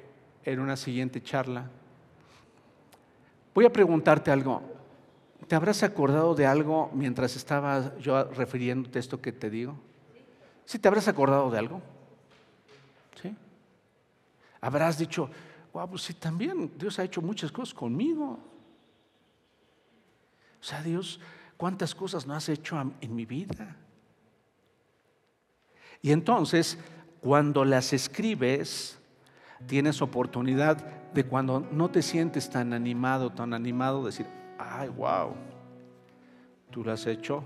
en 0.44 0.58
una 0.58 0.76
siguiente 0.76 1.22
charla. 1.22 1.70
Voy 3.54 3.66
a 3.66 3.72
preguntarte 3.72 4.30
algo. 4.30 4.62
¿Te 5.48 5.54
habrás 5.54 5.82
acordado 5.82 6.34
de 6.34 6.46
algo 6.46 6.90
mientras 6.94 7.36
estaba 7.36 7.96
yo 7.98 8.24
refiriéndote 8.24 8.98
esto 8.98 9.20
que 9.20 9.32
te 9.32 9.50
digo? 9.50 9.74
¿Sí 10.64 10.78
te 10.78 10.88
habrás 10.88 11.08
acordado 11.08 11.50
de 11.50 11.58
algo? 11.58 11.82
¿Sí? 13.20 13.34
Habrás 14.60 14.98
dicho, 14.98 15.28
wow, 15.72 15.88
pues 15.88 16.02
sí, 16.02 16.14
también 16.14 16.72
Dios 16.78 16.98
ha 16.98 17.04
hecho 17.04 17.20
muchas 17.20 17.50
cosas 17.50 17.74
conmigo. 17.74 18.38
O 20.60 20.64
sea, 20.64 20.82
Dios, 20.82 21.20
¿cuántas 21.56 21.94
cosas 21.94 22.26
no 22.26 22.34
has 22.34 22.48
hecho 22.48 22.80
en 23.00 23.14
mi 23.14 23.26
vida? 23.26 23.76
Y 26.00 26.12
entonces, 26.12 26.78
cuando 27.20 27.64
las 27.64 27.92
escribes, 27.92 28.98
tienes 29.66 30.02
oportunidad 30.02 30.76
de 31.12 31.24
cuando 31.24 31.60
no 31.60 31.90
te 31.90 32.02
sientes 32.02 32.48
tan 32.50 32.72
animado, 32.72 33.30
tan 33.30 33.54
animado, 33.54 34.04
decir, 34.04 34.26
ay, 34.62 34.88
wow, 34.88 35.34
tú 36.70 36.84
lo 36.84 36.92
has 36.92 37.06
hecho. 37.06 37.44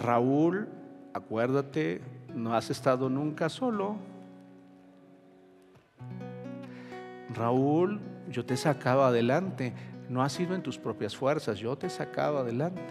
Raúl, 0.00 0.68
acuérdate, 1.12 2.00
no 2.34 2.54
has 2.54 2.70
estado 2.70 3.08
nunca 3.08 3.48
solo. 3.48 3.96
Raúl, 7.34 8.00
yo 8.28 8.44
te 8.44 8.54
he 8.54 8.56
sacado 8.56 9.04
adelante. 9.04 9.72
No 10.08 10.22
has 10.22 10.32
sido 10.32 10.54
en 10.54 10.62
tus 10.62 10.78
propias 10.78 11.16
fuerzas, 11.16 11.58
yo 11.58 11.76
te 11.76 11.86
he 11.86 11.90
sacado 11.90 12.38
adelante. 12.38 12.82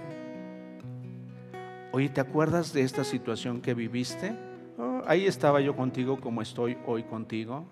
Oye, 1.91 2.09
¿te 2.09 2.21
acuerdas 2.21 2.74
de 2.74 2.82
esta 2.82 3.03
situación 3.03 3.61
que 3.61 3.74
viviste? 3.74 4.36
ahí 5.05 5.26
estaba 5.26 5.61
yo 5.61 5.76
contigo 5.76 6.19
como 6.19 6.41
estoy 6.41 6.78
hoy 6.86 7.03
contigo. 7.03 7.65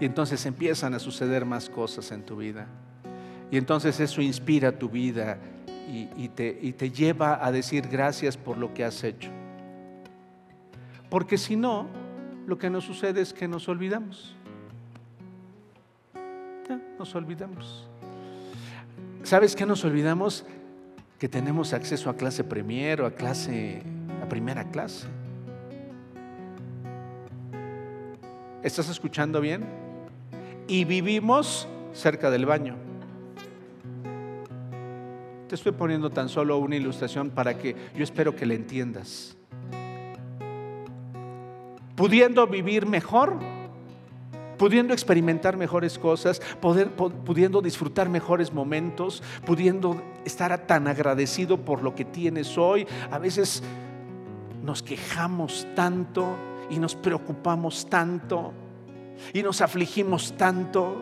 Y 0.00 0.06
entonces 0.06 0.44
empiezan 0.46 0.94
a 0.94 0.98
suceder 0.98 1.44
más 1.44 1.68
cosas 1.68 2.10
en 2.12 2.24
tu 2.24 2.36
vida. 2.36 2.66
Y 3.54 3.56
entonces 3.56 4.00
eso 4.00 4.20
inspira 4.20 4.76
tu 4.76 4.88
vida 4.88 5.38
y, 5.86 6.26
te, 6.26 6.90
lleva 6.90 7.38
a 7.40 7.52
decir 7.52 7.86
gracias 7.86 8.36
por 8.36 8.58
lo 8.58 8.74
que 8.74 8.82
has 8.84 9.04
hecho. 9.04 9.30
Porque 11.08 11.38
si 11.38 11.54
no, 11.54 11.86
lo 12.48 12.58
que 12.58 12.68
nos 12.68 12.82
sucede 12.82 13.20
es 13.20 13.32
que 13.32 13.46
nos 13.46 13.68
olvidamos. 13.68 14.34
nos 16.98 17.14
olvidamos. 17.14 17.88
¿Sabes 19.22 19.54
qué 19.54 19.64
nos 19.64 19.84
olvidamos? 19.84 20.44
Que 21.20 21.28
tenemos 21.28 21.74
acceso 21.74 22.10
a 22.10 22.16
clase 22.16 22.42
premier 22.42 23.02
o 23.02 23.06
a 23.06 23.12
clase, 23.12 23.84
a 24.20 24.28
primera 24.28 24.64
clase. 24.72 25.06
¿Estás 28.64 28.88
escuchando 28.88 29.40
bien? 29.40 29.64
Y 30.66 30.84
vivimos 30.84 31.68
cerca 31.92 32.32
del 32.32 32.46
baño. 32.46 32.93
Estoy 35.54 35.72
poniendo 35.72 36.10
tan 36.10 36.28
solo 36.28 36.58
una 36.58 36.74
ilustración 36.74 37.30
para 37.30 37.56
que 37.56 37.76
yo 37.96 38.02
espero 38.02 38.34
que 38.34 38.44
le 38.44 38.56
entiendas. 38.56 39.36
Pudiendo 41.94 42.44
vivir 42.48 42.86
mejor, 42.86 43.38
pudiendo 44.58 44.92
experimentar 44.92 45.56
mejores 45.56 45.96
cosas, 45.98 46.42
pudiendo 46.60 47.62
disfrutar 47.62 48.08
mejores 48.08 48.52
momentos, 48.52 49.22
pudiendo 49.46 50.02
estar 50.24 50.66
tan 50.66 50.88
agradecido 50.88 51.58
por 51.58 51.84
lo 51.84 51.94
que 51.94 52.04
tienes 52.04 52.58
hoy. 52.58 52.86
A 53.12 53.18
veces 53.18 53.62
nos 54.60 54.82
quejamos 54.82 55.68
tanto 55.76 56.36
y 56.68 56.80
nos 56.80 56.96
preocupamos 56.96 57.88
tanto 57.88 58.52
y 59.32 59.42
nos 59.44 59.60
afligimos 59.60 60.36
tanto, 60.36 60.96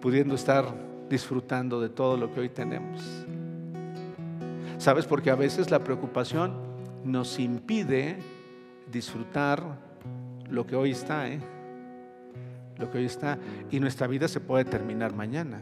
pudiendo 0.00 0.36
estar 0.36 0.87
disfrutando 1.08 1.80
de 1.80 1.88
todo 1.88 2.16
lo 2.16 2.32
que 2.32 2.40
hoy 2.40 2.48
tenemos. 2.48 3.26
¿Sabes? 4.78 5.06
Porque 5.06 5.30
a 5.30 5.34
veces 5.34 5.70
la 5.70 5.80
preocupación 5.80 6.54
nos 7.04 7.38
impide 7.38 8.18
disfrutar 8.90 9.62
lo 10.50 10.66
que 10.66 10.76
hoy 10.76 10.92
está, 10.92 11.28
¿eh? 11.28 11.40
Lo 12.78 12.90
que 12.90 12.98
hoy 12.98 13.04
está. 13.06 13.38
Y 13.70 13.80
nuestra 13.80 14.06
vida 14.06 14.28
se 14.28 14.40
puede 14.40 14.64
terminar 14.64 15.14
mañana. 15.14 15.60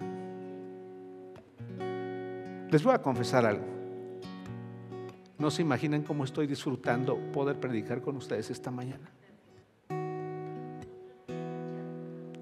Les 2.70 2.82
voy 2.82 2.94
a 2.94 3.01
confesar 3.01 3.47
algo. 3.47 3.64
No 5.38 5.51
se 5.51 5.62
imaginan 5.62 6.03
cómo 6.03 6.24
estoy 6.24 6.47
disfrutando 6.47 7.16
poder 7.32 7.59
predicar 7.59 8.01
con 8.01 8.16
ustedes 8.16 8.51
esta 8.51 8.70
mañana. 8.70 9.11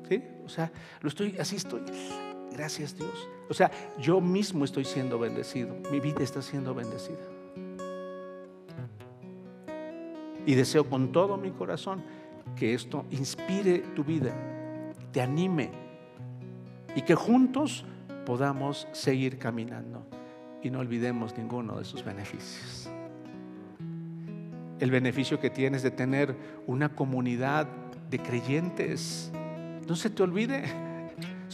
¿Sí? 0.09 0.22
O 0.44 0.48
sea, 0.48 0.70
lo 1.00 1.09
estoy, 1.09 1.36
así 1.38 1.57
estoy. 1.57 1.82
Gracias 2.55 2.96
Dios. 2.96 3.28
O 3.50 3.55
sea, 3.55 3.70
yo 3.98 4.20
mismo 4.20 4.64
estoy 4.64 4.84
siendo 4.84 5.18
bendecido. 5.18 5.76
Mi 5.90 6.00
vida 6.00 6.22
está 6.22 6.40
siendo 6.40 6.74
bendecida. 6.74 7.18
Y 10.46 10.55
deseo 10.55 10.88
con 10.88 11.11
todo 11.11 11.36
mi 11.36 11.50
corazón 11.50 12.02
que 12.57 12.74
esto 12.74 13.07
inspire 13.11 13.78
tu 13.94 14.05
vida, 14.05 14.32
te 15.11 15.20
anime 15.20 15.70
y 16.94 17.02
que 17.02 17.14
juntos 17.14 17.84
podamos 18.24 18.86
seguir 18.92 19.38
caminando 19.38 20.07
y 20.62 20.70
no 20.70 20.78
olvidemos 20.78 21.36
ninguno 21.36 21.78
de 21.78 21.84
sus 21.84 22.05
beneficios. 22.05 22.88
El 24.80 24.90
beneficio 24.90 25.40
que 25.40 25.50
tienes 25.50 25.82
de 25.82 25.90
tener 25.90 26.36
una 26.66 26.90
comunidad 26.90 27.66
de 28.11 28.18
creyentes. 28.18 29.32
No 29.88 29.96
se 29.96 30.11
te 30.11 30.22
olvide. 30.22 30.84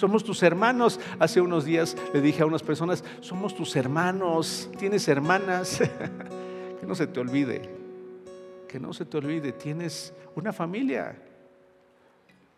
Somos 0.01 0.25
tus 0.25 0.43
hermanos. 0.43 0.99
Hace 1.19 1.43
unos 1.43 1.67
días 1.67 1.95
le 2.15 2.23
dije 2.23 2.43
a 2.43 2.47
unas 2.47 2.63
personas, 2.63 3.05
somos 3.21 3.55
tus 3.55 3.77
hermanos, 3.77 4.71
tienes 4.79 5.07
hermanas. 5.09 5.79
que 6.81 6.87
no 6.87 6.95
se 6.95 7.07
te 7.07 7.21
olvide, 7.21 7.61
que 8.67 8.81
no 8.81 8.95
se 8.95 9.05
te 9.05 9.19
olvide, 9.19 9.53
tienes 9.53 10.15
una 10.35 10.55
familia. 10.55 11.21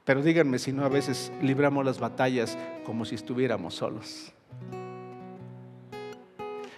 Pero 0.05 0.23
díganme 0.23 0.61
si 0.61 0.73
no 0.73 0.85
a 0.85 0.89
veces 0.89 1.33
libramos 1.43 1.85
las 1.85 1.99
batallas 1.99 2.57
como 2.87 3.05
si 3.05 3.17
estuviéramos 3.17 3.75
solos. 3.75 4.33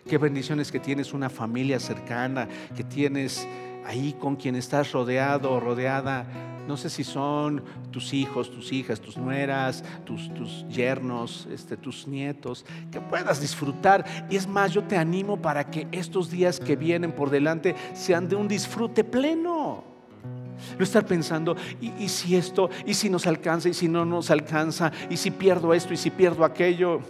Qué 0.08 0.16
bendiciones 0.16 0.72
que 0.72 0.80
tienes 0.80 1.12
una 1.12 1.28
familia 1.28 1.78
cercana, 1.78 2.48
que 2.74 2.84
tienes 2.84 3.46
ahí 3.84 4.14
con 4.18 4.36
quien 4.36 4.56
estás 4.56 4.92
rodeado 4.92 5.52
o 5.52 5.60
rodeada 5.60 6.26
no 6.66 6.78
sé 6.78 6.88
si 6.88 7.04
son 7.04 7.62
tus 7.90 8.14
hijos, 8.14 8.50
tus 8.50 8.72
hijas, 8.72 9.00
tus 9.00 9.18
nueras, 9.18 9.84
tus, 10.04 10.32
tus 10.32 10.66
yernos, 10.68 11.46
este, 11.52 11.76
tus 11.76 12.08
nietos, 12.08 12.64
que 12.90 13.00
puedas 13.00 13.40
disfrutar. 13.40 14.04
Y 14.30 14.36
es 14.36 14.46
más, 14.46 14.72
yo 14.72 14.82
te 14.84 14.96
animo 14.96 15.40
para 15.40 15.68
que 15.70 15.86
estos 15.92 16.30
días 16.30 16.58
que 16.58 16.76
vienen 16.76 17.12
por 17.12 17.30
delante 17.30 17.74
sean 17.92 18.28
de 18.28 18.36
un 18.36 18.48
disfrute 18.48 19.04
pleno. 19.04 19.84
No 20.78 20.84
estar 20.84 21.04
pensando, 21.04 21.56
¿y, 21.80 21.92
¿y, 22.02 22.08
si 22.08 22.36
esto, 22.36 22.70
y 22.86 22.94
si 22.94 23.10
nos 23.10 23.26
alcanza, 23.26 23.68
y 23.68 23.74
si 23.74 23.88
no 23.88 24.06
nos 24.06 24.30
alcanza, 24.30 24.90
y 25.10 25.16
si 25.18 25.30
pierdo 25.30 25.74
esto, 25.74 25.92
y 25.92 25.98
si 25.98 26.10
pierdo 26.10 26.44
aquello. 26.44 27.00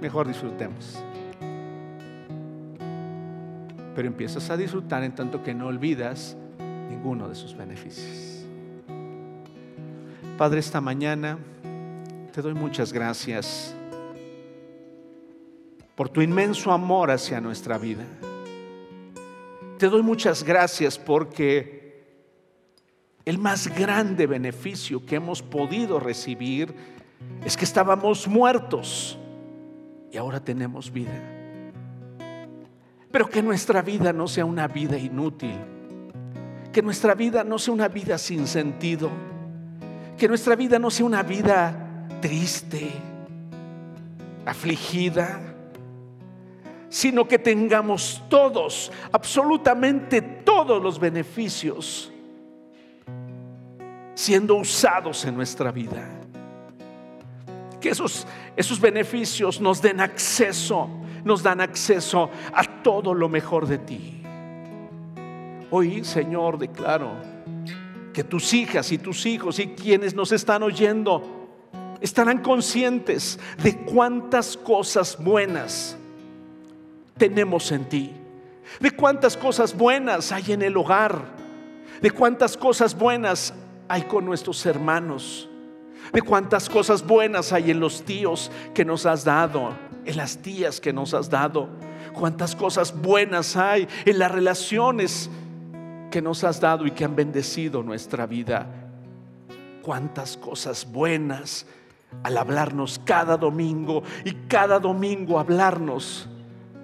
Mejor 0.00 0.26
disfrutemos. 0.26 1.04
Pero 3.94 4.08
empiezas 4.08 4.48
a 4.50 4.56
disfrutar 4.56 5.04
en 5.04 5.14
tanto 5.14 5.42
que 5.42 5.54
no 5.54 5.66
olvidas 5.66 6.36
ninguno 6.90 7.28
de 7.28 7.34
sus 7.34 7.56
beneficios. 7.56 8.46
Padre, 10.38 10.60
esta 10.60 10.80
mañana 10.80 11.38
te 12.32 12.42
doy 12.42 12.54
muchas 12.54 12.92
gracias 12.92 13.76
por 15.94 16.08
tu 16.08 16.22
inmenso 16.22 16.72
amor 16.72 17.10
hacia 17.10 17.40
nuestra 17.40 17.78
vida. 17.78 18.04
Te 19.78 19.88
doy 19.88 20.02
muchas 20.02 20.42
gracias 20.42 20.98
porque 20.98 21.82
el 23.24 23.38
más 23.38 23.68
grande 23.68 24.26
beneficio 24.26 25.04
que 25.04 25.16
hemos 25.16 25.42
podido 25.42 26.00
recibir 26.00 26.74
es 27.44 27.56
que 27.56 27.64
estábamos 27.64 28.26
muertos 28.26 29.18
y 30.10 30.16
ahora 30.16 30.40
tenemos 30.40 30.92
vida. 30.92 31.31
Pero 33.12 33.28
que 33.28 33.42
nuestra 33.42 33.82
vida 33.82 34.12
no 34.12 34.26
sea 34.26 34.44
una 34.44 34.66
vida 34.66 34.98
inútil 34.98 35.56
que 36.72 36.82
nuestra 36.82 37.14
vida 37.14 37.44
no 37.44 37.58
sea 37.58 37.74
una 37.74 37.88
vida 37.88 38.16
sin 38.16 38.46
sentido, 38.46 39.10
que 40.16 40.26
nuestra 40.26 40.56
vida 40.56 40.78
no 40.78 40.90
sea 40.90 41.04
una 41.04 41.22
vida 41.22 42.08
triste, 42.20 42.90
afligida, 44.46 45.40
sino 46.88 47.28
que 47.28 47.38
tengamos 47.38 48.22
todos, 48.28 48.90
absolutamente 49.12 50.22
todos 50.22 50.82
los 50.82 50.98
beneficios 50.98 52.10
siendo 54.14 54.56
usados 54.56 55.24
en 55.24 55.36
nuestra 55.36 55.70
vida. 55.70 56.08
Que 57.80 57.90
esos, 57.90 58.26
esos 58.56 58.80
beneficios 58.80 59.60
nos 59.60 59.82
den 59.82 60.00
acceso, 60.00 60.88
nos 61.24 61.42
dan 61.42 61.60
acceso 61.60 62.30
a 62.52 62.64
todo 62.82 63.14
lo 63.14 63.28
mejor 63.28 63.66
de 63.66 63.78
ti. 63.78 64.22
Hoy, 65.70 66.04
Señor, 66.04 66.58
declaro 66.58 67.12
que 68.12 68.24
tus 68.24 68.52
hijas 68.52 68.92
y 68.92 68.98
tus 68.98 69.24
hijos 69.26 69.58
y 69.58 69.68
quienes 69.68 70.14
nos 70.14 70.32
están 70.32 70.62
oyendo 70.62 71.42
estarán 72.00 72.38
conscientes 72.38 73.38
de 73.62 73.76
cuántas 73.76 74.56
cosas 74.56 75.16
buenas 75.22 75.96
tenemos 77.16 77.70
en 77.72 77.88
ti, 77.88 78.12
de 78.80 78.90
cuántas 78.90 79.36
cosas 79.36 79.76
buenas 79.76 80.32
hay 80.32 80.52
en 80.52 80.62
el 80.62 80.76
hogar, 80.76 81.22
de 82.00 82.10
cuántas 82.10 82.56
cosas 82.56 82.98
buenas 82.98 83.54
hay 83.88 84.02
con 84.02 84.24
nuestros 84.24 84.66
hermanos, 84.66 85.48
de 86.12 86.20
cuántas 86.20 86.68
cosas 86.68 87.06
buenas 87.06 87.52
hay 87.52 87.70
en 87.70 87.80
los 87.80 88.02
tíos 88.02 88.50
que 88.74 88.84
nos 88.84 89.06
has 89.06 89.24
dado, 89.24 89.70
en 90.04 90.16
las 90.16 90.38
tías 90.38 90.80
que 90.80 90.92
nos 90.92 91.14
has 91.14 91.30
dado, 91.30 91.68
cuántas 92.12 92.56
cosas 92.56 93.00
buenas 93.00 93.56
hay 93.56 93.88
en 94.04 94.18
las 94.18 94.30
relaciones 94.30 95.30
que 96.10 96.22
nos 96.22 96.44
has 96.44 96.60
dado 96.60 96.86
y 96.86 96.90
que 96.90 97.04
han 97.04 97.16
bendecido 97.16 97.82
nuestra 97.82 98.26
vida. 98.26 98.66
Cuántas 99.82 100.36
cosas 100.36 100.86
buenas 100.90 101.66
al 102.22 102.36
hablarnos 102.36 103.00
cada 103.04 103.36
domingo 103.36 104.02
y 104.24 104.32
cada 104.46 104.78
domingo 104.78 105.40
hablarnos 105.40 106.28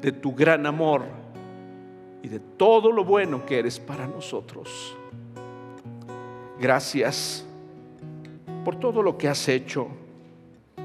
de 0.00 0.12
tu 0.12 0.34
gran 0.34 0.66
amor 0.66 1.04
y 2.22 2.28
de 2.28 2.40
todo 2.40 2.90
lo 2.90 3.04
bueno 3.04 3.44
que 3.44 3.58
eres 3.58 3.78
para 3.78 4.06
nosotros. 4.06 4.96
Gracias 6.58 7.44
por 8.64 8.76
todo 8.76 9.02
lo 9.02 9.16
que 9.16 9.28
has 9.28 9.48
hecho 9.48 9.88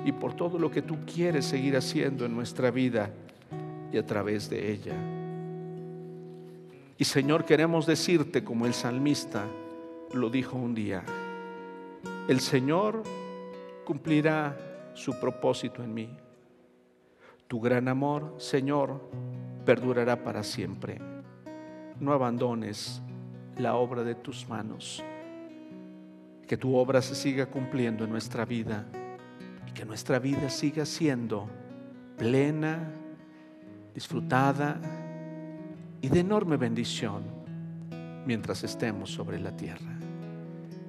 y 0.05 0.11
por 0.11 0.33
todo 0.35 0.59
lo 0.59 0.69
que 0.69 0.81
tú 0.81 0.97
quieres 1.05 1.45
seguir 1.45 1.75
haciendo 1.77 2.25
en 2.25 2.35
nuestra 2.35 2.71
vida 2.71 3.11
y 3.91 3.97
a 3.97 4.05
través 4.05 4.49
de 4.49 4.71
ella. 4.71 4.95
Y 6.97 7.05
Señor, 7.05 7.45
queremos 7.45 7.85
decirte 7.85 8.43
como 8.43 8.65
el 8.65 8.73
salmista 8.73 9.45
lo 10.13 10.29
dijo 10.29 10.57
un 10.57 10.75
día, 10.75 11.03
el 12.27 12.39
Señor 12.39 13.03
cumplirá 13.83 14.57
su 14.93 15.19
propósito 15.19 15.83
en 15.83 15.93
mí. 15.93 16.09
Tu 17.47 17.59
gran 17.59 17.87
amor, 17.87 18.35
Señor, 18.37 19.01
perdurará 19.65 20.23
para 20.23 20.43
siempre. 20.43 20.99
No 21.99 22.13
abandones 22.13 23.01
la 23.57 23.75
obra 23.75 24.03
de 24.03 24.15
tus 24.15 24.47
manos. 24.47 25.03
Que 26.47 26.57
tu 26.57 26.75
obra 26.75 27.01
se 27.01 27.15
siga 27.15 27.47
cumpliendo 27.47 28.03
en 28.03 28.11
nuestra 28.11 28.45
vida 28.45 28.85
que 29.73 29.85
nuestra 29.85 30.19
vida 30.19 30.49
siga 30.49 30.85
siendo 30.85 31.49
plena, 32.17 32.91
disfrutada 33.93 34.79
y 36.01 36.09
de 36.09 36.19
enorme 36.19 36.57
bendición 36.57 37.23
mientras 38.25 38.63
estemos 38.63 39.09
sobre 39.09 39.39
la 39.39 39.55
tierra. 39.55 39.93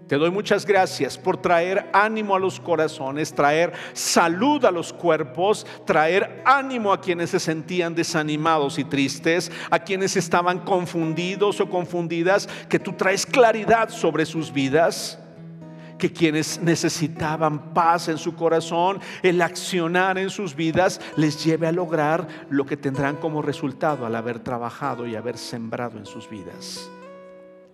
Te 0.06 0.16
doy 0.16 0.30
muchas 0.30 0.66
gracias 0.66 1.16
por 1.16 1.38
traer 1.38 1.88
ánimo 1.94 2.36
a 2.36 2.38
los 2.38 2.60
corazones, 2.60 3.34
traer 3.34 3.72
salud 3.94 4.62
a 4.66 4.70
los 4.70 4.92
cuerpos, 4.92 5.66
traer 5.86 6.42
ánimo 6.44 6.92
a 6.92 7.00
quienes 7.00 7.30
se 7.30 7.40
sentían 7.40 7.94
desanimados 7.94 8.78
y 8.78 8.84
tristes, 8.84 9.50
a 9.70 9.78
quienes 9.78 10.16
estaban 10.16 10.58
confundidos 10.58 11.58
o 11.60 11.70
confundidas, 11.70 12.48
que 12.68 12.78
tú 12.78 12.92
traes 12.92 13.24
claridad 13.24 13.88
sobre 13.88 14.26
sus 14.26 14.52
vidas 14.52 15.18
que 15.98 16.12
quienes 16.12 16.60
necesitaban 16.60 17.72
paz 17.74 18.08
en 18.08 18.18
su 18.18 18.34
corazón, 18.34 19.00
el 19.22 19.40
accionar 19.40 20.18
en 20.18 20.30
sus 20.30 20.54
vidas, 20.54 21.00
les 21.16 21.44
lleve 21.44 21.66
a 21.66 21.72
lograr 21.72 22.26
lo 22.50 22.66
que 22.66 22.76
tendrán 22.76 23.16
como 23.16 23.42
resultado 23.42 24.06
al 24.06 24.16
haber 24.16 24.40
trabajado 24.40 25.06
y 25.06 25.16
haber 25.16 25.38
sembrado 25.38 25.98
en 25.98 26.06
sus 26.06 26.28
vidas. 26.28 26.90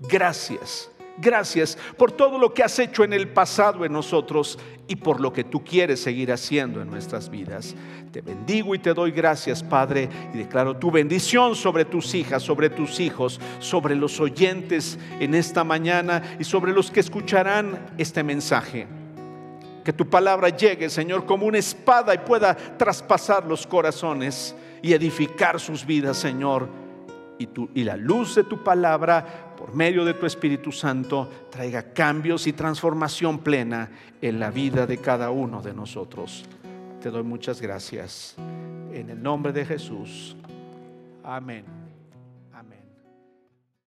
Gracias 0.00 0.89
Gracias 1.18 1.76
por 1.96 2.12
todo 2.12 2.38
lo 2.38 2.54
que 2.54 2.62
has 2.62 2.78
hecho 2.78 3.04
en 3.04 3.12
el 3.12 3.28
pasado 3.28 3.84
en 3.84 3.92
nosotros 3.92 4.58
y 4.88 4.96
por 4.96 5.20
lo 5.20 5.32
que 5.32 5.44
tú 5.44 5.62
quieres 5.62 6.00
seguir 6.00 6.32
haciendo 6.32 6.80
en 6.80 6.90
nuestras 6.90 7.30
vidas. 7.30 7.74
Te 8.10 8.22
bendigo 8.22 8.74
y 8.74 8.78
te 8.78 8.92
doy 8.92 9.12
gracias, 9.12 9.62
Padre, 9.62 10.08
y 10.34 10.38
declaro 10.38 10.76
tu 10.76 10.90
bendición 10.90 11.54
sobre 11.54 11.84
tus 11.84 12.14
hijas, 12.14 12.42
sobre 12.42 12.70
tus 12.70 12.98
hijos, 12.98 13.40
sobre 13.60 13.94
los 13.94 14.18
oyentes 14.18 14.98
en 15.20 15.34
esta 15.34 15.62
mañana 15.62 16.36
y 16.38 16.44
sobre 16.44 16.72
los 16.72 16.90
que 16.90 17.00
escucharán 17.00 17.92
este 17.98 18.22
mensaje. 18.24 18.88
Que 19.84 19.92
tu 19.92 20.08
palabra 20.08 20.48
llegue, 20.48 20.90
Señor, 20.90 21.24
como 21.24 21.46
una 21.46 21.58
espada 21.58 22.14
y 22.14 22.18
pueda 22.18 22.54
traspasar 22.54 23.46
los 23.46 23.66
corazones 23.66 24.54
y 24.82 24.92
edificar 24.92 25.60
sus 25.60 25.86
vidas, 25.86 26.16
Señor. 26.16 26.68
Y, 27.38 27.84
la 27.84 27.96
luz 27.96 28.34
de 28.34 28.44
tu 28.44 28.62
palabra 28.62 29.49
por 29.70 29.76
medio 29.76 30.04
de 30.04 30.14
tu 30.14 30.26
Espíritu 30.26 30.72
Santo, 30.72 31.30
traiga 31.48 31.92
cambios 31.92 32.48
y 32.48 32.52
transformación 32.52 33.38
plena 33.38 33.88
en 34.20 34.40
la 34.40 34.50
vida 34.50 34.84
de 34.84 34.98
cada 34.98 35.30
uno 35.30 35.62
de 35.62 35.72
nosotros. 35.72 36.44
Te 37.00 37.08
doy 37.08 37.22
muchas 37.22 37.60
gracias. 37.60 38.34
En 38.92 39.10
el 39.10 39.22
nombre 39.22 39.52
de 39.52 39.64
Jesús. 39.64 40.34
Amén. 41.22 41.79